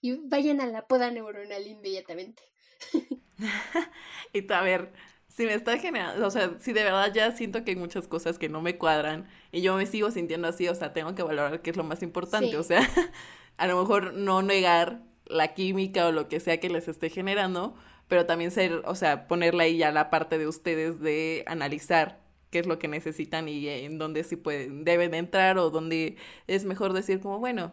y 0.00 0.16
vayan 0.26 0.60
a 0.60 0.66
la 0.66 0.88
poda 0.88 1.12
neuronal 1.12 1.68
inmediatamente. 1.68 2.42
y 4.32 4.42
tú, 4.42 4.54
a 4.54 4.62
ver, 4.62 4.92
si 5.34 5.46
me 5.46 5.54
está 5.54 5.78
generando, 5.78 6.26
o 6.26 6.30
sea, 6.30 6.56
si 6.60 6.72
de 6.72 6.84
verdad 6.84 7.12
ya 7.12 7.32
siento 7.32 7.64
que 7.64 7.70
hay 7.70 7.76
muchas 7.76 8.06
cosas 8.06 8.38
que 8.38 8.48
no 8.48 8.60
me 8.60 8.76
cuadran 8.76 9.26
y 9.50 9.62
yo 9.62 9.74
me 9.76 9.86
sigo 9.86 10.10
sintiendo 10.10 10.48
así, 10.48 10.68
o 10.68 10.74
sea, 10.74 10.92
tengo 10.92 11.14
que 11.14 11.22
valorar 11.22 11.62
qué 11.62 11.70
es 11.70 11.76
lo 11.76 11.84
más 11.84 12.02
importante, 12.02 12.56
o 12.58 12.62
sea, 12.62 12.80
a 13.56 13.66
lo 13.66 13.80
mejor 13.80 14.12
no 14.12 14.42
negar 14.42 15.02
la 15.26 15.54
química 15.54 16.06
o 16.06 16.12
lo 16.12 16.28
que 16.28 16.38
sea 16.40 16.60
que 16.60 16.68
les 16.68 16.86
esté 16.86 17.08
generando, 17.08 17.74
pero 18.08 18.26
también 18.26 18.50
ser, 18.50 18.82
o 18.84 18.94
sea, 18.94 19.26
ponerle 19.26 19.64
ahí 19.64 19.78
ya 19.78 19.90
la 19.90 20.10
parte 20.10 20.36
de 20.36 20.46
ustedes 20.46 21.00
de 21.00 21.44
analizar 21.46 22.20
qué 22.50 22.58
es 22.58 22.66
lo 22.66 22.78
que 22.78 22.88
necesitan 22.88 23.48
y 23.48 23.66
en 23.66 23.98
dónde 23.98 24.24
sí 24.24 24.36
pueden, 24.36 24.84
deben 24.84 25.14
entrar 25.14 25.56
o 25.56 25.70
dónde 25.70 26.16
es 26.46 26.66
mejor 26.66 26.92
decir 26.92 27.20
como, 27.20 27.38
bueno, 27.38 27.72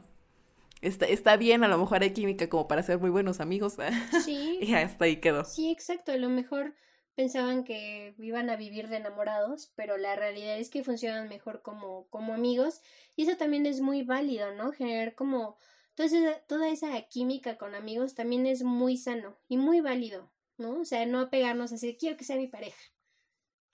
está, 0.80 1.06
está 1.08 1.36
bien, 1.36 1.66
a 1.66 1.68
lo 1.68 1.78
mejor 1.78 2.04
hay 2.04 2.12
química 2.12 2.48
como 2.48 2.70
para 2.70 2.84
ser 2.84 3.00
muy 3.00 3.10
buenos 3.10 3.42
amigos. 3.42 3.76
Sí. 4.24 4.60
y 4.62 4.74
hasta 4.76 5.04
ahí 5.04 5.18
quedó. 5.18 5.44
Sí, 5.44 5.70
exacto, 5.72 6.14
a 6.14 6.18
lo 6.18 6.30
mejor 6.30 6.74
pensaban 7.20 7.66
que 7.66 8.16
iban 8.18 8.50
a 8.50 8.56
vivir 8.56 8.88
de 8.88 8.96
enamorados, 8.96 9.74
pero 9.76 9.98
la 9.98 10.16
realidad 10.16 10.58
es 10.58 10.70
que 10.70 10.86
funcionan 10.86 11.28
mejor 11.28 11.62
como, 11.62 12.08
como 12.08 12.34
amigos 12.34 12.80
y 13.18 13.24
eso 13.24 13.36
también 13.36 13.66
es 13.66 13.82
muy 13.82 14.04
válido, 14.04 14.56
¿no? 14.56 14.72
Generar 14.72 15.16
como 15.16 15.58
toda 15.96 16.08
esa, 16.08 16.40
toda 16.48 16.70
esa 16.70 17.02
química 17.10 17.58
con 17.58 17.76
amigos 17.76 18.16
también 18.16 18.46
es 18.46 18.64
muy 18.64 18.96
sano 18.96 19.36
y 19.50 19.58
muy 19.58 19.82
válido, 19.82 20.32
¿no? 20.58 20.80
O 20.80 20.86
sea, 20.86 21.06
no 21.06 21.20
apegarnos 21.20 21.72
a 21.72 21.76
decir, 21.76 21.98
quiero 21.98 22.16
que 22.16 22.24
sea 22.24 22.38
mi 22.38 22.48
pareja, 22.48 22.80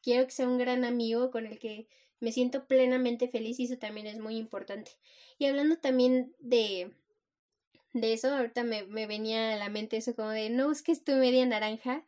quiero 0.01 0.25
que 0.25 0.31
sea 0.31 0.47
un 0.47 0.57
gran 0.57 0.83
amigo 0.83 1.29
con 1.29 1.45
el 1.45 1.59
que 1.59 1.87
me 2.19 2.31
siento 2.31 2.65
plenamente 2.65 3.27
feliz 3.27 3.59
y 3.59 3.65
eso 3.65 3.77
también 3.77 4.07
es 4.07 4.17
muy 4.17 4.37
importante. 4.37 4.89
Y 5.37 5.45
hablando 5.45 5.77
también 5.77 6.33
de, 6.39 6.95
de 7.93 8.13
eso, 8.13 8.33
ahorita 8.33 8.63
me, 8.63 8.87
me 8.87 9.05
venía 9.05 9.53
a 9.53 9.57
la 9.57 9.69
mente 9.69 9.97
eso 9.97 10.15
como 10.15 10.29
de, 10.29 10.49
no 10.49 10.67
busques 10.67 11.03
tu 11.03 11.11
media 11.11 11.45
naranja, 11.45 12.03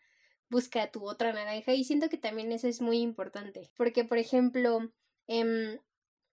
busca 0.49 0.91
tu 0.91 1.07
otra 1.07 1.33
naranja 1.33 1.73
y 1.73 1.83
siento 1.83 2.09
que 2.09 2.17
también 2.17 2.51
eso 2.51 2.67
es 2.67 2.81
muy 2.81 2.99
importante. 2.99 3.69
Porque, 3.75 4.03
por 4.03 4.17
ejemplo, 4.17 4.91
em, 5.27 5.79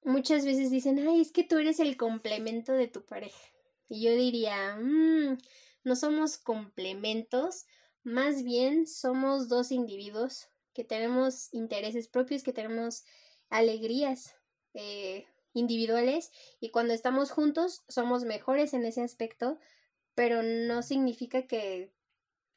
muchas 0.02 0.44
veces 0.44 0.70
dicen, 0.70 0.98
ay, 1.06 1.20
es 1.20 1.32
que 1.32 1.44
tú 1.44 1.58
eres 1.58 1.80
el 1.80 1.96
complemento 1.96 2.72
de 2.72 2.88
tu 2.88 3.04
pareja. 3.04 3.40
Y 3.88 4.02
yo 4.02 4.12
diría, 4.14 4.76
mmm, 4.76 5.38
no 5.84 5.96
somos 5.96 6.38
complementos, 6.38 7.66
más 8.02 8.42
bien 8.42 8.86
somos 8.86 9.48
dos 9.48 9.72
individuos 9.72 10.48
que 10.72 10.84
tenemos 10.84 11.52
intereses 11.52 12.08
propios, 12.08 12.42
que 12.42 12.52
tenemos 12.52 13.04
alegrías 13.48 14.34
eh, 14.74 15.26
individuales 15.52 16.32
y 16.60 16.70
cuando 16.70 16.92
estamos 16.92 17.30
juntos 17.30 17.84
somos 17.88 18.24
mejores 18.24 18.74
en 18.74 18.84
ese 18.84 19.02
aspecto, 19.02 19.58
pero 20.14 20.42
no 20.42 20.82
significa 20.82 21.46
que, 21.46 21.93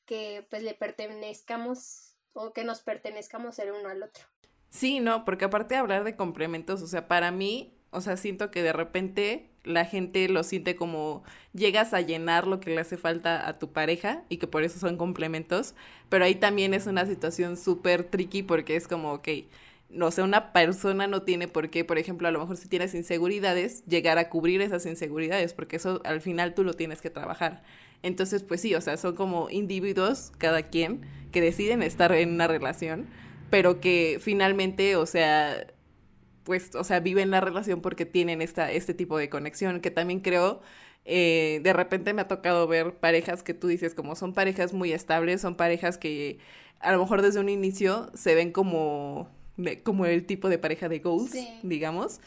que 0.07 0.47
pues 0.49 0.63
le 0.63 0.73
pertenezcamos 0.73 2.15
o 2.33 2.53
que 2.53 2.63
nos 2.63 2.81
pertenezcamos 2.81 3.59
el 3.59 3.71
uno 3.71 3.89
al 3.89 4.01
otro. 4.01 4.23
Sí, 4.69 4.99
no, 4.99 5.25
porque 5.25 5.45
aparte 5.45 5.75
de 5.75 5.79
hablar 5.79 6.03
de 6.03 6.15
complementos, 6.15 6.81
o 6.81 6.87
sea, 6.87 7.07
para 7.07 7.31
mí, 7.31 7.73
o 7.91 8.01
sea, 8.01 8.17
siento 8.17 8.49
que 8.49 8.63
de 8.63 8.73
repente 8.73 9.51
la 9.63 9.85
gente 9.85 10.27
lo 10.29 10.43
siente 10.43 10.75
como 10.75 11.23
llegas 11.53 11.93
a 11.93 12.01
llenar 12.01 12.47
lo 12.47 12.59
que 12.59 12.71
le 12.71 12.81
hace 12.81 12.97
falta 12.97 13.47
a 13.47 13.59
tu 13.59 13.71
pareja 13.71 14.23
y 14.29 14.37
que 14.37 14.47
por 14.47 14.63
eso 14.63 14.79
son 14.79 14.97
complementos, 14.97 15.75
pero 16.09 16.25
ahí 16.25 16.35
también 16.35 16.73
es 16.73 16.87
una 16.87 17.05
situación 17.05 17.57
súper 17.57 18.03
tricky 18.03 18.43
porque 18.43 18.75
es 18.75 18.87
como, 18.87 19.13
ok, 19.13 19.27
no 19.89 20.11
sé, 20.11 20.21
una 20.21 20.51
persona 20.51 21.07
no 21.07 21.23
tiene 21.23 21.47
por 21.47 21.69
qué, 21.69 21.85
por 21.85 21.97
ejemplo, 21.97 22.27
a 22.27 22.31
lo 22.31 22.39
mejor 22.39 22.57
si 22.57 22.67
tienes 22.67 22.93
inseguridades, 22.93 23.85
llegar 23.85 24.17
a 24.17 24.29
cubrir 24.29 24.61
esas 24.61 24.85
inseguridades, 24.85 25.53
porque 25.53 25.77
eso 25.77 26.01
al 26.03 26.21
final 26.21 26.53
tú 26.53 26.63
lo 26.63 26.73
tienes 26.73 27.01
que 27.01 27.09
trabajar. 27.09 27.63
Entonces, 28.03 28.43
pues 28.43 28.61
sí, 28.61 28.75
o 28.75 28.81
sea, 28.81 28.97
son 28.97 29.15
como 29.15 29.49
individuos, 29.49 30.31
cada 30.37 30.63
quien, 30.63 31.01
que 31.31 31.41
deciden 31.41 31.83
estar 31.83 32.11
en 32.13 32.31
una 32.31 32.47
relación, 32.47 33.07
pero 33.49 33.79
que 33.79 34.19
finalmente, 34.21 34.95
o 34.95 35.05
sea, 35.05 35.67
pues, 36.43 36.75
o 36.75 36.83
sea, 36.83 36.99
viven 36.99 37.31
la 37.31 37.41
relación 37.41 37.81
porque 37.81 38.05
tienen 38.05 38.41
esta, 38.41 38.71
este 38.71 38.93
tipo 38.93 39.17
de 39.17 39.29
conexión, 39.29 39.81
que 39.81 39.91
también 39.91 40.21
creo, 40.21 40.61
eh, 41.05 41.59
de 41.63 41.73
repente 41.73 42.13
me 42.13 42.21
ha 42.21 42.27
tocado 42.27 42.67
ver 42.67 42.95
parejas 42.95 43.43
que 43.43 43.53
tú 43.53 43.67
dices 43.67 43.93
como 43.93 44.15
son 44.15 44.33
parejas 44.33 44.73
muy 44.73 44.91
estables, 44.91 45.41
son 45.41 45.55
parejas 45.55 45.97
que 45.97 46.39
a 46.79 46.91
lo 46.91 46.99
mejor 46.99 47.21
desde 47.21 47.39
un 47.39 47.49
inicio 47.49 48.11
se 48.13 48.35
ven 48.35 48.51
como 48.51 49.29
como 49.83 50.05
el 50.05 50.25
tipo 50.25 50.49
de 50.49 50.57
pareja 50.57 50.87
de 50.89 50.99
goals, 50.99 51.35
digamos. 51.63 52.19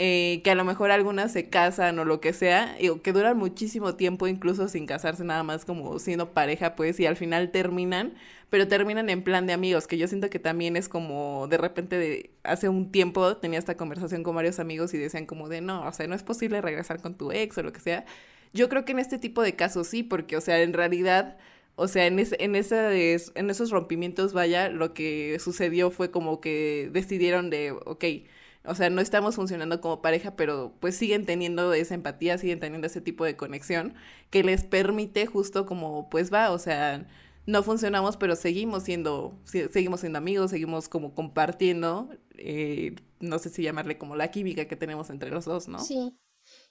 Eh, 0.00 0.42
que 0.44 0.52
a 0.52 0.54
lo 0.54 0.64
mejor 0.64 0.92
algunas 0.92 1.32
se 1.32 1.48
casan 1.48 1.98
o 1.98 2.04
lo 2.04 2.20
que 2.20 2.32
sea, 2.32 2.76
y, 2.78 2.96
que 3.00 3.12
duran 3.12 3.36
muchísimo 3.36 3.96
tiempo 3.96 4.28
incluso 4.28 4.68
sin 4.68 4.86
casarse, 4.86 5.24
nada 5.24 5.42
más 5.42 5.64
como 5.64 5.98
siendo 5.98 6.32
pareja, 6.32 6.76
pues, 6.76 7.00
y 7.00 7.06
al 7.06 7.16
final 7.16 7.50
terminan, 7.50 8.14
pero 8.48 8.68
terminan 8.68 9.10
en 9.10 9.24
plan 9.24 9.48
de 9.48 9.54
amigos, 9.54 9.88
que 9.88 9.98
yo 9.98 10.06
siento 10.06 10.30
que 10.30 10.38
también 10.38 10.76
es 10.76 10.88
como 10.88 11.48
de 11.48 11.58
repente 11.58 11.98
de 11.98 12.30
hace 12.44 12.68
un 12.68 12.92
tiempo 12.92 13.38
tenía 13.38 13.58
esta 13.58 13.76
conversación 13.76 14.22
con 14.22 14.36
varios 14.36 14.60
amigos 14.60 14.94
y 14.94 14.98
decían 14.98 15.26
como 15.26 15.48
de 15.48 15.62
no, 15.62 15.84
o 15.84 15.92
sea, 15.92 16.06
no 16.06 16.14
es 16.14 16.22
posible 16.22 16.60
regresar 16.60 17.02
con 17.02 17.16
tu 17.16 17.32
ex 17.32 17.58
o 17.58 17.64
lo 17.64 17.72
que 17.72 17.80
sea. 17.80 18.04
Yo 18.52 18.68
creo 18.68 18.84
que 18.84 18.92
en 18.92 19.00
este 19.00 19.18
tipo 19.18 19.42
de 19.42 19.56
casos 19.56 19.88
sí, 19.88 20.04
porque, 20.04 20.36
o 20.36 20.40
sea, 20.40 20.62
en 20.62 20.74
realidad 20.74 21.38
o 21.74 21.88
sea, 21.88 22.06
en, 22.06 22.18
en, 22.18 22.56
en 22.56 23.50
esos 23.50 23.70
rompimientos, 23.70 24.32
vaya, 24.32 24.68
lo 24.68 24.94
que 24.94 25.38
sucedió 25.40 25.90
fue 25.90 26.10
como 26.10 26.40
que 26.40 26.90
decidieron 26.92 27.50
de, 27.50 27.72
ok, 27.72 28.04
o 28.68 28.74
sea, 28.74 28.90
no 28.90 29.00
estamos 29.00 29.36
funcionando 29.36 29.80
como 29.80 30.02
pareja, 30.02 30.36
pero 30.36 30.74
pues 30.80 30.96
siguen 30.96 31.26
teniendo 31.26 31.72
esa 31.74 31.94
empatía, 31.94 32.38
siguen 32.38 32.60
teniendo 32.60 32.86
ese 32.86 33.00
tipo 33.00 33.24
de 33.24 33.36
conexión 33.36 33.94
que 34.30 34.42
les 34.42 34.64
permite 34.64 35.26
justo 35.26 35.66
como, 35.66 36.08
pues 36.10 36.32
va, 36.32 36.50
o 36.50 36.58
sea, 36.58 37.06
no 37.46 37.62
funcionamos, 37.62 38.16
pero 38.16 38.36
seguimos 38.36 38.84
siendo, 38.84 39.38
seguimos 39.44 40.00
siendo 40.00 40.18
amigos, 40.18 40.50
seguimos 40.50 40.88
como 40.88 41.14
compartiendo, 41.14 42.10
eh, 42.36 42.94
no 43.20 43.38
sé 43.38 43.48
si 43.48 43.62
llamarle 43.62 43.98
como 43.98 44.16
la 44.16 44.30
química 44.30 44.66
que 44.66 44.76
tenemos 44.76 45.10
entre 45.10 45.30
los 45.30 45.44
dos, 45.44 45.68
¿no? 45.68 45.80
Sí. 45.80 46.18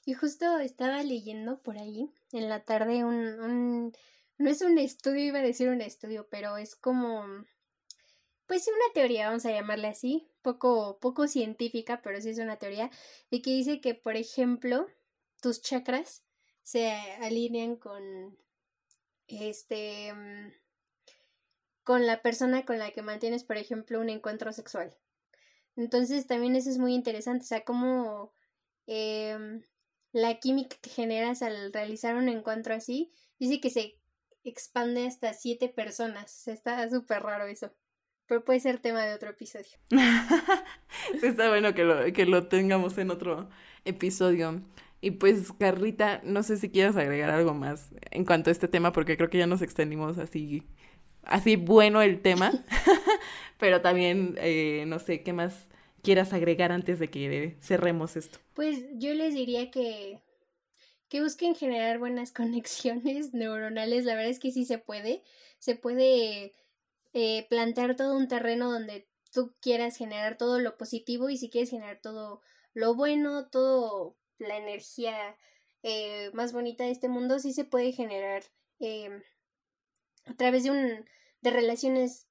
Y 0.06 0.14
justo 0.14 0.58
estaba 0.60 1.04
leyendo 1.04 1.62
por 1.62 1.78
ahí 1.78 2.10
en 2.32 2.50
la 2.50 2.64
tarde 2.64 3.04
un 3.04 3.92
no 4.38 4.50
es 4.50 4.62
un 4.62 4.78
estudio, 4.78 5.26
iba 5.26 5.40
a 5.40 5.44
decir 5.44 5.70
un 5.70 5.82
estudio, 5.82 6.28
pero 6.30 6.58
es 6.58 6.76
como, 6.76 7.26
pues 8.46 8.68
una 8.68 8.94
teoría, 8.94 9.28
vamos 9.28 9.46
a 9.46 9.52
llamarle 9.52 9.88
así, 9.88 10.28
poco, 10.48 10.98
poco 11.02 11.28
científica, 11.28 12.02
pero 12.02 12.22
sí 12.22 12.30
es 12.30 12.40
una 12.40 12.56
teoría, 12.56 12.90
de 13.32 13.42
que 13.42 13.50
dice 13.52 13.82
que, 13.82 13.96
por 13.96 14.16
ejemplo, 14.16 14.88
tus 15.42 15.62
chakras 15.62 16.24
se 16.64 16.90
alinean 17.22 17.76
con, 17.76 18.38
este, 19.28 20.14
mm, 20.14 20.54
con 21.84 22.08
la 22.08 22.22
persona 22.22 22.64
con 22.66 22.80
la 22.80 22.92
que 22.92 23.02
mantienes, 23.02 23.44
por 23.44 23.58
ejemplo, 23.58 24.00
un 24.00 24.10
encuentro 24.10 24.54
sexual. 24.54 24.96
Entonces 25.76 26.28
también 26.28 26.56
eso 26.56 26.70
es 26.70 26.78
muy 26.78 26.94
interesante, 26.94 27.44
o 27.44 27.48
sea, 27.48 27.66
como 27.66 28.32
em, 28.88 29.64
la 30.14 30.40
química 30.40 30.78
que 30.82 30.90
generas 30.90 31.42
al 31.42 31.74
realizar 31.74 32.16
un 32.16 32.30
encuentro 32.30 32.74
así, 32.74 33.12
dice 33.38 33.60
que 33.60 33.70
se 33.70 34.00
expande 34.46 35.06
hasta 35.08 35.34
siete 35.34 35.68
personas. 35.68 36.48
Está 36.48 36.90
súper 36.90 37.22
raro 37.24 37.48
eso. 37.48 37.74
Pero 38.28 38.44
puede 38.44 38.60
ser 38.60 38.80
tema 38.80 39.04
de 39.06 39.14
otro 39.14 39.30
episodio. 39.30 39.78
sí, 39.90 41.28
está 41.28 41.50
bueno 41.50 41.74
que 41.74 41.84
lo, 41.84 42.12
que 42.14 42.26
lo 42.26 42.48
tengamos 42.48 42.98
en 42.98 43.12
otro 43.12 43.50
episodio. 43.86 44.62
Y 45.00 45.12
pues, 45.12 45.52
Carlita, 45.54 46.22
no 46.24 46.44
sé 46.44 46.58
si 46.58 46.70
quieres 46.70 46.96
agregar 46.98 47.30
algo 47.30 47.54
más 47.54 47.90
en 48.12 48.26
cuanto 48.26 48.50
a 48.50 48.54
este 48.54 48.68
tema, 48.68 48.92
porque 48.92 49.16
creo 49.16 49.30
que 49.30 49.38
ya 49.38 49.48
nos 49.48 49.62
extendimos 49.62 50.18
así, 50.18 50.64
así 51.24 51.56
bueno 51.56 52.02
el 52.02 52.22
tema. 52.22 52.52
Pero 53.60 53.82
también, 53.82 54.36
eh, 54.40 54.84
no 54.88 55.00
sé, 55.00 55.24
¿qué 55.24 55.34
más 55.34 55.68
quieras 56.04 56.34
agregar 56.34 56.72
antes 56.72 57.00
de 57.00 57.10
que 57.10 57.56
cerremos 57.62 58.18
esto? 58.18 58.40
Pues 58.54 58.84
yo 58.94 59.14
les 59.14 59.34
diría 59.34 59.72
que 59.72 60.22
que 61.10 61.22
busquen 61.22 61.56
generar 61.56 62.00
buenas 62.00 62.32
conexiones 62.34 63.34
neuronales. 63.34 64.06
La 64.06 64.16
verdad 64.16 64.32
es 64.32 64.40
que 64.40 64.52
sí 64.52 64.66
se 64.66 64.78
puede. 64.78 65.24
Se 65.60 65.76
puede 65.76 66.54
eh, 67.14 67.48
plantear 67.50 67.96
todo 67.96 68.16
un 68.16 68.28
terreno 68.28 68.72
donde 68.72 69.08
tú 69.32 69.56
quieras 69.62 69.98
generar 69.98 70.38
todo 70.38 70.60
lo 70.60 70.78
positivo 70.78 71.30
y 71.30 71.38
si 71.38 71.50
quieres 71.50 71.70
generar 71.70 72.00
todo 72.02 72.42
lo 72.74 72.96
bueno, 72.96 73.48
todo 73.50 74.16
la 74.38 74.58
energía 74.58 75.38
eh, 75.84 76.32
más 76.34 76.54
bonita 76.54 76.84
de 76.84 76.92
este 76.92 77.10
mundo, 77.10 77.40
sí 77.40 77.54
se 77.54 77.66
puede 77.66 77.92
generar 77.92 78.44
em, 78.80 79.22
a 80.26 80.36
través 80.36 80.64
de 80.64 80.72
un 80.72 81.06
de 81.42 81.52
relaciones 81.52 82.28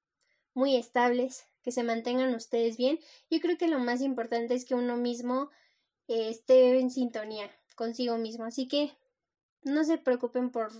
muy 0.53 0.75
estables 0.75 1.45
que 1.61 1.71
se 1.71 1.83
mantengan 1.83 2.33
ustedes 2.35 2.77
bien. 2.77 2.99
Yo 3.29 3.39
creo 3.39 3.57
que 3.57 3.67
lo 3.67 3.79
más 3.79 4.01
importante 4.01 4.53
es 4.53 4.65
que 4.65 4.75
uno 4.75 4.97
mismo 4.97 5.49
eh, 6.07 6.29
esté 6.29 6.79
en 6.79 6.89
sintonía 6.89 7.51
consigo 7.75 8.17
mismo. 8.17 8.45
Así 8.45 8.67
que 8.67 8.91
no 9.63 9.83
se 9.83 9.97
preocupen 9.97 10.49
por 10.49 10.71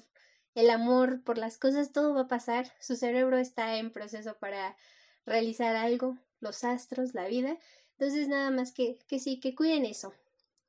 el 0.58 0.72
amor, 0.72 1.22
por 1.24 1.38
las 1.38 1.60
cosas, 1.60 1.92
todo 1.92 2.16
va 2.16 2.22
a 2.22 2.28
pasar. 2.28 2.66
Su 2.80 2.96
cerebro 2.96 3.38
está 3.38 3.78
en 3.78 3.92
proceso 3.92 4.36
para 4.40 4.76
realizar 5.24 5.76
algo, 5.76 6.18
los 6.40 6.64
astros, 6.64 7.14
la 7.14 7.28
vida. 7.28 7.58
Entonces 7.92 8.28
nada 8.28 8.50
más 8.50 8.72
que, 8.72 8.98
que 9.08 9.20
sí, 9.20 9.40
que 9.40 9.54
cuiden 9.54 9.86
eso. 9.86 10.14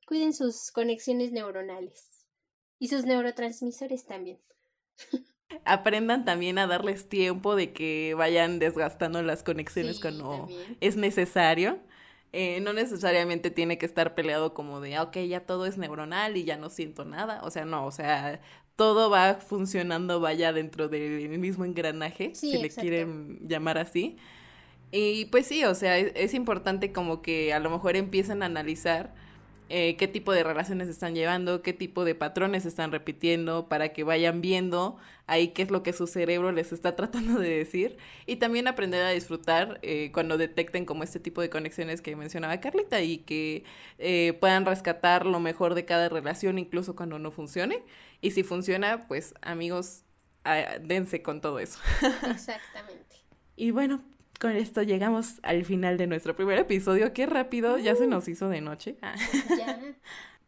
Cuiden 0.06 0.34
sus 0.34 0.70
conexiones 0.72 1.32
neuronales 1.32 2.26
y 2.78 2.88
sus 2.88 3.06
neurotransmisores 3.06 4.04
también. 4.04 4.38
Aprendan 5.64 6.26
también 6.26 6.58
a 6.58 6.66
darles 6.66 7.08
tiempo 7.08 7.56
de 7.56 7.72
que 7.72 8.12
vayan 8.14 8.58
desgastando 8.58 9.22
las 9.22 9.42
conexiones 9.42 10.00
cuando 10.00 10.48
es 10.80 10.96
necesario. 10.96 11.78
Eh, 12.32 12.60
no 12.60 12.74
necesariamente 12.74 13.50
tiene 13.50 13.78
que 13.78 13.86
estar 13.86 14.14
peleado 14.14 14.52
como 14.52 14.82
de, 14.82 14.96
ah, 14.96 15.04
ok, 15.04 15.16
ya 15.26 15.46
todo 15.46 15.64
es 15.64 15.78
neuronal 15.78 16.36
y 16.36 16.44
ya 16.44 16.58
no 16.58 16.68
siento 16.68 17.06
nada. 17.06 17.40
O 17.42 17.50
sea, 17.50 17.64
no, 17.64 17.86
o 17.86 17.90
sea, 17.90 18.42
todo 18.78 19.10
va 19.10 19.34
funcionando, 19.34 20.20
vaya 20.20 20.52
dentro 20.52 20.88
del 20.88 21.36
mismo 21.40 21.64
engranaje, 21.64 22.36
si 22.36 22.58
le 22.58 22.70
quieren 22.70 23.40
llamar 23.48 23.76
así. 23.76 24.18
Y 24.92 25.24
pues 25.24 25.46
sí, 25.46 25.64
o 25.64 25.74
sea, 25.74 25.98
es, 25.98 26.32
importante 26.32 26.92
como 26.92 27.20
que 27.20 27.52
a 27.52 27.58
lo 27.58 27.70
mejor 27.70 27.96
empiecen 27.96 28.40
a 28.44 28.46
analizar 28.46 29.12
eh, 29.68 29.96
qué 29.96 30.08
tipo 30.08 30.32
de 30.32 30.42
relaciones 30.42 30.88
están 30.88 31.14
llevando, 31.14 31.62
qué 31.62 31.72
tipo 31.72 32.04
de 32.04 32.14
patrones 32.14 32.64
están 32.64 32.90
repitiendo, 32.90 33.68
para 33.68 33.90
que 33.90 34.04
vayan 34.04 34.40
viendo 34.40 34.96
ahí 35.26 35.48
qué 35.48 35.62
es 35.62 35.70
lo 35.70 35.82
que 35.82 35.92
su 35.92 36.06
cerebro 36.06 36.52
les 36.52 36.72
está 36.72 36.96
tratando 36.96 37.38
de 37.38 37.50
decir 37.50 37.98
y 38.26 38.36
también 38.36 38.66
aprender 38.66 39.04
a 39.04 39.10
disfrutar 39.10 39.78
eh, 39.82 40.10
cuando 40.12 40.38
detecten 40.38 40.84
como 40.84 41.04
este 41.04 41.20
tipo 41.20 41.40
de 41.40 41.50
conexiones 41.50 42.00
que 42.00 42.16
mencionaba 42.16 42.60
Carlita 42.60 43.02
y 43.02 43.18
que 43.18 43.64
eh, 43.98 44.36
puedan 44.40 44.64
rescatar 44.64 45.26
lo 45.26 45.40
mejor 45.40 45.74
de 45.74 45.84
cada 45.84 46.08
relación 46.08 46.58
incluso 46.58 46.96
cuando 46.96 47.18
no 47.18 47.30
funcione 47.30 47.82
y 48.20 48.30
si 48.30 48.42
funciona 48.42 49.06
pues 49.06 49.34
amigos 49.42 50.04
dense 50.80 51.20
con 51.20 51.42
todo 51.42 51.58
eso. 51.58 51.78
Exactamente. 52.30 53.16
y 53.54 53.70
bueno, 53.70 54.02
con 54.38 54.52
esto 54.52 54.82
llegamos 54.82 55.40
al 55.42 55.64
final 55.64 55.96
de 55.98 56.06
nuestro 56.06 56.36
primer 56.36 56.58
episodio. 56.58 57.12
Qué 57.12 57.26
rápido, 57.26 57.78
ya 57.78 57.96
se 57.96 58.06
nos 58.06 58.28
hizo 58.28 58.48
de 58.48 58.60
noche. 58.60 58.96
Ah. 59.02 59.14
Ya. 59.56 59.80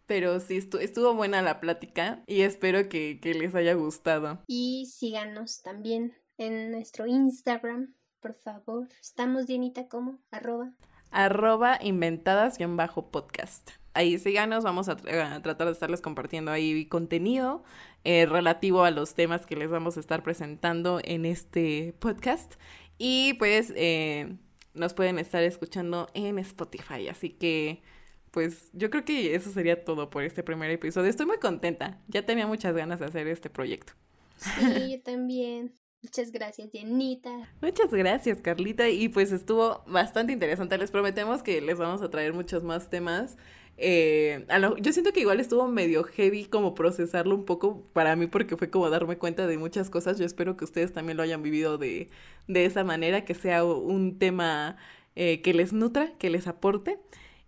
Pero 0.06 0.40
sí, 0.40 0.58
estuvo 0.80 1.14
buena 1.14 1.42
la 1.42 1.60
plática 1.60 2.22
y 2.26 2.40
espero 2.40 2.88
que, 2.88 3.20
que 3.20 3.34
les 3.34 3.54
haya 3.54 3.74
gustado. 3.74 4.42
Y 4.48 4.86
síganos 4.92 5.62
también 5.62 6.14
en 6.36 6.72
nuestro 6.72 7.06
Instagram, 7.06 7.94
por 8.20 8.34
favor. 8.34 8.88
Estamos, 9.00 9.46
Dianita, 9.46 9.86
como 9.88 10.18
arroba. 10.32 10.72
Arroba 11.12 11.78
inventadas-podcast. 11.80 13.70
Ahí 13.92 14.18
síganos, 14.18 14.62
vamos 14.62 14.88
a, 14.88 14.96
tratar 14.96 15.66
de 15.66 15.72
estarles 15.72 16.00
compartiendo 16.00 16.52
ahí 16.52 16.86
contenido 16.86 17.64
eh, 18.04 18.24
relativo 18.24 18.84
a 18.84 18.92
los 18.92 19.14
temas 19.14 19.46
que 19.46 19.56
les 19.56 19.68
vamos 19.70 19.96
a 19.96 20.00
estar 20.00 20.22
presentando 20.22 21.00
en 21.02 21.24
este 21.24 21.94
podcast. 21.98 22.54
Y 23.02 23.32
pues 23.38 23.72
eh, 23.76 24.36
nos 24.74 24.92
pueden 24.92 25.18
estar 25.18 25.42
escuchando 25.42 26.10
en 26.12 26.38
Spotify. 26.38 27.08
Así 27.08 27.30
que 27.30 27.82
pues 28.30 28.68
yo 28.74 28.90
creo 28.90 29.06
que 29.06 29.34
eso 29.34 29.50
sería 29.50 29.86
todo 29.86 30.10
por 30.10 30.22
este 30.22 30.42
primer 30.42 30.70
episodio. 30.70 31.08
Estoy 31.08 31.24
muy 31.24 31.38
contenta. 31.38 31.98
Ya 32.08 32.26
tenía 32.26 32.46
muchas 32.46 32.74
ganas 32.76 33.00
de 33.00 33.06
hacer 33.06 33.26
este 33.26 33.48
proyecto. 33.48 33.94
Sí, 34.36 34.92
yo 34.92 35.02
también. 35.02 35.72
Muchas 36.02 36.30
gracias, 36.30 36.72
Dianita. 36.72 37.30
Muchas 37.62 37.90
gracias, 37.90 38.42
Carlita. 38.42 38.90
Y 38.90 39.08
pues 39.08 39.32
estuvo 39.32 39.82
bastante 39.86 40.34
interesante. 40.34 40.76
Les 40.76 40.90
prometemos 40.90 41.42
que 41.42 41.62
les 41.62 41.78
vamos 41.78 42.02
a 42.02 42.10
traer 42.10 42.34
muchos 42.34 42.62
más 42.62 42.90
temas. 42.90 43.38
Eh, 43.82 44.46
yo 44.80 44.92
siento 44.92 45.12
que 45.12 45.20
igual 45.20 45.40
estuvo 45.40 45.66
medio 45.66 46.04
heavy 46.04 46.44
como 46.44 46.74
procesarlo 46.74 47.34
un 47.34 47.46
poco 47.46 47.82
para 47.94 48.14
mí 48.14 48.26
porque 48.26 48.58
fue 48.58 48.68
como 48.68 48.90
darme 48.90 49.16
cuenta 49.16 49.46
de 49.46 49.56
muchas 49.56 49.88
cosas. 49.88 50.18
Yo 50.18 50.26
espero 50.26 50.58
que 50.58 50.64
ustedes 50.64 50.92
también 50.92 51.16
lo 51.16 51.22
hayan 51.22 51.42
vivido 51.42 51.78
de, 51.78 52.10
de 52.46 52.66
esa 52.66 52.84
manera, 52.84 53.24
que 53.24 53.34
sea 53.34 53.64
un 53.64 54.18
tema 54.18 54.76
eh, 55.16 55.40
que 55.40 55.54
les 55.54 55.72
nutra, 55.72 56.12
que 56.18 56.28
les 56.28 56.46
aporte. 56.46 57.00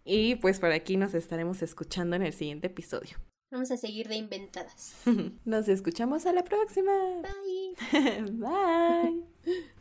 Y 0.05 0.37
pues 0.37 0.59
por 0.59 0.73
aquí 0.73 0.97
nos 0.97 1.13
estaremos 1.13 1.63
escuchando 1.63 2.17
en 2.17 2.23
el 2.23 2.33
siguiente 2.33 2.69
episodio. 2.69 3.19
Vamos 3.53 3.71
a 3.71 3.77
seguir 3.77 4.09
de 4.09 4.17
inventadas. 4.17 4.97
Nos 5.45 5.69
escuchamos 5.69 6.25
a 6.25 6.33
la 6.33 6.43
próxima. 6.43 6.93
Bye. 7.21 8.23
Bye. 8.33 9.73